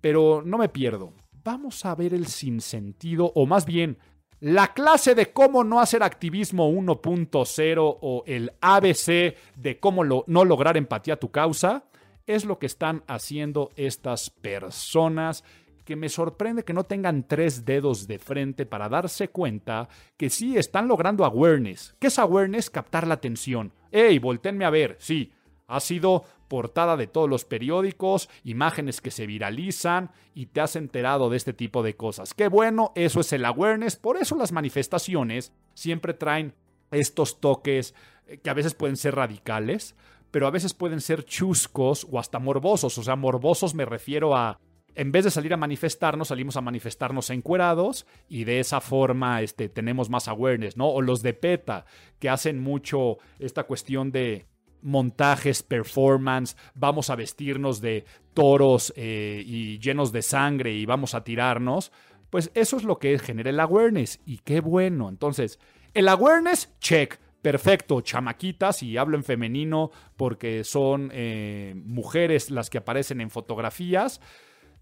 Pero 0.00 0.42
no 0.46 0.58
me 0.58 0.68
pierdo. 0.68 1.12
Vamos 1.42 1.84
a 1.84 1.96
ver 1.96 2.14
el 2.14 2.28
sinsentido, 2.28 3.32
o 3.34 3.46
más 3.46 3.66
bien 3.66 3.98
la 4.40 4.74
clase 4.74 5.14
de 5.14 5.32
cómo 5.32 5.64
no 5.64 5.80
hacer 5.80 6.02
activismo 6.02 6.70
1.0 6.70 7.98
o 8.00 8.22
el 8.26 8.52
ABC 8.60 9.34
de 9.56 9.78
cómo 9.80 10.04
no 10.04 10.44
lograr 10.44 10.76
empatía 10.76 11.14
a 11.14 11.18
tu 11.18 11.30
causa 11.30 11.84
es 12.26 12.44
lo 12.44 12.58
que 12.58 12.66
están 12.66 13.02
haciendo 13.06 13.70
estas 13.76 14.30
personas 14.30 15.44
que 15.84 15.96
me 15.96 16.08
sorprende 16.08 16.64
que 16.64 16.72
no 16.72 16.84
tengan 16.84 17.22
tres 17.28 17.64
dedos 17.64 18.08
de 18.08 18.18
frente 18.18 18.66
para 18.66 18.88
darse 18.88 19.28
cuenta 19.28 19.88
que 20.16 20.28
sí 20.28 20.58
están 20.58 20.88
logrando 20.88 21.24
awareness. 21.24 21.94
¿Qué 22.00 22.08
es 22.08 22.18
awareness? 22.18 22.68
Captar 22.68 23.06
la 23.06 23.14
atención. 23.14 23.72
¡Ey, 23.92 24.18
voltenme 24.18 24.64
a 24.64 24.70
ver! 24.70 24.96
Sí, 24.98 25.32
ha 25.66 25.80
sido 25.80 26.24
portada 26.48 26.96
de 26.96 27.06
todos 27.06 27.28
los 27.28 27.44
periódicos, 27.44 28.28
imágenes 28.44 29.00
que 29.00 29.10
se 29.10 29.26
viralizan 29.26 30.10
y 30.34 30.46
te 30.46 30.60
has 30.60 30.76
enterado 30.76 31.28
de 31.28 31.36
este 31.36 31.52
tipo 31.52 31.82
de 31.82 31.96
cosas. 31.96 32.34
Qué 32.34 32.48
bueno, 32.48 32.92
eso 32.94 33.20
es 33.20 33.32
el 33.32 33.44
awareness, 33.44 33.96
por 33.96 34.16
eso 34.16 34.36
las 34.36 34.52
manifestaciones 34.52 35.52
siempre 35.74 36.14
traen 36.14 36.54
estos 36.90 37.40
toques 37.40 37.94
eh, 38.26 38.38
que 38.38 38.50
a 38.50 38.54
veces 38.54 38.74
pueden 38.74 38.96
ser 38.96 39.16
radicales, 39.16 39.96
pero 40.30 40.46
a 40.46 40.50
veces 40.50 40.74
pueden 40.74 41.00
ser 41.00 41.24
chuscos 41.24 42.06
o 42.10 42.18
hasta 42.18 42.38
morbosos. 42.38 42.96
O 42.98 43.02
sea, 43.02 43.16
morbosos 43.16 43.74
me 43.74 43.84
refiero 43.84 44.36
a 44.36 44.58
en 44.94 45.12
vez 45.12 45.24
de 45.24 45.30
salir 45.30 45.52
a 45.52 45.58
manifestarnos, 45.58 46.28
salimos 46.28 46.56
a 46.56 46.62
manifestarnos 46.62 47.28
encuerados 47.28 48.06
y 48.28 48.44
de 48.44 48.60
esa 48.60 48.80
forma 48.80 49.42
este, 49.42 49.68
tenemos 49.68 50.08
más 50.08 50.26
awareness, 50.26 50.78
¿no? 50.78 50.88
O 50.88 51.02
los 51.02 51.22
de 51.22 51.34
PETA, 51.34 51.84
que 52.18 52.30
hacen 52.30 52.58
mucho 52.58 53.18
esta 53.38 53.64
cuestión 53.64 54.10
de 54.10 54.46
montajes, 54.86 55.64
performance, 55.64 56.56
vamos 56.74 57.10
a 57.10 57.16
vestirnos 57.16 57.80
de 57.80 58.04
toros 58.34 58.92
eh, 58.96 59.42
y 59.44 59.78
llenos 59.80 60.12
de 60.12 60.22
sangre 60.22 60.72
y 60.72 60.86
vamos 60.86 61.14
a 61.14 61.24
tirarnos, 61.24 61.90
pues 62.30 62.50
eso 62.54 62.76
es 62.76 62.84
lo 62.84 62.98
que 62.98 63.18
genera 63.18 63.50
el 63.50 63.60
awareness 63.60 64.20
y 64.24 64.38
qué 64.38 64.60
bueno. 64.60 65.08
Entonces, 65.08 65.58
el 65.92 66.08
awareness, 66.08 66.72
check. 66.80 67.18
Perfecto, 67.42 68.00
chamaquitas, 68.00 68.82
y 68.82 68.96
hablo 68.96 69.16
en 69.16 69.22
femenino 69.22 69.92
porque 70.16 70.64
son 70.64 71.10
eh, 71.12 71.74
mujeres 71.76 72.50
las 72.50 72.70
que 72.70 72.78
aparecen 72.78 73.20
en 73.20 73.30
fotografías. 73.30 74.20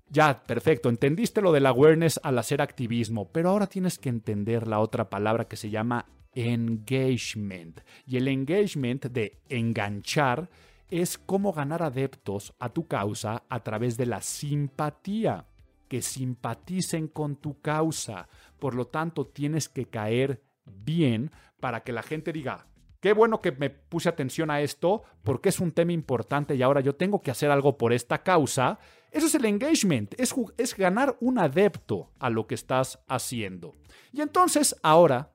Ya, 0.09 0.45
perfecto, 0.45 0.89
entendiste 0.89 1.43
lo 1.43 1.53
del 1.53 1.67
awareness 1.67 2.19
al 2.23 2.39
hacer 2.39 2.63
activismo, 2.63 3.31
pero 3.33 3.51
ahora 3.51 3.67
tienes 3.67 3.99
que 3.99 4.09
entender 4.09 4.67
la 4.67 4.81
otra 4.81 5.11
palabra 5.11 5.47
que 5.47 5.57
se 5.57 5.69
llama 5.69 6.07
engagement. 6.35 7.81
Y 8.07 8.17
el 8.17 8.29
engagement 8.29 9.07
de 9.07 9.41
enganchar 9.49 10.49
es 10.91 11.19
cómo 11.19 11.53
ganar 11.53 11.83
adeptos 11.83 12.55
a 12.59 12.69
tu 12.69 12.87
causa 12.87 13.43
a 13.49 13.63
través 13.63 13.97
de 13.97 14.07
la 14.07 14.21
simpatía, 14.21 15.47
que 15.89 16.03
simpaticen 16.03 17.09
con 17.09 17.37
tu 17.37 17.61
causa. 17.61 18.29
Por 18.59 18.75
lo 18.75 18.87
tanto, 18.87 19.27
tienes 19.27 19.69
que 19.69 19.87
caer 19.87 20.43
bien 20.65 21.31
para 21.61 21.83
que 21.83 21.93
la 21.93 22.03
gente 22.03 22.33
diga, 22.33 22.67
qué 23.01 23.13
bueno 23.13 23.41
que 23.41 23.53
me 23.53 23.71
puse 23.71 24.09
atención 24.09 24.51
a 24.51 24.63
esto 24.63 25.03
porque 25.23 25.51
es 25.51 25.61
un 25.61 25.73
tema 25.73 25.93
importante 25.93 26.55
y 26.55 26.63
ahora 26.63 26.81
yo 26.81 26.95
tengo 26.95 27.21
que 27.21 27.31
hacer 27.31 27.51
algo 27.51 27.77
por 27.77 27.93
esta 27.93 28.23
causa. 28.23 28.79
Eso 29.11 29.27
es 29.27 29.35
el 29.35 29.45
engagement, 29.45 30.15
es, 30.19 30.35
es 30.57 30.77
ganar 30.77 31.17
un 31.21 31.39
adepto 31.39 32.11
a 32.19 32.31
lo 32.31 32.47
que 32.47 32.55
estás 32.55 32.99
haciendo. 33.07 33.75
Y 34.11 34.23
entonces 34.23 34.75
ahora 34.83 35.34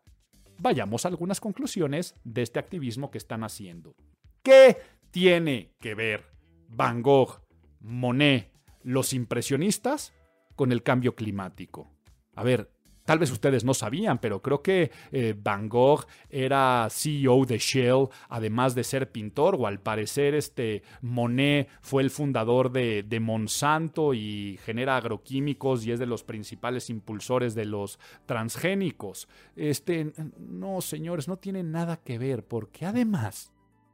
vayamos 0.60 1.06
a 1.06 1.08
algunas 1.08 1.40
conclusiones 1.40 2.16
de 2.24 2.42
este 2.42 2.60
activismo 2.60 3.12
que 3.12 3.18
están 3.18 3.44
haciendo. 3.44 3.96
¿Qué 4.44 4.78
tiene 5.12 5.74
que 5.80 5.96
ver 5.96 6.26
Van 6.68 7.02
Gogh, 7.02 7.42
Monet, 7.80 8.52
los 8.84 9.14
impresionistas 9.14 10.14
con 10.56 10.72
el 10.72 10.84
cambio 10.84 11.16
climático? 11.16 11.92
A 12.36 12.44
ver, 12.44 12.72
Tal 13.10 13.18
vez 13.18 13.32
ustedes 13.32 13.64
no 13.64 13.74
sabían, 13.74 14.20
pero 14.20 14.40
creo 14.40 14.62
que 14.62 14.92
eh, 15.12 15.34
Van 15.36 15.68
Gogh 15.68 16.06
era 16.30 16.88
CEO 16.92 17.44
de 17.44 17.58
Shell, 17.58 18.08
además 18.28 18.76
de 18.76 18.84
ser 18.84 19.12
pintor, 19.12 19.56
o 19.56 19.66
al 19.66 19.80
parecer 19.80 20.36
este 20.36 20.84
Monet 21.02 21.70
fue 21.82 22.04
el 22.04 22.12
fundador 22.12 22.72
de, 22.72 23.02
de 23.02 23.20
Monsanto 23.20 24.14
y 24.14 24.60
genera 24.64 24.96
agroquímicos 24.96 25.88
y 25.88 25.92
es 25.92 25.98
de 25.98 26.06
los 26.06 26.24
principales 26.24 26.92
impulsores 26.92 27.56
de 27.56 27.66
los 27.66 27.98
transgénicos. 28.28 29.28
Este, 29.56 30.14
no, 30.38 30.80
señores, 30.80 31.28
no 31.28 31.38
tiene 31.38 31.64
nada 31.64 31.98
que 31.98 32.20
ver, 32.20 32.46
porque 32.46 32.86
además, 32.86 33.52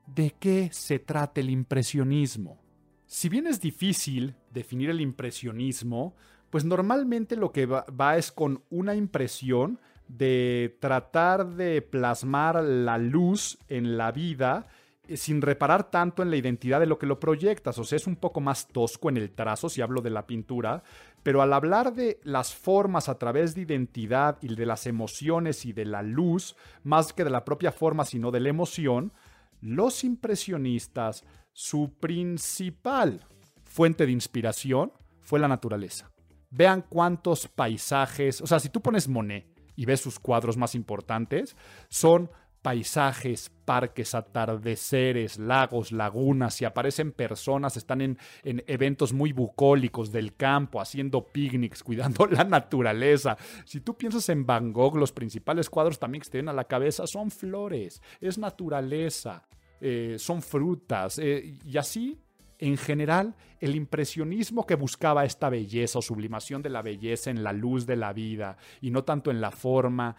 ¿de 0.07 0.35
qué 0.37 0.67
se 0.73 0.99
trata 0.99 1.39
el 1.39 1.51
impresionismo? 1.51 2.59
Si 3.07 3.29
bien 3.29 3.47
es 3.47 3.61
difícil 3.61 4.35
definir 4.51 4.89
el 4.89 4.99
impresionismo, 4.99 6.15
pues 6.55 6.63
normalmente 6.63 7.35
lo 7.35 7.51
que 7.51 7.65
va, 7.65 8.15
es 8.15 8.31
con 8.31 8.63
una 8.69 8.95
impresión 8.95 9.77
de 10.07 10.77
tratar 10.79 11.47
de 11.47 11.81
plasmar 11.81 12.63
la 12.63 12.97
luz 12.97 13.57
en 13.67 13.97
la 13.97 14.13
vida 14.13 14.65
eh, 15.05 15.17
sin 15.17 15.41
reparar 15.41 15.91
tanto 15.91 16.23
en 16.23 16.29
la 16.29 16.37
identidad 16.37 16.79
de 16.79 16.85
lo 16.85 16.97
que 16.97 17.07
lo 17.07 17.19
proyectas. 17.19 17.77
O 17.77 17.83
sea, 17.83 17.97
es 17.97 18.07
un 18.07 18.15
poco 18.15 18.39
más 18.39 18.69
tosco 18.69 19.09
en 19.09 19.17
el 19.17 19.31
trazo, 19.31 19.67
si 19.67 19.81
hablo 19.81 19.99
de 19.99 20.11
la 20.11 20.27
pintura, 20.27 20.81
pero 21.23 21.41
al 21.41 21.51
hablar 21.51 21.93
de 21.93 22.21
las 22.23 22.55
formas 22.55 23.09
a 23.09 23.19
través 23.19 23.53
de 23.53 23.63
identidad 23.63 24.37
y 24.41 24.55
de 24.55 24.65
las 24.65 24.87
emociones 24.87 25.65
y 25.65 25.73
de 25.73 25.83
la 25.83 26.03
luz, 26.03 26.55
más 26.83 27.11
que 27.11 27.25
de 27.25 27.31
la 27.31 27.43
propia 27.43 27.73
forma, 27.73 28.05
sino 28.05 28.31
de 28.31 28.39
la 28.39 28.47
emoción, 28.47 29.11
los 29.59 30.05
impresionistas, 30.05 31.25
su 31.51 31.91
principal 31.99 33.27
fuente 33.65 34.05
de 34.05 34.13
inspiración 34.13 34.93
fue 35.19 35.41
la 35.41 35.49
naturaleza. 35.49 36.14
Vean 36.55 36.85
cuántos 36.87 37.49
paisajes, 37.49 38.39
o 38.39 38.47
sea, 38.47 38.59
si 38.59 38.69
tú 38.69 38.81
pones 38.81 39.09
Monet 39.09 39.45
y 39.75 39.85
ves 39.85 39.99
sus 39.99 40.19
cuadros 40.19 40.55
más 40.55 40.73
importantes, 40.73 41.57
son 41.89 42.29
paisajes, 42.61 43.51
parques, 43.65 44.15
atardeceres, 44.15 45.37
lagos, 45.37 45.91
lagunas, 45.91 46.61
y 46.61 46.65
aparecen 46.65 47.11
personas, 47.11 47.75
están 47.75 47.99
en, 47.99 48.17
en, 48.43 48.63
eventos 48.67 49.11
muy 49.11 49.33
bucólicos 49.33 50.13
del 50.13 50.33
campo, 50.35 50.79
haciendo 50.79 51.27
picnics, 51.27 51.83
cuidando 51.83 52.25
la 52.25 52.45
naturaleza. 52.45 53.37
Si 53.65 53.81
tú 53.81 53.97
piensas 53.97 54.29
en 54.29 54.45
Van 54.45 54.71
Gogh, 54.71 54.95
los 54.95 55.11
principales 55.11 55.69
cuadros 55.69 55.99
también 55.99 56.21
que 56.21 56.29
te 56.29 56.37
vienen 56.37 56.49
a 56.49 56.53
la 56.53 56.63
cabeza 56.63 57.05
son 57.05 57.31
flores, 57.31 58.01
es 58.21 58.37
naturaleza, 58.37 59.43
eh, 59.81 60.15
son 60.17 60.41
frutas, 60.41 61.19
eh, 61.19 61.59
y 61.65 61.77
así 61.77 62.17
en 62.59 62.77
general, 62.77 63.35
el 63.59 63.75
impresionismo 63.75 64.65
que 64.65 64.75
buscaba 64.75 65.25
esta 65.25 65.49
belleza 65.49 65.99
o 65.99 66.01
sublimación 66.01 66.61
de 66.61 66.69
la 66.69 66.81
belleza 66.81 67.29
en 67.29 67.43
la 67.43 67.53
luz 67.53 67.85
de 67.85 67.95
la 67.95 68.13
vida 68.13 68.57
y 68.81 68.91
no 68.91 69.03
tanto 69.03 69.31
en 69.31 69.41
la 69.41 69.51
forma, 69.51 70.15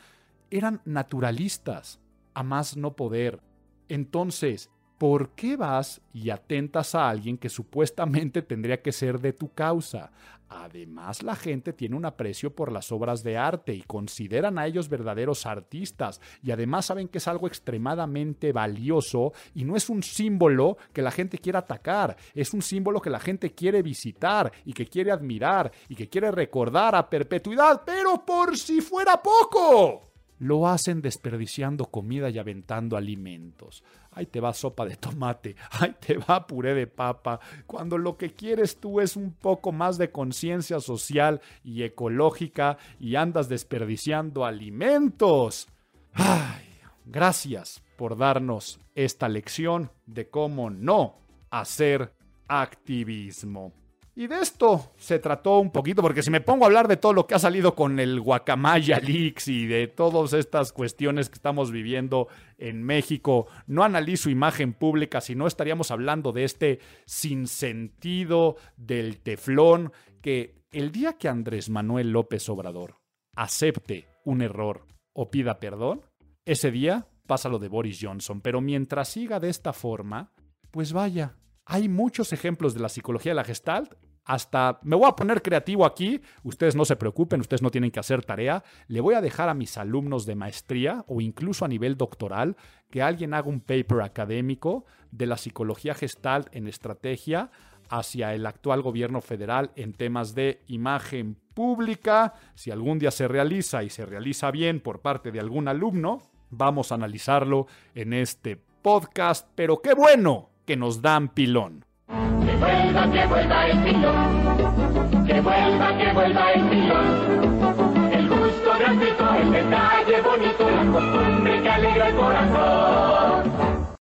eran 0.51 0.81
naturalistas, 0.85 2.01
a 2.35 2.43
más 2.43 2.77
no 2.77 2.95
poder. 2.95 3.41
Entonces, 3.89 4.71
¿por 4.99 5.31
qué 5.31 5.57
vas 5.57 6.01
y 6.13 6.31
atentas 6.31 6.95
a 6.95 7.09
alguien 7.09 7.39
que 7.39 7.49
supuestamente 7.49 8.43
tendría 8.43 8.83
que 8.83 8.93
ser 8.93 9.21
de 9.21 9.33
tu 9.33 9.53
causa? 9.53 10.11
Además, 10.49 11.25
la 11.25 11.35
gente 11.35 11.73
tiene 11.73 11.97
un 11.97 12.05
aprecio 12.05 12.55
por 12.55 12.71
las 12.71 12.93
obras 12.93 13.25
de 13.25 13.37
arte 13.37 13.75
y 13.75 13.83
consideran 13.83 14.59
a 14.59 14.67
ellos 14.67 14.89
verdaderos 14.89 15.45
artistas 15.45 16.21
y 16.41 16.53
además 16.53 16.87
saben 16.87 17.09
que 17.09 17.19
es 17.19 17.27
algo 17.27 17.49
extremadamente 17.49 18.53
valioso 18.53 19.33
y 19.55 19.65
no 19.65 19.75
es 19.75 19.91
un 19.91 20.05
símbolo 20.05 20.77
que 20.93 21.03
la 21.03 21.11
gente 21.11 21.39
quiera 21.39 21.61
atacar, 21.61 22.17
es 22.33 22.55
un 22.55 22.63
símbolo 22.63 23.01
que 23.01 23.11
la 23.11 23.19
gente 23.19 23.55
quiere 23.55 23.83
visitar 23.83 24.53
y 24.65 24.73
que 24.73 24.87
quiere 24.87 25.11
admirar 25.11 25.73
y 25.89 25.97
que 25.97 26.09
quiere 26.09 26.31
recordar 26.31 26.95
a 26.95 27.11
perpetuidad, 27.11 27.83
pero 27.85 28.25
por 28.25 28.57
si 28.57 28.81
fuera 28.81 29.21
poco 29.21 30.16
lo 30.39 30.69
hacen 30.69 31.03
desperdiciando 31.03 31.87
comida 31.87 32.31
y 32.31 32.39
aventando 32.39 32.97
alimentos. 32.97 33.83
Ahí 34.11 34.27
te 34.27 34.41
va 34.41 34.53
sopa 34.55 34.85
de 34.87 34.97
tomate, 34.97 35.57
ahí 35.71 35.95
te 35.99 36.17
va 36.19 36.47
puré 36.47 36.75
de 36.75 36.87
papa, 36.87 37.41
cuando 37.67 37.99
lo 37.99 38.17
que 38.17 38.33
quieres 38.33 38.79
tú 38.79 39.01
es 39.01 39.17
un 39.17 39.33
poco 39.33 39.73
más 39.73 39.99
de 39.99 40.11
conciencia 40.11 40.81
social 40.81 41.41
y 41.63 41.83
ecológica 41.83 42.79
y 42.99 43.17
andas 43.17 43.49
desperdiciando 43.49 44.45
alimentos. 44.45 45.69
Ay, 46.13 46.65
gracias 47.05 47.83
por 47.97 48.17
darnos 48.17 48.81
esta 48.95 49.29
lección 49.29 49.91
de 50.07 50.29
cómo 50.29 50.71
no 50.71 51.19
hacer 51.51 52.13
activismo. 52.49 53.73
Y 54.19 54.29
de 54.29 54.41
esto 54.41 54.95
se 54.97 55.19
trató 55.19 55.59
un 55.59 55.71
poquito, 55.71 56.01
porque 56.01 56.23
si 56.23 56.31
me 56.31 56.41
pongo 56.41 56.65
a 56.65 56.69
hablar 56.69 56.89
de 56.89 56.97
todo 56.97 57.13
lo 57.13 57.27
que 57.27 57.35
ha 57.35 57.39
salido 57.39 57.75
con 57.75 58.01
el 58.01 58.19
Guacamaya 58.19 58.99
Leaks 58.99 59.47
y 59.49 59.67
de 59.67 59.89
todas 59.89 60.33
estas 60.33 60.73
cuestiones 60.73 61.29
que 61.29 61.35
estamos 61.35 61.71
viviendo 61.71 62.27
en 62.57 62.83
México, 62.83 63.47
no 63.67 63.85
analizo 63.85 64.31
imagen 64.31 64.73
pública, 64.73 65.21
sino 65.21 65.47
estaríamos 65.47 65.91
hablando 65.91 66.33
de 66.33 66.45
este 66.45 66.81
sinsentido 67.05 68.57
del 68.79 69.19
teflón, 69.19 69.93
que 70.23 70.63
el 70.73 70.93
día 70.93 71.19
que 71.19 71.29
Andrés 71.29 71.69
Manuel 71.69 72.11
López 72.11 72.49
Obrador 72.49 72.97
acepte 73.37 74.09
un 74.25 74.41
error 74.41 74.87
o 75.13 75.31
pida 75.31 75.61
perdón, 75.61 76.01
ese 76.47 76.71
día 76.71 77.07
pasa 77.27 77.51
lo 77.51 77.59
de 77.59 77.69
Boris 77.69 77.99
Johnson. 78.01 78.41
Pero 78.41 78.63
mientras 78.63 79.11
siga 79.11 79.41
de 79.41 79.51
esta 79.51 79.75
forma, 79.75 80.33
pues 80.71 80.95
vaya, 80.95 81.37
hay 81.67 81.91
muchos 81.91 82.33
ejemplos 82.33 82.73
de 82.73 82.81
la 82.81 82.89
psicología 82.89 83.33
de 83.33 83.37
la 83.37 83.45
Gestalt 83.45 83.95
hasta 84.27 84.81
me 84.83 84.97
voy 84.97 85.09
a 85.09 85.17
poner 85.17 85.41
creativo 85.41 85.87
aquí, 85.87 86.21
ustedes 86.43 86.75
no 86.75 86.85
se 86.85 86.97
preocupen, 86.97 87.41
ustedes 87.41 87.63
no 87.63 87.71
tienen 87.71 87.93
que 87.93 88.01
hacer 88.01 88.25
tarea, 88.25 88.65
le 88.89 89.01
voy 89.01 89.15
a 89.15 89.21
dejar 89.21 89.49
a 89.49 89.55
mis 89.55 89.79
alumnos 89.79 90.27
de 90.27 90.35
maestría 90.35 91.05
o 91.07 91.21
incluso 91.21 91.65
a 91.65 91.69
nivel 91.69 91.97
doctoral 91.97 92.57
que 92.91 93.03
alguien 93.03 93.35
haga 93.35 93.49
un 93.49 93.61
paper 93.61 94.03
académico 94.03 94.85
de 95.13 95.27
la 95.27 95.37
psicología 95.37 95.95
gestal 95.95 96.49
en 96.53 96.67
estrategia 96.67 97.51
hacia 97.89 98.35
el 98.35 98.47
actual 98.47 98.83
gobierno 98.83 99.21
federal 99.21 99.71
en 99.77 99.93
temas 99.93 100.35
de 100.35 100.61
imagen 100.67 101.39
pública. 101.55 102.35
Si 102.57 102.73
algún 102.73 102.99
día 102.99 103.13
se 103.13 103.29
realiza 103.29 103.85
y 103.85 103.91
se 103.91 104.05
realiza 104.05 104.51
bien 104.51 104.81
por 104.81 105.03
parte 105.03 105.31
de 105.31 105.39
algún 105.39 105.69
alumno, 105.69 106.21
vamos 106.51 106.91
a 106.91 106.97
analizarlo 106.97 107.69
en 107.95 108.13
este 108.13 108.61
podcast, 108.83 109.49
pero 109.55 109.81
qué 109.81 109.95
bueno 109.95 110.51
que 110.65 110.77
nos 110.77 111.01
dan 111.01 111.29
pilón. 111.29 111.85
Que 112.07 112.57
vuelva, 112.57 113.13
que 113.13 113.27
vuelva 113.27 113.67
el 113.67 113.83
pilón. 113.83 115.27
Que 115.27 115.41
vuelva, 115.41 115.99
que 115.99 116.13
vuelva 116.13 116.53
el 116.53 116.69
pilón. 116.69 118.13
El 118.13 118.29
gusto 118.29 118.71
gratuito, 118.79 119.35
el 119.35 119.53
detalle 119.53 120.23
bonito, 120.23 120.71
la 120.71 120.93
costumbre 120.93 121.63
que 121.63 121.69
alegra 121.69 122.09
el 122.09 122.17
corazón. 122.17 123.97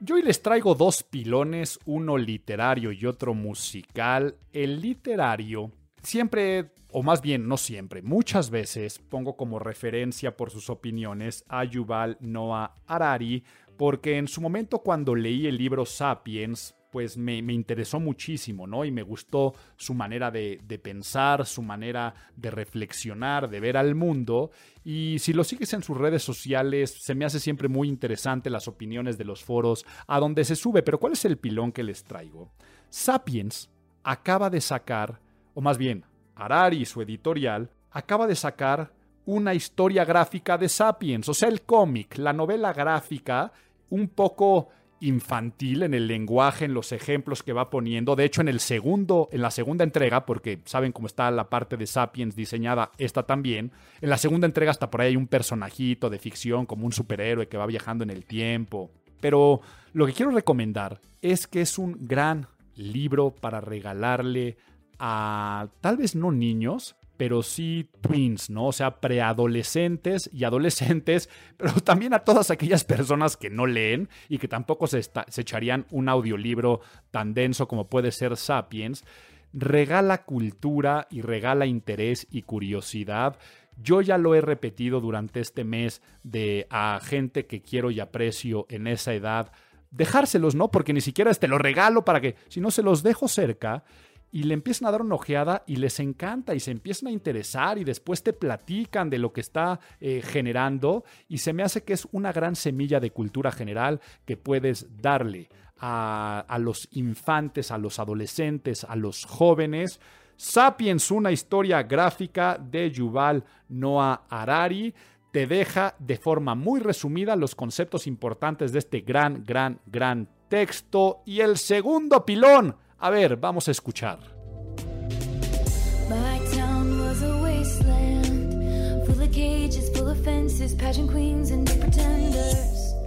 Yo 0.00 0.14
hoy 0.14 0.22
les 0.22 0.42
traigo 0.42 0.74
dos 0.74 1.02
pilones, 1.02 1.78
uno 1.84 2.18
literario 2.18 2.92
y 2.92 3.06
otro 3.06 3.34
musical. 3.34 4.36
El 4.52 4.80
literario 4.80 5.72
siempre, 6.02 6.72
o 6.90 7.02
más 7.02 7.22
bien 7.22 7.48
no 7.48 7.56
siempre, 7.56 8.02
muchas 8.02 8.50
veces 8.50 8.98
pongo 8.98 9.36
como 9.36 9.58
referencia 9.58 10.36
por 10.36 10.50
sus 10.50 10.70
opiniones 10.70 11.44
a 11.48 11.64
Yuval 11.64 12.16
Noah 12.20 12.74
Harari, 12.86 13.44
porque 13.80 14.18
en 14.18 14.28
su 14.28 14.42
momento 14.42 14.80
cuando 14.80 15.14
leí 15.14 15.46
el 15.46 15.56
libro 15.56 15.86
Sapiens, 15.86 16.74
pues 16.92 17.16
me, 17.16 17.38
interesó 17.38 17.98
muchísimo, 17.98 18.66
¿no? 18.66 18.84
Y 18.84 18.90
me 18.90 19.02
gustó 19.02 19.54
su 19.78 19.94
manera 19.94 20.30
de, 20.30 20.60
pensar, 20.82 21.46
su 21.46 21.62
manera 21.62 22.12
de 22.36 22.50
reflexionar, 22.50 23.48
de 23.48 23.58
ver 23.58 23.78
al 23.78 23.94
mundo. 23.94 24.50
Y 24.84 25.16
si 25.20 25.32
lo 25.32 25.44
sigues 25.44 25.72
en 25.72 25.82
sus 25.82 25.96
redes 25.96 26.22
sociales, 26.22 26.90
se 26.90 27.14
me 27.14 27.24
hace 27.24 27.40
siempre 27.40 27.68
muy 27.68 27.88
interesante 27.88 28.50
las 28.50 28.68
opiniones 28.68 29.16
de 29.16 29.24
los 29.24 29.42
foros 29.42 29.86
a 30.06 30.20
donde 30.20 30.44
se 30.44 30.56
sube. 30.56 30.82
Pero 30.82 31.00
¿cuál 31.00 31.14
es 31.14 31.24
el 31.24 31.38
pilón 31.38 31.72
que 31.72 31.82
les 31.82 32.04
traigo? 32.04 32.52
Sapiens 32.90 33.70
acaba 34.02 34.50
de 34.50 34.60
sacar, 34.60 35.22
o 35.54 35.62
más 35.62 35.78
bien, 35.78 36.04
Harari, 36.34 36.84
su 36.84 37.00
editorial, 37.00 37.70
acaba 37.92 38.26
de 38.26 38.36
sacar 38.36 38.92
una 39.24 39.54
historia 39.54 40.04
gráfica 40.04 40.58
de 40.58 40.68
Sapiens, 40.68 41.28
o 41.30 41.34
sea, 41.34 41.48
el 41.48 41.62
cómic, 41.62 42.18
la 42.18 42.34
novela 42.34 42.74
gráfica 42.74 43.52
un 43.90 44.08
poco 44.08 44.68
infantil 45.00 45.82
en 45.82 45.94
el 45.94 46.06
lenguaje, 46.06 46.66
en 46.66 46.74
los 46.74 46.92
ejemplos 46.92 47.42
que 47.42 47.52
va 47.52 47.70
poniendo. 47.70 48.16
De 48.16 48.24
hecho, 48.24 48.40
en 48.40 48.48
el 48.48 48.60
segundo, 48.60 49.28
en 49.32 49.42
la 49.42 49.50
segunda 49.50 49.84
entrega, 49.84 50.26
porque 50.26 50.60
saben 50.64 50.92
cómo 50.92 51.06
está 51.06 51.30
la 51.30 51.48
parte 51.48 51.76
de 51.76 51.86
Sapiens 51.86 52.36
diseñada, 52.36 52.90
esta 52.98 53.24
también. 53.24 53.72
En 54.00 54.10
la 54.10 54.18
segunda 54.18 54.46
entrega 54.46 54.70
hasta 54.70 54.90
por 54.90 55.00
ahí 55.00 55.08
hay 55.08 55.16
un 55.16 55.26
personajito 55.26 56.10
de 56.10 56.18
ficción 56.18 56.66
como 56.66 56.86
un 56.86 56.92
superhéroe 56.92 57.48
que 57.48 57.56
va 57.56 57.66
viajando 57.66 58.04
en 58.04 58.10
el 58.10 58.24
tiempo. 58.24 58.90
Pero 59.20 59.60
lo 59.92 60.06
que 60.06 60.12
quiero 60.12 60.30
recomendar 60.30 61.00
es 61.22 61.46
que 61.46 61.62
es 61.62 61.78
un 61.78 61.96
gran 62.06 62.46
libro 62.74 63.34
para 63.34 63.60
regalarle 63.60 64.56
a 64.98 65.68
tal 65.80 65.96
vez 65.96 66.14
no 66.14 66.30
niños, 66.30 66.96
pero 67.20 67.42
sí 67.42 67.90
twins, 68.00 68.48
¿no? 68.48 68.68
O 68.68 68.72
sea, 68.72 68.98
preadolescentes 68.98 70.30
y 70.32 70.44
adolescentes, 70.44 71.28
pero 71.58 71.74
también 71.74 72.14
a 72.14 72.20
todas 72.20 72.50
aquellas 72.50 72.84
personas 72.84 73.36
que 73.36 73.50
no 73.50 73.66
leen 73.66 74.08
y 74.30 74.38
que 74.38 74.48
tampoco 74.48 74.86
se, 74.86 75.02
se 75.02 75.40
echarían 75.42 75.84
un 75.90 76.08
audiolibro 76.08 76.80
tan 77.10 77.34
denso 77.34 77.68
como 77.68 77.90
puede 77.90 78.10
ser 78.10 78.38
Sapiens. 78.38 79.04
Regala 79.52 80.24
cultura 80.24 81.08
y 81.10 81.20
regala 81.20 81.66
interés 81.66 82.26
y 82.30 82.40
curiosidad. 82.40 83.36
Yo 83.76 84.00
ya 84.00 84.16
lo 84.16 84.34
he 84.34 84.40
repetido 84.40 85.02
durante 85.02 85.40
este 85.40 85.62
mes 85.62 86.00
de 86.22 86.66
a 86.70 87.00
gente 87.02 87.44
que 87.44 87.60
quiero 87.60 87.90
y 87.90 88.00
aprecio 88.00 88.64
en 88.70 88.86
esa 88.86 89.12
edad. 89.12 89.52
Dejárselos, 89.90 90.54
¿no? 90.54 90.70
Porque 90.70 90.94
ni 90.94 91.02
siquiera 91.02 91.34
te 91.34 91.48
lo 91.48 91.58
regalo 91.58 92.02
para 92.02 92.22
que, 92.22 92.36
si 92.48 92.62
no 92.62 92.70
se 92.70 92.82
los 92.82 93.02
dejo 93.02 93.28
cerca, 93.28 93.84
y 94.32 94.44
le 94.44 94.54
empiezan 94.54 94.88
a 94.88 94.92
dar 94.92 95.02
una 95.02 95.16
ojeada 95.16 95.64
y 95.66 95.76
les 95.76 95.98
encanta 96.00 96.54
y 96.54 96.60
se 96.60 96.70
empiezan 96.70 97.08
a 97.08 97.12
interesar 97.12 97.78
y 97.78 97.84
después 97.84 98.22
te 98.22 98.32
platican 98.32 99.10
de 99.10 99.18
lo 99.18 99.32
que 99.32 99.40
está 99.40 99.80
eh, 100.00 100.22
generando 100.22 101.04
y 101.28 101.38
se 101.38 101.52
me 101.52 101.62
hace 101.62 101.82
que 101.82 101.94
es 101.94 102.06
una 102.12 102.32
gran 102.32 102.56
semilla 102.56 103.00
de 103.00 103.10
cultura 103.10 103.50
general 103.50 104.00
que 104.24 104.36
puedes 104.36 104.86
darle 105.00 105.48
a, 105.78 106.44
a 106.48 106.58
los 106.58 106.88
infantes, 106.92 107.70
a 107.70 107.78
los 107.78 107.98
adolescentes, 107.98 108.84
a 108.84 108.96
los 108.96 109.24
jóvenes. 109.24 110.00
Sapiens, 110.36 111.10
una 111.10 111.32
historia 111.32 111.82
gráfica 111.82 112.58
de 112.58 112.90
Yuval 112.90 113.44
Noah 113.68 114.26
Harari 114.28 114.94
te 115.32 115.46
deja 115.46 115.94
de 115.98 116.16
forma 116.16 116.54
muy 116.54 116.80
resumida 116.80 117.36
los 117.36 117.54
conceptos 117.54 118.06
importantes 118.06 118.72
de 118.72 118.80
este 118.80 119.00
gran, 119.00 119.44
gran, 119.44 119.80
gran 119.86 120.28
texto. 120.48 121.22
Y 121.24 121.40
el 121.40 121.56
segundo 121.56 122.24
pilón 122.24 122.76
a 123.00 123.10
ver, 123.10 123.36
vamos 123.36 123.66
a 123.68 123.70
escuchar. 123.70 124.18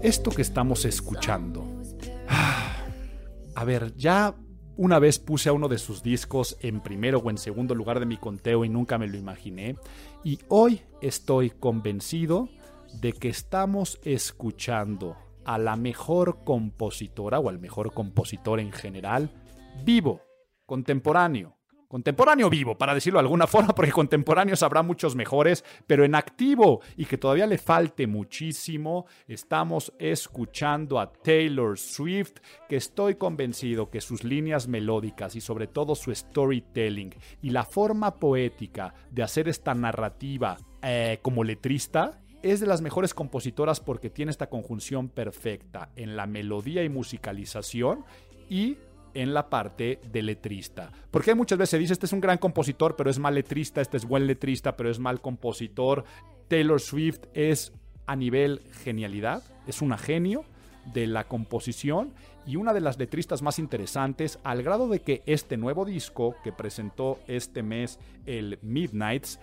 Esto 0.02 0.32
que 0.32 0.42
estamos 0.42 0.86
escuchando. 0.86 1.64
A 3.56 3.64
ver, 3.66 3.96
ya 3.96 4.36
una 4.76 4.98
vez 4.98 5.20
puse 5.20 5.50
a 5.50 5.54
uno 5.54 5.68
de 5.68 5.78
sus 5.78 6.02
discos 6.02 6.58
en 6.60 6.82
primero 6.82 7.20
o 7.20 7.30
en 7.30 7.38
segundo 7.38 7.76
lugar 7.76 8.00
de 8.00 8.08
mi 8.08 8.18
conteo 8.18 8.66
y 8.66 8.70
nunca 8.70 8.98
me 8.98 9.08
lo 9.08 9.18
imaginé. 9.18 9.78
Y 10.24 10.40
hoy 10.50 10.82
estoy 11.02 11.52
convencido 11.52 12.50
de 13.00 13.14
que 13.14 13.30
estamos 13.30 14.00
escuchando 14.04 15.16
a 15.46 15.60
la 15.60 15.76
mejor 15.76 16.44
compositora 16.44 17.40
o 17.40 17.50
al 17.50 17.60
mejor 17.60 17.94
compositor 17.94 18.60
en 18.60 18.72
general 18.72 19.30
vivo, 19.84 20.22
contemporáneo. 20.66 21.58
Contemporáneo 21.88 22.50
vivo, 22.50 22.76
para 22.76 22.96
decirlo 22.96 23.20
de 23.20 23.26
alguna 23.26 23.46
forma, 23.54 23.76
porque 23.76 23.92
contemporáneos 23.92 24.64
habrá 24.64 24.82
muchos 24.82 25.16
mejores, 25.16 25.64
pero 25.86 26.04
en 26.04 26.16
activo 26.16 26.82
y 26.98 27.06
que 27.06 27.20
todavía 27.20 27.46
le 27.46 27.60
falte 27.60 28.08
muchísimo, 28.08 29.06
estamos 29.28 29.94
escuchando 30.00 31.00
a 31.00 31.14
Taylor 31.14 31.78
Swift, 31.78 32.40
que 32.68 32.78
estoy 32.78 33.14
convencido 33.16 33.92
que 33.92 34.02
sus 34.02 34.24
líneas 34.24 34.68
melódicas 34.68 35.36
y 35.36 35.42
sobre 35.42 35.68
todo 35.68 35.94
su 35.94 36.14
storytelling 36.14 37.14
y 37.44 37.52
la 37.52 37.64
forma 37.64 38.16
poética 38.16 38.96
de 39.12 39.22
hacer 39.22 39.48
esta 39.48 39.76
narrativa 39.76 40.58
eh, 40.82 41.20
como 41.22 41.44
letrista 41.44 42.20
es 42.42 42.60
de 42.60 42.68
las 42.68 42.82
mejores 42.82 43.14
compositoras 43.14 43.80
porque 43.80 44.10
tiene 44.10 44.32
esta 44.32 44.50
conjunción 44.50 45.10
perfecta 45.10 45.92
en 45.96 46.16
la 46.16 46.28
melodía 46.28 46.84
y 46.84 46.90
musicalización 46.90 48.04
y 48.50 48.78
en 49.14 49.34
la 49.34 49.50
parte 49.50 50.00
de 50.12 50.22
letrista. 50.22 50.92
Porque 51.12 51.36
muchas 51.36 51.58
veces 51.58 51.72
se 51.72 51.80
dice, 51.80 51.94
este 51.94 52.06
es 52.06 52.14
un 52.14 52.22
gran 52.22 52.38
compositor, 52.38 52.96
pero 52.96 53.10
es 53.10 53.20
mal 53.20 53.36
letrista, 53.36 53.82
este 53.82 53.98
es 53.98 54.06
buen 54.06 54.28
letrista, 54.28 54.76
pero 54.76 54.90
es 54.90 55.00
mal 55.00 55.22
compositor. 55.22 56.04
Taylor 56.48 56.80
Swift 56.80 57.22
es 57.34 57.74
a 58.06 58.16
nivel 58.16 58.62
genialidad, 58.84 59.44
es 59.68 59.82
una 59.82 59.98
genio 59.98 60.46
de 60.94 61.08
la 61.08 61.26
composición 61.26 62.14
y 62.46 62.58
una 62.58 62.74
de 62.74 62.82
las 62.82 62.98
letristas 62.98 63.42
más 63.42 63.60
interesantes, 63.60 64.40
al 64.44 64.64
grado 64.64 64.90
de 64.90 65.00
que 65.00 65.24
este 65.26 65.56
nuevo 65.56 65.86
disco 65.86 66.36
que 66.44 66.52
presentó 66.52 67.20
este 67.28 67.64
mes, 67.64 68.00
el 68.26 68.60
Midnights, 68.62 69.40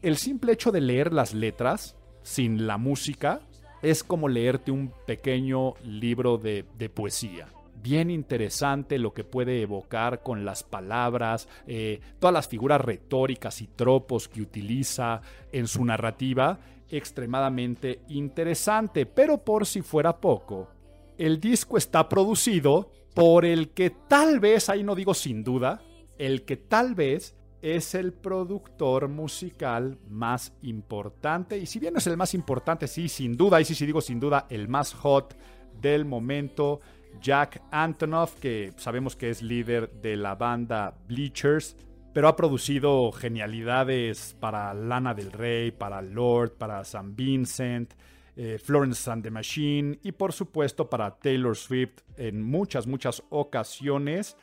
el 0.00 0.16
simple 0.16 0.52
hecho 0.52 0.72
de 0.72 0.80
leer 0.80 1.12
las 1.12 1.34
letras 1.34 1.96
sin 2.22 2.66
la 2.66 2.78
música 2.78 3.40
es 3.82 4.02
como 4.02 4.28
leerte 4.28 4.70
un 4.70 4.92
pequeño 5.06 5.74
libro 5.84 6.38
de, 6.38 6.64
de 6.78 6.88
poesía 6.88 7.48
bien 7.82 8.10
interesante 8.10 8.98
lo 8.98 9.12
que 9.12 9.24
puede 9.24 9.62
evocar 9.62 10.22
con 10.22 10.44
las 10.44 10.62
palabras, 10.62 11.48
eh, 11.66 12.00
todas 12.18 12.34
las 12.34 12.48
figuras 12.48 12.80
retóricas 12.80 13.60
y 13.62 13.66
tropos 13.68 14.28
que 14.28 14.42
utiliza 14.42 15.20
en 15.52 15.66
su 15.66 15.84
narrativa, 15.84 16.58
extremadamente 16.90 18.00
interesante. 18.08 19.06
Pero 19.06 19.38
por 19.38 19.66
si 19.66 19.82
fuera 19.82 20.20
poco, 20.20 20.68
el 21.16 21.40
disco 21.40 21.76
está 21.76 22.08
producido 22.08 22.90
por 23.14 23.44
el 23.44 23.70
que 23.70 23.90
tal 23.90 24.40
vez, 24.40 24.68
ahí 24.68 24.84
no 24.84 24.94
digo 24.94 25.14
sin 25.14 25.42
duda, 25.42 25.82
el 26.18 26.44
que 26.44 26.56
tal 26.56 26.94
vez 26.94 27.34
es 27.62 27.94
el 27.94 28.12
productor 28.12 29.08
musical 29.08 29.98
más 30.08 30.52
importante. 30.62 31.58
Y 31.58 31.66
si 31.66 31.78
bien 31.78 31.96
es 31.96 32.06
el 32.06 32.16
más 32.16 32.34
importante, 32.34 32.86
sí, 32.86 33.08
sin 33.08 33.36
duda, 33.36 33.60
y 33.60 33.64
sí, 33.64 33.74
sí 33.74 33.86
digo 33.86 34.00
sin 34.00 34.20
duda, 34.20 34.46
el 34.48 34.68
más 34.68 34.94
hot 34.94 35.36
del 35.80 36.04
momento 36.04 36.80
Jack 37.20 37.62
Antonoff, 37.70 38.38
que 38.38 38.72
sabemos 38.76 39.16
que 39.16 39.30
es 39.30 39.42
líder 39.42 39.90
de 39.90 40.16
la 40.16 40.34
banda 40.34 40.94
Bleachers, 41.06 41.76
pero 42.12 42.28
ha 42.28 42.36
producido 42.36 43.12
genialidades 43.12 44.36
para 44.40 44.74
Lana 44.74 45.14
del 45.14 45.32
Rey, 45.32 45.70
para 45.70 46.02
Lord, 46.02 46.52
para 46.58 46.84
San 46.84 47.14
Vincent, 47.14 47.94
eh, 48.36 48.58
Florence 48.58 49.10
and 49.10 49.22
the 49.22 49.30
Machine 49.30 49.98
y 50.02 50.12
por 50.12 50.32
supuesto 50.32 50.88
para 50.88 51.18
Taylor 51.18 51.56
Swift 51.56 52.02
en 52.16 52.42
muchas, 52.42 52.86
muchas 52.86 53.22
ocasiones. 53.30 54.36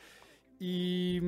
Y 0.58 1.20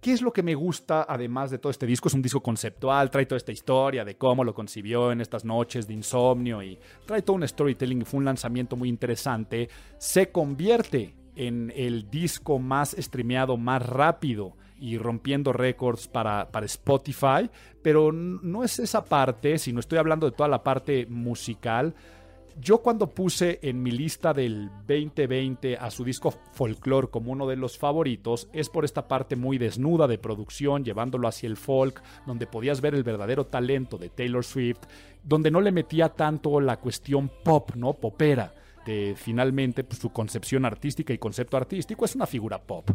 ¿Qué 0.00 0.12
es 0.12 0.22
lo 0.22 0.32
que 0.32 0.42
me 0.42 0.54
gusta 0.54 1.04
además 1.06 1.50
de 1.50 1.58
todo 1.58 1.70
este 1.70 1.84
disco? 1.84 2.08
Es 2.08 2.14
un 2.14 2.22
disco 2.22 2.42
conceptual, 2.42 3.10
trae 3.10 3.26
toda 3.26 3.36
esta 3.36 3.52
historia 3.52 4.02
de 4.02 4.16
cómo 4.16 4.44
lo 4.44 4.54
concibió 4.54 5.12
en 5.12 5.20
estas 5.20 5.44
noches 5.44 5.86
de 5.86 5.92
insomnio 5.92 6.62
y 6.62 6.78
trae 7.04 7.20
todo 7.20 7.36
un 7.36 7.46
storytelling. 7.46 8.06
Fue 8.06 8.16
un 8.16 8.24
lanzamiento 8.24 8.76
muy 8.76 8.88
interesante. 8.88 9.68
Se 9.98 10.30
convierte 10.30 11.14
en 11.36 11.70
el 11.76 12.08
disco 12.08 12.58
más 12.58 12.96
streameado, 12.98 13.58
más 13.58 13.86
rápido 13.86 14.56
y 14.78 14.96
rompiendo 14.96 15.52
récords 15.52 16.08
para, 16.08 16.50
para 16.50 16.64
Spotify, 16.64 17.50
pero 17.82 18.10
no 18.10 18.64
es 18.64 18.78
esa 18.78 19.04
parte, 19.04 19.58
sino 19.58 19.80
estoy 19.80 19.98
hablando 19.98 20.24
de 20.30 20.34
toda 20.34 20.48
la 20.48 20.62
parte 20.62 21.04
musical 21.10 21.94
yo 22.58 22.78
cuando 22.78 23.08
puse 23.08 23.58
en 23.62 23.82
mi 23.82 23.90
lista 23.90 24.32
del 24.32 24.70
2020 24.86 25.76
a 25.76 25.90
su 25.90 26.04
disco 26.04 26.32
Folklore 26.52 27.08
como 27.08 27.32
uno 27.32 27.46
de 27.46 27.56
los 27.56 27.78
favoritos, 27.78 28.48
es 28.52 28.68
por 28.68 28.84
esta 28.84 29.08
parte 29.08 29.36
muy 29.36 29.58
desnuda 29.58 30.06
de 30.08 30.18
producción, 30.18 30.84
llevándolo 30.84 31.28
hacia 31.28 31.46
el 31.48 31.56
folk, 31.56 32.02
donde 32.26 32.46
podías 32.46 32.80
ver 32.80 32.94
el 32.94 33.02
verdadero 33.02 33.46
talento 33.46 33.98
de 33.98 34.08
Taylor 34.08 34.44
Swift, 34.44 34.80
donde 35.22 35.50
no 35.50 35.60
le 35.60 35.72
metía 35.72 36.08
tanto 36.08 36.60
la 36.60 36.78
cuestión 36.78 37.30
pop, 37.44 37.72
¿no? 37.74 37.92
Popera. 37.94 38.54
De 38.86 39.14
finalmente 39.16 39.84
pues, 39.84 40.00
su 40.00 40.10
concepción 40.10 40.64
artística 40.64 41.12
y 41.12 41.18
concepto 41.18 41.56
artístico 41.56 42.04
es 42.04 42.14
una 42.14 42.26
figura 42.26 42.58
pop. 42.58 42.90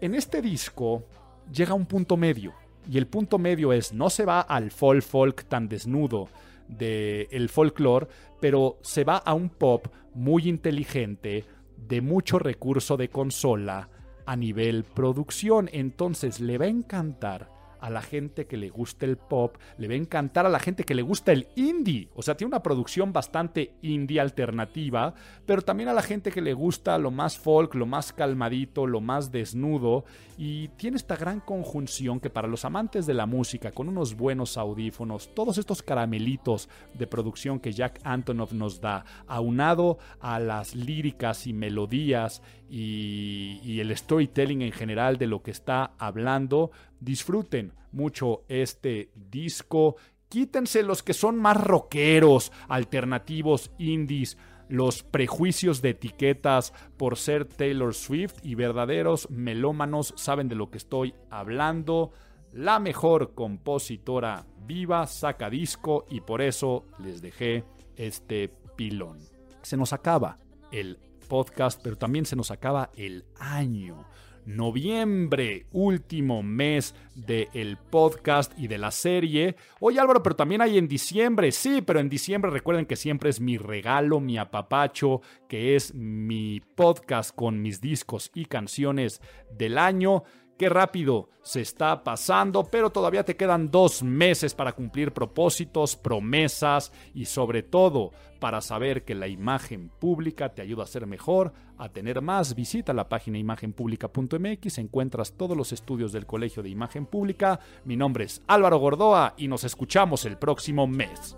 En 0.00 0.14
este 0.14 0.40
disco 0.40 1.04
llega 1.52 1.74
un 1.74 1.86
punto 1.86 2.16
medio, 2.16 2.54
y 2.90 2.96
el 2.98 3.06
punto 3.06 3.38
medio 3.38 3.72
es 3.72 3.92
no 3.92 4.10
se 4.10 4.24
va 4.24 4.40
al 4.40 4.70
folk 4.70 5.02
folk 5.02 5.44
tan 5.44 5.68
desnudo, 5.68 6.28
del 6.68 7.28
el 7.30 7.48
folclore, 7.48 8.08
pero 8.40 8.78
se 8.82 9.04
va 9.04 9.16
a 9.16 9.34
un 9.34 9.48
pop 9.48 9.88
muy 10.14 10.48
inteligente, 10.48 11.44
de 11.76 12.00
mucho 12.00 12.38
recurso 12.38 12.96
de 12.96 13.08
consola 13.08 13.88
a 14.26 14.36
nivel 14.36 14.84
producción. 14.84 15.70
Entonces 15.72 16.40
le 16.40 16.58
va 16.58 16.66
a 16.66 16.68
encantar 16.68 17.57
a 17.80 17.90
la 17.90 18.02
gente 18.02 18.46
que 18.46 18.56
le 18.56 18.68
gusta 18.70 19.06
el 19.06 19.16
pop, 19.16 19.56
le 19.76 19.88
va 19.88 19.94
a 19.94 19.96
encantar 19.96 20.46
a 20.46 20.48
la 20.48 20.58
gente 20.58 20.84
que 20.84 20.94
le 20.94 21.02
gusta 21.02 21.32
el 21.32 21.48
indie. 21.56 22.08
O 22.14 22.22
sea, 22.22 22.36
tiene 22.36 22.48
una 22.48 22.62
producción 22.62 23.12
bastante 23.12 23.74
indie 23.82 24.20
alternativa, 24.20 25.14
pero 25.46 25.62
también 25.62 25.88
a 25.88 25.92
la 25.92 26.02
gente 26.02 26.30
que 26.30 26.40
le 26.40 26.54
gusta 26.54 26.98
lo 26.98 27.10
más 27.10 27.38
folk, 27.38 27.74
lo 27.74 27.86
más 27.86 28.12
calmadito, 28.12 28.86
lo 28.86 29.00
más 29.00 29.30
desnudo. 29.32 30.04
Y 30.36 30.68
tiene 30.68 30.96
esta 30.96 31.16
gran 31.16 31.40
conjunción 31.40 32.20
que 32.20 32.30
para 32.30 32.48
los 32.48 32.64
amantes 32.64 33.06
de 33.06 33.14
la 33.14 33.26
música, 33.26 33.72
con 33.72 33.88
unos 33.88 34.14
buenos 34.16 34.56
audífonos, 34.56 35.34
todos 35.34 35.58
estos 35.58 35.82
caramelitos 35.82 36.68
de 36.94 37.06
producción 37.06 37.58
que 37.60 37.72
Jack 37.72 38.00
Antonoff 38.04 38.52
nos 38.52 38.80
da, 38.80 39.04
aunado 39.26 39.98
a 40.20 40.38
las 40.38 40.74
líricas 40.74 41.46
y 41.46 41.52
melodías 41.52 42.42
y, 42.70 43.60
y 43.64 43.80
el 43.80 43.96
storytelling 43.96 44.62
en 44.62 44.72
general 44.72 45.18
de 45.18 45.26
lo 45.26 45.42
que 45.42 45.50
está 45.50 45.92
hablando, 45.98 46.70
disfruten 47.00 47.72
mucho 47.92 48.44
este 48.48 49.10
disco. 49.14 49.96
Quítense 50.28 50.82
los 50.82 51.02
que 51.02 51.14
son 51.14 51.36
más 51.36 51.56
rockeros, 51.56 52.52
alternativos, 52.68 53.70
indies, 53.78 54.36
los 54.68 55.02
prejuicios 55.02 55.80
de 55.80 55.90
etiquetas 55.90 56.74
por 56.96 57.16
ser 57.16 57.46
Taylor 57.46 57.94
Swift 57.94 58.34
y 58.42 58.54
verdaderos 58.54 59.30
melómanos 59.30 60.12
saben 60.16 60.48
de 60.48 60.54
lo 60.54 60.70
que 60.70 60.78
estoy 60.78 61.14
hablando. 61.30 62.12
La 62.52 62.78
mejor 62.78 63.34
compositora 63.34 64.44
viva 64.66 65.06
saca 65.06 65.48
disco 65.48 66.06
y 66.10 66.20
por 66.20 66.42
eso 66.42 66.84
les 66.98 67.22
dejé 67.22 67.64
este 67.96 68.52
pilón. 68.76 69.18
Se 69.62 69.76
nos 69.76 69.92
acaba 69.92 70.38
el 70.70 70.98
podcast, 71.28 71.80
pero 71.82 71.96
también 71.96 72.26
se 72.26 72.36
nos 72.36 72.50
acaba 72.50 72.90
el 72.94 73.24
año 73.38 74.06
noviembre, 74.48 75.66
último 75.72 76.42
mes 76.42 76.94
del 77.14 77.76
podcast 77.76 78.58
y 78.58 78.66
de 78.66 78.78
la 78.78 78.90
serie. 78.90 79.56
Oye 79.78 80.00
Álvaro, 80.00 80.22
pero 80.22 80.36
también 80.36 80.62
hay 80.62 80.78
en 80.78 80.88
diciembre. 80.88 81.52
Sí, 81.52 81.82
pero 81.82 82.00
en 82.00 82.08
diciembre 82.08 82.50
recuerden 82.50 82.86
que 82.86 82.96
siempre 82.96 83.28
es 83.28 83.40
mi 83.40 83.58
regalo, 83.58 84.20
mi 84.20 84.38
apapacho, 84.38 85.20
que 85.48 85.76
es 85.76 85.94
mi 85.94 86.60
podcast 86.74 87.34
con 87.34 87.60
mis 87.60 87.82
discos 87.82 88.30
y 88.34 88.46
canciones 88.46 89.20
del 89.56 89.76
año. 89.76 90.24
Qué 90.58 90.68
rápido 90.68 91.28
se 91.40 91.60
está 91.60 92.02
pasando, 92.02 92.64
pero 92.64 92.90
todavía 92.90 93.24
te 93.24 93.36
quedan 93.36 93.70
dos 93.70 94.02
meses 94.02 94.54
para 94.54 94.72
cumplir 94.72 95.12
propósitos, 95.12 95.94
promesas 95.94 96.92
y 97.14 97.26
sobre 97.26 97.62
todo 97.62 98.10
para 98.40 98.60
saber 98.60 99.04
que 99.04 99.14
la 99.14 99.28
imagen 99.28 99.88
pública 99.88 100.48
te 100.48 100.60
ayuda 100.60 100.82
a 100.82 100.88
ser 100.88 101.06
mejor, 101.06 101.52
a 101.76 101.90
tener 101.90 102.22
más. 102.22 102.56
Visita 102.56 102.92
la 102.92 103.08
página 103.08 103.38
imagenpublica.mx, 103.38 104.78
encuentras 104.78 105.34
todos 105.34 105.56
los 105.56 105.72
estudios 105.72 106.10
del 106.10 106.26
Colegio 106.26 106.64
de 106.64 106.70
Imagen 106.70 107.06
Pública. 107.06 107.60
Mi 107.84 107.96
nombre 107.96 108.24
es 108.24 108.42
Álvaro 108.48 108.78
Gordoa 108.78 109.34
y 109.36 109.46
nos 109.46 109.62
escuchamos 109.62 110.24
el 110.24 110.38
próximo 110.38 110.88
mes. 110.88 111.36